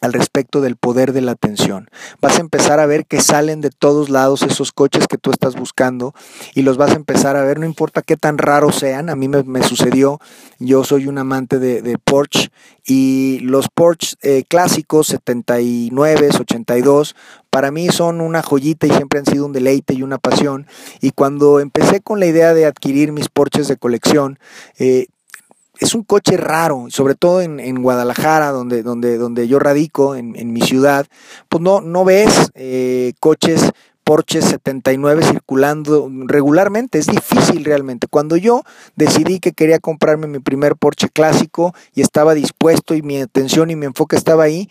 Al 0.00 0.12
respecto 0.12 0.60
del 0.60 0.76
poder 0.76 1.12
de 1.12 1.20
la 1.20 1.32
atención. 1.32 1.90
Vas 2.20 2.38
a 2.38 2.40
empezar 2.40 2.80
a 2.80 2.86
ver 2.86 3.06
que 3.06 3.20
salen 3.20 3.60
de 3.60 3.70
todos 3.70 4.08
lados 4.08 4.42
esos 4.42 4.72
coches 4.72 5.06
que 5.06 5.18
tú 5.18 5.30
estás 5.30 5.56
buscando 5.56 6.14
y 6.54 6.62
los 6.62 6.76
vas 6.76 6.92
a 6.92 6.96
empezar 6.96 7.36
a 7.36 7.44
ver, 7.44 7.58
no 7.58 7.66
importa 7.66 8.02
qué 8.02 8.16
tan 8.16 8.38
raros 8.38 8.76
sean, 8.76 9.10
a 9.10 9.16
mí 9.16 9.28
me, 9.28 9.62
sucedió, 9.62 10.18
yo 10.58 10.84
soy 10.84 11.06
un 11.06 11.18
amante 11.18 11.58
de, 11.58 11.98
Porsche 12.02 12.50
y 12.86 13.40
los 13.40 13.68
Porsche 13.68 14.16
eh, 14.22 14.44
clásicos 14.48 15.08
79, 15.08 16.30
82, 16.38 17.14
para 17.50 17.70
mí 17.70 17.88
son 17.88 18.20
una 18.20 18.42
joyita 18.42 18.86
y 18.86 18.90
siempre 18.90 19.18
han 19.18 19.26
sido 19.26 19.44
un 19.44 19.52
deleite 19.52 19.92
y 19.92 20.02
una 20.02 20.18
pasión. 20.18 20.66
Y 21.00 21.10
cuando 21.10 21.60
empecé 21.60 22.00
con 22.00 22.20
la 22.20 22.26
idea 22.26 22.54
de 22.54 22.64
adquirir 22.64 23.12
mis 23.12 23.28
Porsches 23.28 23.68
de 23.68 23.76
colección, 23.76 24.38
eh, 24.78 25.08
es 25.80 25.94
un 25.94 26.04
coche 26.04 26.36
raro, 26.36 26.86
sobre 26.90 27.14
todo 27.14 27.40
en, 27.40 27.82
Guadalajara, 27.82 28.50
donde, 28.50 28.82
donde, 28.82 29.16
donde 29.16 29.48
yo 29.48 29.58
radico, 29.58 30.14
en, 30.14 30.52
mi 30.52 30.60
ciudad, 30.60 31.06
pues 31.48 31.62
no, 31.62 31.80
no 31.80 32.04
ves 32.04 32.50
eh, 32.54 33.14
coches 33.18 33.70
Porsche 34.04 34.42
79 34.42 35.22
circulando 35.22 36.10
regularmente, 36.26 36.98
es 36.98 37.06
difícil 37.06 37.64
realmente. 37.64 38.08
Cuando 38.08 38.36
yo 38.36 38.62
decidí 38.96 39.38
que 39.38 39.52
quería 39.52 39.78
comprarme 39.78 40.26
mi 40.26 40.40
primer 40.40 40.74
Porsche 40.76 41.08
clásico 41.08 41.74
y 41.94 42.02
estaba 42.02 42.34
dispuesto 42.34 42.94
y 42.94 43.02
mi 43.02 43.20
atención 43.20 43.70
y 43.70 43.76
mi 43.76 43.86
enfoque 43.86 44.16
estaba 44.16 44.42
ahí, 44.42 44.68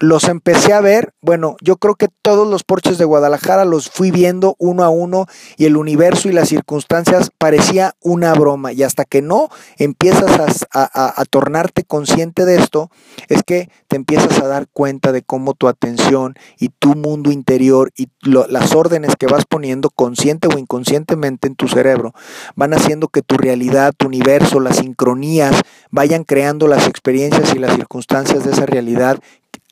los 0.00 0.24
empecé 0.24 0.72
a 0.72 0.80
ver, 0.80 1.12
bueno, 1.20 1.56
yo 1.60 1.76
creo 1.76 1.94
que 1.94 2.08
todos 2.22 2.46
los 2.48 2.62
porches 2.64 2.98
de 2.98 3.04
Guadalajara 3.04 3.64
los 3.64 3.90
fui 3.90 4.10
viendo 4.10 4.54
uno 4.58 4.84
a 4.84 4.90
uno 4.90 5.26
y 5.56 5.64
el 5.64 5.76
universo 5.76 6.28
y 6.28 6.32
las 6.32 6.48
circunstancias 6.48 7.30
parecía 7.36 7.94
una 8.00 8.32
broma. 8.34 8.72
Y 8.72 8.82
hasta 8.82 9.04
que 9.04 9.22
no 9.22 9.48
empiezas 9.76 10.66
a, 10.72 11.24
tornarte 11.30 11.84
consciente 11.84 12.44
de 12.44 12.56
esto, 12.56 12.90
es 13.28 13.42
que 13.42 13.70
te 13.88 13.96
empiezas 13.96 14.38
a 14.40 14.46
dar 14.46 14.68
cuenta 14.72 15.12
de 15.12 15.22
cómo 15.22 15.54
tu 15.54 15.68
atención 15.68 16.34
y 16.58 16.68
tu 16.68 16.94
mundo 16.94 17.30
interior 17.30 17.90
y 17.96 18.08
las 18.22 18.74
órdenes 18.74 19.16
que 19.16 19.26
vas 19.26 19.44
poniendo 19.46 19.90
consciente 19.90 20.48
o 20.48 20.58
inconscientemente 20.58 21.48
en 21.48 21.56
tu 21.56 21.68
cerebro 21.68 22.14
van 22.54 22.74
haciendo 22.74 23.08
que 23.08 23.22
tu 23.22 23.36
realidad, 23.36 23.92
tu 23.96 24.06
universo, 24.06 24.60
las 24.60 24.76
sincronías 24.76 25.62
vayan 25.90 26.24
creando 26.24 26.68
las 26.68 26.86
experiencias 26.86 27.54
y 27.54 27.58
las 27.58 27.74
circunstancias 27.74 28.44
de 28.44 28.52
esa 28.52 28.66
realidad 28.66 29.18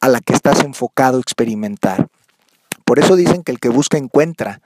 a 0.06 0.08
la 0.08 0.20
que 0.20 0.32
estás 0.32 0.62
enfocado 0.62 1.18
a 1.18 1.20
experimentar. 1.20 2.08
Por 2.84 3.00
eso 3.00 3.16
dicen 3.16 3.42
que 3.42 3.50
el 3.50 3.58
que 3.58 3.68
busca 3.68 3.98
encuentra. 3.98 4.60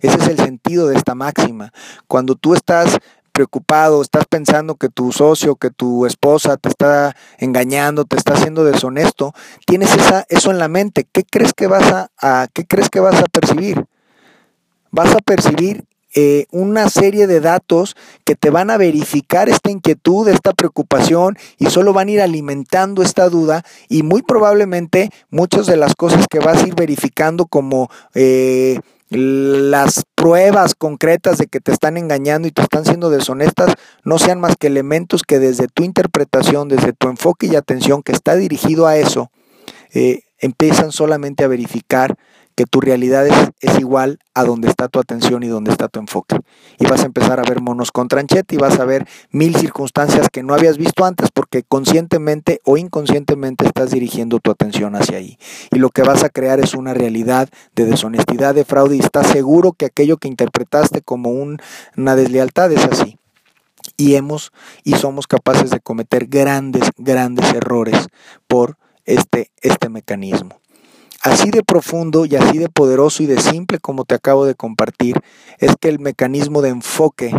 Ese 0.00 0.18
es 0.18 0.26
el 0.26 0.36
sentido 0.36 0.88
de 0.88 0.96
esta 0.96 1.14
máxima. 1.14 1.72
Cuando 2.08 2.34
tú 2.34 2.54
estás 2.54 2.98
preocupado, 3.32 4.02
estás 4.02 4.24
pensando 4.28 4.74
que 4.74 4.88
tu 4.88 5.12
socio, 5.12 5.54
que 5.54 5.70
tu 5.70 6.06
esposa 6.06 6.56
te 6.56 6.68
está 6.68 7.14
engañando, 7.38 8.04
te 8.04 8.16
está 8.16 8.34
haciendo 8.34 8.64
deshonesto, 8.64 9.32
tienes 9.64 9.94
esa, 9.94 10.26
eso 10.28 10.50
en 10.50 10.58
la 10.58 10.66
mente. 10.66 11.06
¿Qué 11.10 11.22
crees 11.22 11.52
que 11.54 11.68
vas 11.68 12.08
a, 12.20 12.48
qué 12.52 12.66
crees 12.66 12.90
que 12.90 12.98
vas 12.98 13.20
a 13.20 13.26
percibir? 13.26 13.86
Vas 14.90 15.14
a 15.14 15.18
percibir 15.18 15.84
eh, 16.14 16.46
una 16.50 16.88
serie 16.88 17.26
de 17.26 17.40
datos 17.40 17.96
que 18.24 18.34
te 18.34 18.50
van 18.50 18.70
a 18.70 18.76
verificar 18.76 19.48
esta 19.48 19.70
inquietud, 19.70 20.28
esta 20.28 20.52
preocupación 20.52 21.36
y 21.58 21.66
solo 21.66 21.92
van 21.92 22.08
a 22.08 22.10
ir 22.10 22.20
alimentando 22.20 23.02
esta 23.02 23.28
duda 23.28 23.64
y 23.88 24.02
muy 24.02 24.22
probablemente 24.22 25.10
muchas 25.30 25.66
de 25.66 25.76
las 25.76 25.94
cosas 25.94 26.26
que 26.28 26.40
vas 26.40 26.62
a 26.62 26.66
ir 26.66 26.74
verificando 26.74 27.46
como 27.46 27.90
eh, 28.14 28.80
las 29.10 30.04
pruebas 30.14 30.74
concretas 30.74 31.38
de 31.38 31.46
que 31.46 31.60
te 31.60 31.72
están 31.72 31.96
engañando 31.96 32.46
y 32.46 32.52
te 32.52 32.62
están 32.62 32.84
siendo 32.84 33.10
deshonestas 33.10 33.74
no 34.04 34.18
sean 34.18 34.40
más 34.40 34.56
que 34.56 34.68
elementos 34.68 35.22
que 35.22 35.38
desde 35.38 35.66
tu 35.66 35.82
interpretación, 35.82 36.68
desde 36.68 36.92
tu 36.92 37.08
enfoque 37.08 37.46
y 37.46 37.56
atención 37.56 38.02
que 38.02 38.12
está 38.12 38.36
dirigido 38.36 38.86
a 38.86 38.96
eso, 38.96 39.30
eh, 39.92 40.22
empiezan 40.38 40.92
solamente 40.92 41.44
a 41.44 41.48
verificar 41.48 42.16
que 42.54 42.66
tu 42.66 42.80
realidad 42.80 43.26
es, 43.26 43.78
igual 43.78 44.18
a 44.34 44.44
donde 44.44 44.68
está 44.68 44.88
tu 44.88 44.98
atención 44.98 45.42
y 45.42 45.48
donde 45.48 45.70
está 45.70 45.88
tu 45.88 46.00
enfoque. 46.00 46.36
Y 46.78 46.86
vas 46.86 47.02
a 47.02 47.06
empezar 47.06 47.40
a 47.40 47.42
ver 47.42 47.62
monos 47.62 47.90
con 47.92 48.08
tranchete 48.08 48.54
y 48.54 48.58
vas 48.58 48.78
a 48.78 48.84
ver 48.84 49.06
mil 49.30 49.56
circunstancias 49.56 50.28
que 50.30 50.42
no 50.42 50.54
habías 50.54 50.76
visto 50.76 51.04
antes 51.04 51.30
porque 51.32 51.62
conscientemente 51.62 52.60
o 52.64 52.76
inconscientemente 52.76 53.66
estás 53.66 53.90
dirigiendo 53.90 54.38
tu 54.40 54.50
atención 54.50 54.94
hacia 54.96 55.18
ahí. 55.18 55.38
Y 55.70 55.78
lo 55.78 55.90
que 55.90 56.02
vas 56.02 56.22
a 56.24 56.28
crear 56.28 56.60
es 56.60 56.74
una 56.74 56.92
realidad 56.92 57.48
de 57.74 57.86
deshonestidad, 57.86 58.54
de 58.54 58.64
fraude 58.64 58.96
y 58.96 59.00
estás 59.00 59.28
seguro 59.28 59.72
que 59.72 59.86
aquello 59.86 60.18
que 60.18 60.28
interpretaste 60.28 61.00
como 61.00 61.30
una 61.30 62.16
deslealtad 62.16 62.70
es 62.72 62.84
así 62.84 63.18
y 63.96 64.14
hemos 64.14 64.52
y 64.84 64.94
somos 64.94 65.26
capaces 65.26 65.70
de 65.70 65.80
cometer 65.80 66.26
grandes, 66.26 66.90
grandes 66.96 67.52
errores 67.52 68.08
por 68.46 68.76
este, 69.04 69.50
este 69.60 69.88
mecanismo. 69.88 70.60
Así 71.22 71.50
de 71.50 71.62
profundo 71.62 72.24
y 72.24 72.36
así 72.36 72.58
de 72.58 72.70
poderoso 72.70 73.22
y 73.22 73.26
de 73.26 73.38
simple 73.40 73.78
como 73.78 74.04
te 74.04 74.14
acabo 74.14 74.46
de 74.46 74.54
compartir, 74.54 75.20
es 75.58 75.76
que 75.78 75.88
el 75.88 75.98
mecanismo 75.98 76.62
de 76.62 76.70
enfoque 76.70 77.30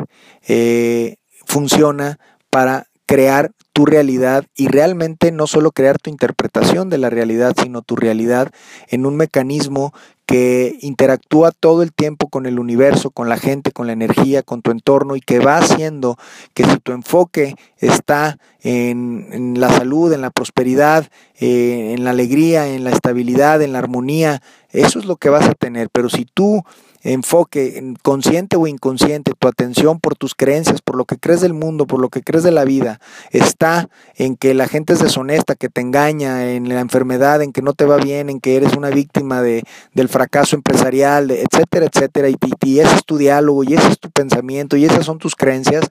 eh, 0.48 1.16
funciona 1.48 2.20
para 2.52 2.91
crear 3.12 3.52
tu 3.74 3.86
realidad 3.86 4.46
y 4.56 4.70
realmente 4.70 5.34
no 5.34 5.46
solo 5.46 5.74
crear 5.74 5.98
tu 5.98 6.10
interpretación 6.10 6.90
de 6.90 6.98
la 6.98 7.10
realidad, 7.10 7.54
sino 7.62 7.82
tu 7.82 7.98
realidad 7.98 8.54
en 8.88 9.06
un 9.06 9.18
mecanismo 9.18 9.94
que 10.26 10.78
interactúa 10.80 11.52
todo 11.52 11.84
el 11.84 11.92
tiempo 11.92 12.30
con 12.30 12.46
el 12.46 12.58
universo, 12.58 13.12
con 13.12 13.28
la 13.28 13.36
gente, 13.36 13.74
con 13.74 13.86
la 13.86 13.92
energía, 13.92 14.44
con 14.44 14.62
tu 14.62 14.72
entorno 14.72 15.18
y 15.18 15.20
que 15.20 15.40
va 15.40 15.58
haciendo 15.58 16.18
que 16.54 16.64
si 16.64 16.78
tu 16.78 16.94
enfoque 16.94 17.56
está 17.80 18.38
en, 18.62 19.60
la 19.60 19.70
salud, 19.74 20.14
en 20.14 20.22
la 20.22 20.30
prosperidad, 20.30 21.10
eh, 21.38 21.94
en 21.94 22.06
la 22.06 22.12
alegría, 22.12 22.70
en 22.70 22.86
la 22.86 22.92
estabilidad, 22.92 23.62
en 23.62 23.74
la 23.74 23.80
armonía, 23.80 24.42
eso 24.70 25.00
es 25.00 25.06
lo 25.06 25.18
que 25.18 25.28
vas 25.28 25.50
a 25.50 25.54
tener. 25.54 25.90
Pero 25.92 26.08
si 26.08 26.24
tú 26.24 26.64
enfoque, 27.04 27.96
consciente 28.04 28.58
o 28.58 28.68
inconsciente, 28.68 29.34
tu 29.38 29.48
atención 29.48 30.00
por 30.00 30.16
tus 30.16 30.36
creencias, 30.36 30.82
por 30.82 30.96
lo 30.96 31.06
que 31.06 31.18
crees 31.18 31.42
del 31.42 31.54
mundo, 31.54 31.88
por 31.88 32.00
lo 32.00 32.10
que 32.10 32.22
crees 32.22 32.44
de 32.44 32.52
la 32.52 32.64
vida, 32.64 33.00
está 33.32 33.90
en 34.16 34.36
que 34.36 34.54
la 34.54 34.68
gente 34.68 34.94
es 34.94 35.00
deshonesta, 35.00 35.56
que 35.56 35.70
te 35.70 35.82
engaña, 35.82 36.52
en 36.52 36.70
la 36.70 36.80
enfermedad, 36.80 37.42
en 37.42 37.52
que 37.52 37.62
no 37.62 37.74
te 37.74 37.86
va 37.86 37.98
bien, 37.98 38.30
en 38.30 38.40
que 38.40 38.56
eres 38.56 38.76
una 38.76 38.90
víctima 38.90 39.42
de, 39.42 39.64
del 39.94 40.10
fracaso 40.10 40.56
empresarial, 40.56 41.32
etcétera, 41.32 41.88
etcétera, 41.92 42.30
y, 42.30 42.80
ese 42.80 42.96
es 42.96 43.06
tu 43.06 43.18
diálogo, 43.18 43.64
y 43.64 43.74
ese 43.74 43.88
es 43.90 44.00
tu 44.00 44.10
pensamiento, 44.12 44.78
y 44.78 44.86
esas 44.86 45.06
son 45.06 45.18
tus 45.18 45.36
creencias, 45.36 45.90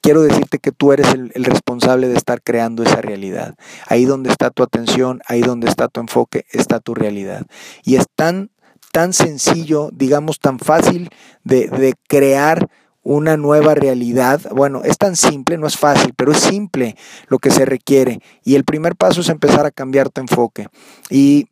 quiero 0.00 0.22
decirte 0.22 0.58
que 0.58 0.72
tú 0.72 0.92
eres 0.92 1.12
el, 1.14 1.32
el, 1.34 1.44
responsable 1.44 2.08
de 2.08 2.16
estar 2.16 2.42
creando 2.42 2.82
esa 2.82 3.00
realidad. 3.00 3.56
Ahí 3.88 4.04
donde 4.04 4.30
está 4.30 4.50
tu 4.50 4.62
atención, 4.62 5.20
ahí 5.26 5.40
donde 5.40 5.68
está 5.68 5.88
tu 5.88 6.00
enfoque, 6.00 6.44
está 6.52 6.78
tu 6.78 6.94
realidad. 6.94 7.44
Y 7.82 7.96
es 7.96 8.06
tan 8.14 8.50
tan 8.92 9.12
sencillo, 9.12 9.90
digamos, 9.92 10.40
tan 10.40 10.58
fácil 10.58 11.10
de, 11.44 11.94
crear 12.08 12.68
una 13.02 13.36
nueva 13.36 13.74
realidad. 13.74 14.40
Bueno, 14.50 14.82
es 14.84 14.98
tan 14.98 15.16
simple, 15.16 15.58
no 15.58 15.66
es 15.66 15.76
fácil, 15.76 16.12
pero 16.16 16.32
es 16.32 16.38
simple 16.38 16.96
lo 17.28 17.38
que 17.38 17.50
se 17.50 17.64
requiere. 17.64 18.20
Y 18.44 18.56
el 18.56 18.64
primer 18.64 18.96
paso 18.96 19.20
es 19.20 19.28
empezar 19.28 19.64
a 19.66 19.70
cambiar 19.70 20.08
tu 20.08 20.20
enfoque. 20.20 20.66
Y 21.08 21.48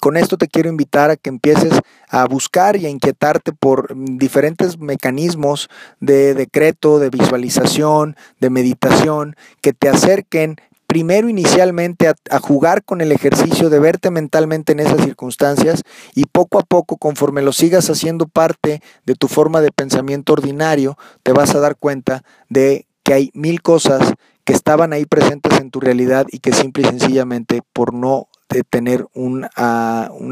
con 0.00 0.16
esto 0.16 0.38
te 0.38 0.48
quiero 0.48 0.68
invitar 0.68 1.10
a 1.10 1.16
que 1.16 1.28
empieces 1.28 1.80
a 2.08 2.24
buscar 2.26 2.76
y 2.76 2.86
a 2.86 2.88
inquietarte 2.88 3.52
por 3.52 3.94
diferentes 3.94 4.78
mecanismos 4.78 5.68
de 6.00 6.34
decreto, 6.34 6.98
de 6.98 7.10
visualización, 7.10 8.16
de 8.40 8.50
meditación, 8.50 9.36
que 9.60 9.72
te 9.72 9.88
acerquen 9.88 10.56
primero 10.92 11.30
inicialmente 11.30 12.06
a, 12.06 12.38
jugar 12.38 12.84
con 12.84 13.00
el 13.00 13.12
ejercicio 13.12 13.70
de 13.70 13.78
verte 13.78 14.10
mentalmente 14.10 14.72
en 14.72 14.80
esas 14.80 15.02
circunstancias 15.02 15.84
y 16.14 16.26
poco 16.26 16.58
a 16.58 16.64
poco 16.64 16.98
conforme 16.98 17.40
lo 17.40 17.54
sigas 17.54 17.88
haciendo 17.88 18.28
parte 18.28 18.82
de 19.06 19.14
tu 19.14 19.26
forma 19.26 19.62
de 19.62 19.70
pensamiento 19.70 20.34
ordinario, 20.34 20.98
te 21.22 21.32
vas 21.32 21.54
a 21.54 21.60
dar 21.60 21.76
cuenta 21.76 22.24
de 22.50 22.84
que 23.04 23.14
hay 23.14 23.30
mil 23.32 23.62
cosas 23.62 24.12
que 24.44 24.52
estaban 24.52 24.92
ahí 24.92 25.06
presentes 25.06 25.58
en 25.58 25.70
tu 25.70 25.80
realidad 25.80 26.26
y 26.30 26.40
que 26.40 26.52
simple 26.52 26.82
y 26.82 26.90
sencillamente 26.90 27.62
por 27.72 27.94
no 27.94 28.28
tener 28.68 29.06
una 29.14 29.48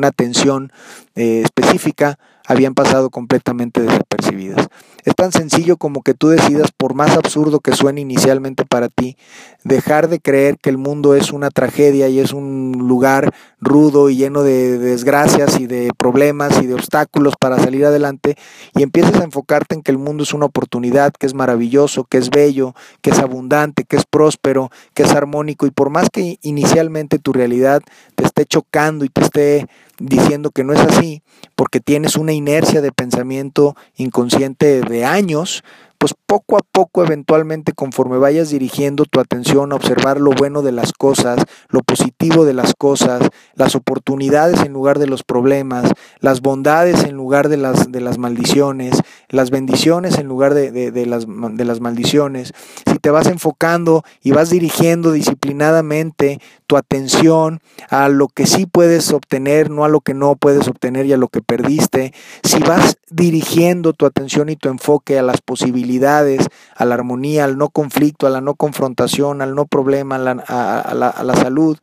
atención 0.02 0.74
eh, 1.14 1.40
específica 1.42 2.18
habían 2.50 2.74
pasado 2.74 3.10
completamente 3.10 3.80
desapercibidas. 3.80 4.66
Es 5.04 5.14
tan 5.14 5.30
sencillo 5.30 5.76
como 5.76 6.02
que 6.02 6.14
tú 6.14 6.30
decidas, 6.30 6.72
por 6.76 6.94
más 6.94 7.16
absurdo 7.16 7.60
que 7.60 7.76
suene 7.76 8.00
inicialmente 8.00 8.64
para 8.64 8.88
ti, 8.88 9.16
dejar 9.62 10.08
de 10.08 10.18
creer 10.18 10.58
que 10.58 10.68
el 10.68 10.76
mundo 10.76 11.14
es 11.14 11.32
una 11.32 11.50
tragedia 11.50 12.08
y 12.08 12.18
es 12.18 12.32
un 12.32 12.72
lugar 12.88 13.32
rudo 13.60 14.10
y 14.10 14.16
lleno 14.16 14.42
de 14.42 14.78
desgracias 14.78 15.60
y 15.60 15.68
de 15.68 15.90
problemas 15.96 16.60
y 16.60 16.66
de 16.66 16.74
obstáculos 16.74 17.34
para 17.38 17.56
salir 17.60 17.84
adelante 17.84 18.34
y 18.74 18.82
empieces 18.82 19.14
a 19.20 19.24
enfocarte 19.24 19.76
en 19.76 19.82
que 19.82 19.92
el 19.92 19.98
mundo 19.98 20.24
es 20.24 20.34
una 20.34 20.46
oportunidad, 20.46 21.12
que 21.12 21.26
es 21.26 21.34
maravilloso, 21.34 22.02
que 22.02 22.18
es 22.18 22.30
bello, 22.30 22.74
que 23.00 23.10
es 23.10 23.20
abundante, 23.20 23.84
que 23.84 23.94
es 23.94 24.04
próspero, 24.04 24.72
que 24.92 25.04
es 25.04 25.12
armónico 25.12 25.66
y 25.66 25.70
por 25.70 25.90
más 25.90 26.10
que 26.10 26.38
inicialmente 26.42 27.20
tu 27.20 27.32
realidad 27.32 27.80
te 28.16 28.24
esté 28.24 28.44
chocando 28.44 29.04
y 29.04 29.08
te 29.08 29.20
esté 29.20 29.68
diciendo 30.00 30.50
que 30.50 30.64
no 30.64 30.72
es 30.72 30.80
así, 30.80 31.22
porque 31.54 31.78
tienes 31.78 32.16
una 32.16 32.32
inercia 32.32 32.80
de 32.80 32.90
pensamiento 32.90 33.76
inconsciente 33.96 34.80
de 34.80 35.04
años, 35.04 35.62
pues 36.00 36.14
poco 36.26 36.56
a 36.56 36.60
poco, 36.72 37.04
eventualmente, 37.04 37.74
conforme 37.74 38.16
vayas 38.16 38.48
dirigiendo 38.48 39.04
tu 39.04 39.20
atención 39.20 39.70
a 39.70 39.74
observar 39.74 40.18
lo 40.18 40.30
bueno 40.30 40.62
de 40.62 40.72
las 40.72 40.94
cosas, 40.94 41.44
lo 41.68 41.80
positivo 41.80 42.46
de 42.46 42.54
las 42.54 42.72
cosas, 42.74 43.28
las 43.54 43.74
oportunidades 43.74 44.62
en 44.62 44.72
lugar 44.72 44.98
de 44.98 45.06
los 45.06 45.22
problemas, 45.24 45.92
las 46.20 46.40
bondades 46.40 47.04
en 47.04 47.16
lugar 47.16 47.50
de 47.50 47.58
las, 47.58 47.92
de 47.92 48.00
las 48.00 48.16
maldiciones, 48.16 49.02
las 49.28 49.50
bendiciones 49.50 50.16
en 50.16 50.26
lugar 50.26 50.54
de, 50.54 50.70
de, 50.70 51.04
las, 51.04 51.26
de 51.28 51.64
las 51.66 51.80
maldiciones, 51.82 52.54
te 53.00 53.10
vas 53.10 53.26
enfocando 53.26 54.04
y 54.22 54.30
vas 54.30 54.50
dirigiendo 54.50 55.12
disciplinadamente 55.12 56.40
tu 56.66 56.76
atención 56.76 57.60
a 57.88 58.08
lo 58.08 58.28
que 58.28 58.46
sí 58.46 58.66
puedes 58.66 59.10
obtener, 59.12 59.70
no 59.70 59.84
a 59.84 59.88
lo 59.88 60.00
que 60.00 60.14
no 60.14 60.36
puedes 60.36 60.68
obtener 60.68 61.06
y 61.06 61.12
a 61.12 61.16
lo 61.16 61.28
que 61.28 61.42
perdiste, 61.42 62.14
si 62.44 62.60
vas 62.60 62.98
dirigiendo 63.10 63.92
tu 63.92 64.06
atención 64.06 64.48
y 64.48 64.56
tu 64.56 64.68
enfoque 64.68 65.18
a 65.18 65.22
las 65.22 65.40
posibilidades, 65.40 66.48
a 66.76 66.84
la 66.84 66.94
armonía, 66.94 67.44
al 67.44 67.58
no 67.58 67.68
conflicto, 67.70 68.26
a 68.26 68.30
la 68.30 68.40
no 68.40 68.54
confrontación, 68.54 69.42
al 69.42 69.54
no 69.54 69.66
problema, 69.66 70.16
a 70.16 70.94
la, 70.94 71.34
salud, 71.34 71.78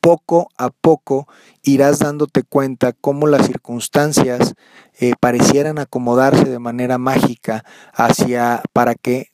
poco 0.00 0.48
a 0.56 0.70
poco 0.70 1.28
irás 1.62 1.98
dándote 1.98 2.42
cuenta 2.42 2.92
cómo 2.92 3.26
las 3.26 3.46
circunstancias 3.46 4.54
eh, 4.98 5.12
parecieran 5.20 5.78
acomodarse 5.78 6.44
de 6.44 6.58
manera 6.58 6.98
mágica 6.98 7.64
hacia 7.92 8.62
para 8.72 8.94
que 8.94 9.28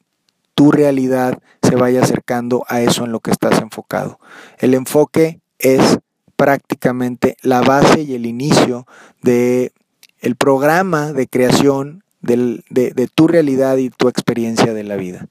tu 0.54 0.70
realidad 0.70 1.38
se 1.62 1.76
vaya 1.76 2.02
acercando 2.02 2.64
a 2.68 2.80
eso 2.80 3.04
en 3.04 3.12
lo 3.12 3.20
que 3.20 3.30
estás 3.30 3.60
enfocado. 3.60 4.18
El 4.58 4.74
enfoque 4.74 5.40
es 5.58 5.98
prácticamente 6.36 7.36
la 7.42 7.60
base 7.62 8.02
y 8.02 8.14
el 8.14 8.26
inicio 8.26 8.86
de 9.22 9.72
el 10.20 10.36
programa 10.36 11.12
de 11.12 11.26
creación 11.26 12.02
de, 12.22 13.10
tu 13.14 13.28
realidad 13.28 13.76
y 13.76 13.90
tu 13.90 14.08
experiencia 14.08 14.72
de 14.72 14.84
la 14.84 14.96
vida. 14.96 15.26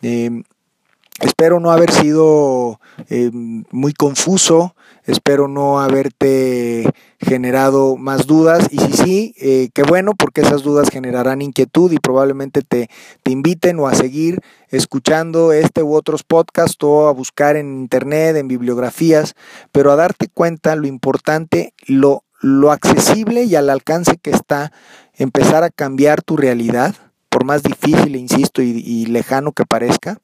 Em, 0.00 0.44
espero 1.20 1.60
no 1.60 1.70
haber 1.70 1.90
sido 1.90 2.80
em, 3.08 3.64
muy 3.70 3.92
confuso, 3.92 4.74
espero 5.04 5.48
no 5.48 5.80
haberte 5.80 6.90
generado 7.18 7.96
más 7.96 8.26
dudas. 8.26 8.68
Y 8.70 8.78
si 8.78 8.92
sí, 8.92 9.34
eh, 9.38 9.68
qué 9.74 9.82
bueno 9.82 10.14
porque 10.14 10.40
esas 10.40 10.62
dudas 10.62 10.90
generarán 10.90 11.42
inquietud 11.42 11.92
y 11.92 11.98
probablemente 11.98 12.62
te, 12.62 12.88
te 13.22 13.32
inviten 13.32 13.78
o 13.78 13.88
a 13.88 13.94
seguir 13.94 14.40
escuchando 14.68 15.52
este 15.52 15.82
u 15.82 15.94
otros 15.94 16.22
podcasts 16.22 16.82
o 16.82 17.08
a 17.08 17.12
buscar 17.12 17.56
en 17.56 17.78
internet, 17.78 18.36
en 18.36 18.48
bibliografías, 18.48 19.34
pero 19.70 19.92
a 19.92 19.96
darte 19.96 20.28
cuenta 20.28 20.76
lo 20.76 20.86
importante, 20.86 21.74
lo 21.86 22.24
lo 22.42 22.72
accesible 22.72 23.44
y 23.44 23.54
al 23.54 23.70
alcance 23.70 24.18
que 24.18 24.30
está 24.30 24.72
empezar 25.14 25.62
a 25.62 25.70
cambiar 25.70 26.22
tu 26.22 26.36
realidad, 26.36 26.94
por 27.28 27.44
más 27.44 27.62
difícil, 27.62 28.16
insisto, 28.16 28.60
y, 28.60 29.06
lejano 29.06 29.52
que 29.52 29.64
parezca, 29.64 30.18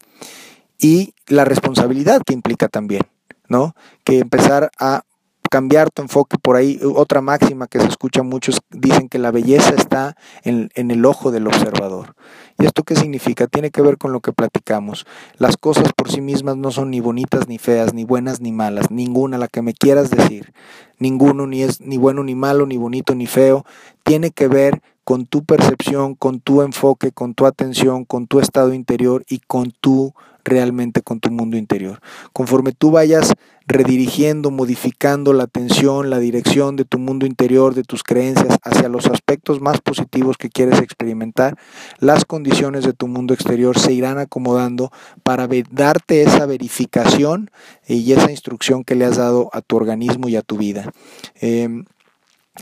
y 0.79 1.15
la 1.27 1.45
responsabilidad 1.45 2.23
que 2.25 2.35
implica 2.35 2.69
también, 2.69 3.03
¿no? 3.49 3.75
Que 4.05 4.19
empezar 4.21 4.71
a 4.79 5.03
cambiar 5.49 5.91
tu 5.91 6.03
enfoque 6.03 6.39
por 6.39 6.57
ahí. 6.57 6.79
Otra 6.95 7.21
máxima 7.21 7.67
que 7.67 7.81
se 7.81 7.87
escucha 7.87 8.23
muchos 8.23 8.61
dicen 8.71 9.09
que 9.09 9.19
la 9.19 9.31
belleza 9.31 9.75
está 9.75 10.17
en, 10.45 10.71
en, 10.75 10.91
el 10.91 11.05
ojo 11.05 11.31
del 11.31 11.47
observador. 11.47 12.15
¿Y 12.59 12.67
esto 12.67 12.83
qué 12.83 12.97
significa? 12.97 13.47
Tiene 13.47 13.71
que 13.71 13.83
ver 13.83 13.99
con 13.99 14.13
lo 14.13 14.21
que 14.21 14.33
platicamos. 14.33 15.07
Las 15.37 15.57
cosas 15.57 15.93
por 15.95 16.11
sí 16.11 16.21
mismas 16.21 16.57
no 16.57 16.71
son 16.71 16.91
ni 16.91 17.01
bonitas 17.01 17.49
ni 17.49 17.59
feas, 17.59 17.95
ni 17.95 18.05
buenas 18.05 18.41
ni 18.41 18.53
malas, 18.53 18.91
ninguna, 18.91 19.39
la 19.39 19.49
que 19.49 19.63
me 19.63 19.75
quieras 19.75 20.11
decir. 20.11 20.53
Ninguno 20.99 21.47
ni 21.47 21.63
es 21.63 21.81
ni 21.81 21.97
bueno 21.97 22.23
ni 22.25 22.35
malo, 22.35 22.67
ni 22.67 22.77
bonito 22.77 23.15
ni 23.15 23.27
feo. 23.27 23.65
Tiene 24.05 24.31
que 24.31 24.49
ver 24.49 24.83
con 25.05 25.25
tu 25.25 25.45
percepción, 25.45 26.15
con 26.15 26.41
tu 26.41 26.61
enfoque, 26.63 27.13
con 27.13 27.35
tu 27.35 27.47
atención, 27.47 28.05
con 28.05 28.27
tu 28.27 28.41
estado 28.41 28.75
interior 28.75 29.25
y 29.29 29.39
con 29.39 29.71
tu 29.71 30.13
realmente 30.49 31.03
con 31.03 31.21
tu 31.21 31.31
mundo 31.31 31.57
interior. 31.57 32.01
Conforme 32.33 32.73
tú 32.73 32.91
vayas 32.91 33.35
redirigiendo, 33.67 34.51
modificando 34.51 35.35
la 35.35 35.45
atención, 35.45 36.09
la 36.09 36.19
dirección 36.19 36.77
de 36.77 36.87
tu 36.87 36.99
mundo 36.99 37.27
interior, 37.27 37.75
de 37.75 37.83
tus 37.83 38.03
creencias 38.03 38.59
hacia 38.63 38.89
los 38.89 39.07
aspectos 39.07 39.61
más 39.61 39.83
positivos 39.83 40.39
que 40.39 40.49
quieres 40.49 40.81
experimentar, 40.81 41.59
las 41.99 42.25
condiciones 42.25 42.85
de 42.85 42.95
tu 42.95 43.09
mundo 43.09 43.35
exterior 43.35 43.79
se 43.79 43.93
irán 43.93 44.19
acomodando 44.19 44.91
para 45.23 45.47
darte 45.71 46.23
esa 46.23 46.47
verificación 46.47 47.51
y 47.87 48.11
esa 48.13 48.31
instrucción 48.31 48.85
que 48.85 48.95
le 48.95 49.05
has 49.05 49.19
dado 49.19 49.51
a 49.53 49.61
tu 49.61 49.77
organismo 49.77 50.29
y 50.29 50.37
a 50.37 50.43
tu 50.43 50.57
vida. 50.57 50.91
Em, 51.35 51.85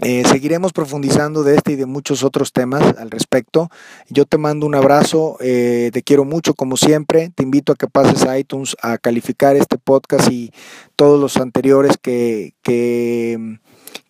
eh, 0.03 0.25
seguiremos 0.31 0.75
profundizando 0.75 1.43
de 1.43 1.55
este 1.55 1.73
y 1.73 1.77
de 1.77 1.87
muchos 1.87 2.23
otros 2.23 2.53
temas 2.53 2.83
al 2.99 3.11
respecto. 3.11 3.71
Yo 4.11 4.27
te 4.27 4.37
mando 4.37 4.67
un 4.67 4.75
abrazo, 4.75 5.39
eh, 5.41 5.91
te 5.93 6.03
quiero 6.03 6.25
mucho 6.25 6.53
como 6.55 6.77
siempre. 6.77 7.31
Te 7.35 7.43
invito 7.43 7.73
a 7.73 7.77
que 7.77 7.87
pases 7.87 8.25
a 8.25 8.39
iTunes 8.39 8.77
a 8.83 8.99
calificar 8.99 9.57
este 9.57 9.79
podcast 9.79 10.31
y 10.31 10.53
todos 10.97 11.19
los 11.19 11.39
anteriores 11.39 11.97
que, 12.01 12.53
que, 12.63 13.59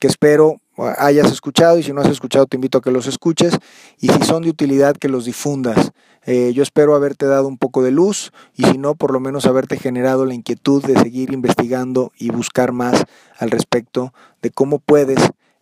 espero 0.01 0.61
hayas 0.99 1.33
escuchado 1.33 1.79
y 1.79 1.83
si 1.83 1.93
no 1.93 2.01
has 2.01 2.09
escuchado 2.09 2.47
te 2.47 2.57
invito 2.57 2.79
a 2.79 2.81
que 2.81 2.93
los 2.93 3.09
escuches 3.09 3.59
y 3.99 4.09
si 4.09 4.23
son 4.23 4.45
de 4.45 4.51
utilidad 4.51 4.97
que 4.97 5.09
los 5.09 5.25
difundas. 5.25 5.91
Eh, 6.27 6.53
yo 6.55 6.63
espero 6.63 6.95
haberte 6.95 7.27
dado 7.27 7.49
un 7.49 7.59
poco 7.59 7.83
de 7.83 7.91
luz 7.91 8.33
y 8.55 8.65
si 8.65 8.79
no, 8.79 8.95
por 8.95 9.13
lo 9.13 9.19
menos 9.19 9.47
haberte 9.47 9.79
generado 9.79 10.27
la 10.27 10.35
inquietud 10.35 10.85
de 10.85 10.97
seguir 11.01 11.33
investigando 11.33 12.13
y 12.17 12.31
buscar 12.31 12.71
más 12.71 13.05
al 13.37 13.51
respecto 13.51 14.13
de 14.43 14.51
cómo 14.51 14.79
puedes 14.79 15.19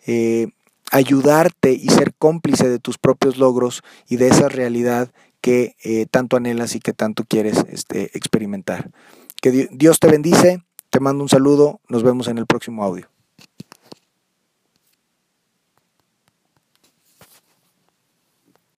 eh, 0.07 0.49
ayudarte 0.91 1.73
y 1.73 1.89
ser 1.89 2.15
cómplice 2.15 2.69
de 2.69 2.79
tus 2.79 2.99
propios 2.99 3.39
logros 3.39 3.83
y 4.09 4.17
de 4.17 4.29
esa 4.29 4.49
realidad 4.49 5.11
que 5.41 5.77
eh, 5.85 6.07
tanto 6.11 6.37
anhelas 6.37 6.75
y 6.75 6.81
que 6.81 6.93
tanto 6.93 7.25
quieres 7.25 7.65
este, 7.69 8.17
experimentar. 8.17 8.91
Que 9.43 9.69
Dios 9.71 10.01
te 10.01 10.09
bendice, 10.09 10.63
te 10.91 11.01
mando 11.01 11.23
un 11.23 11.29
saludo, 11.29 11.81
nos 11.89 12.03
vemos 12.03 12.29
en 12.29 12.39
el 12.39 12.47
próximo 12.47 12.83
audio. 12.83 13.14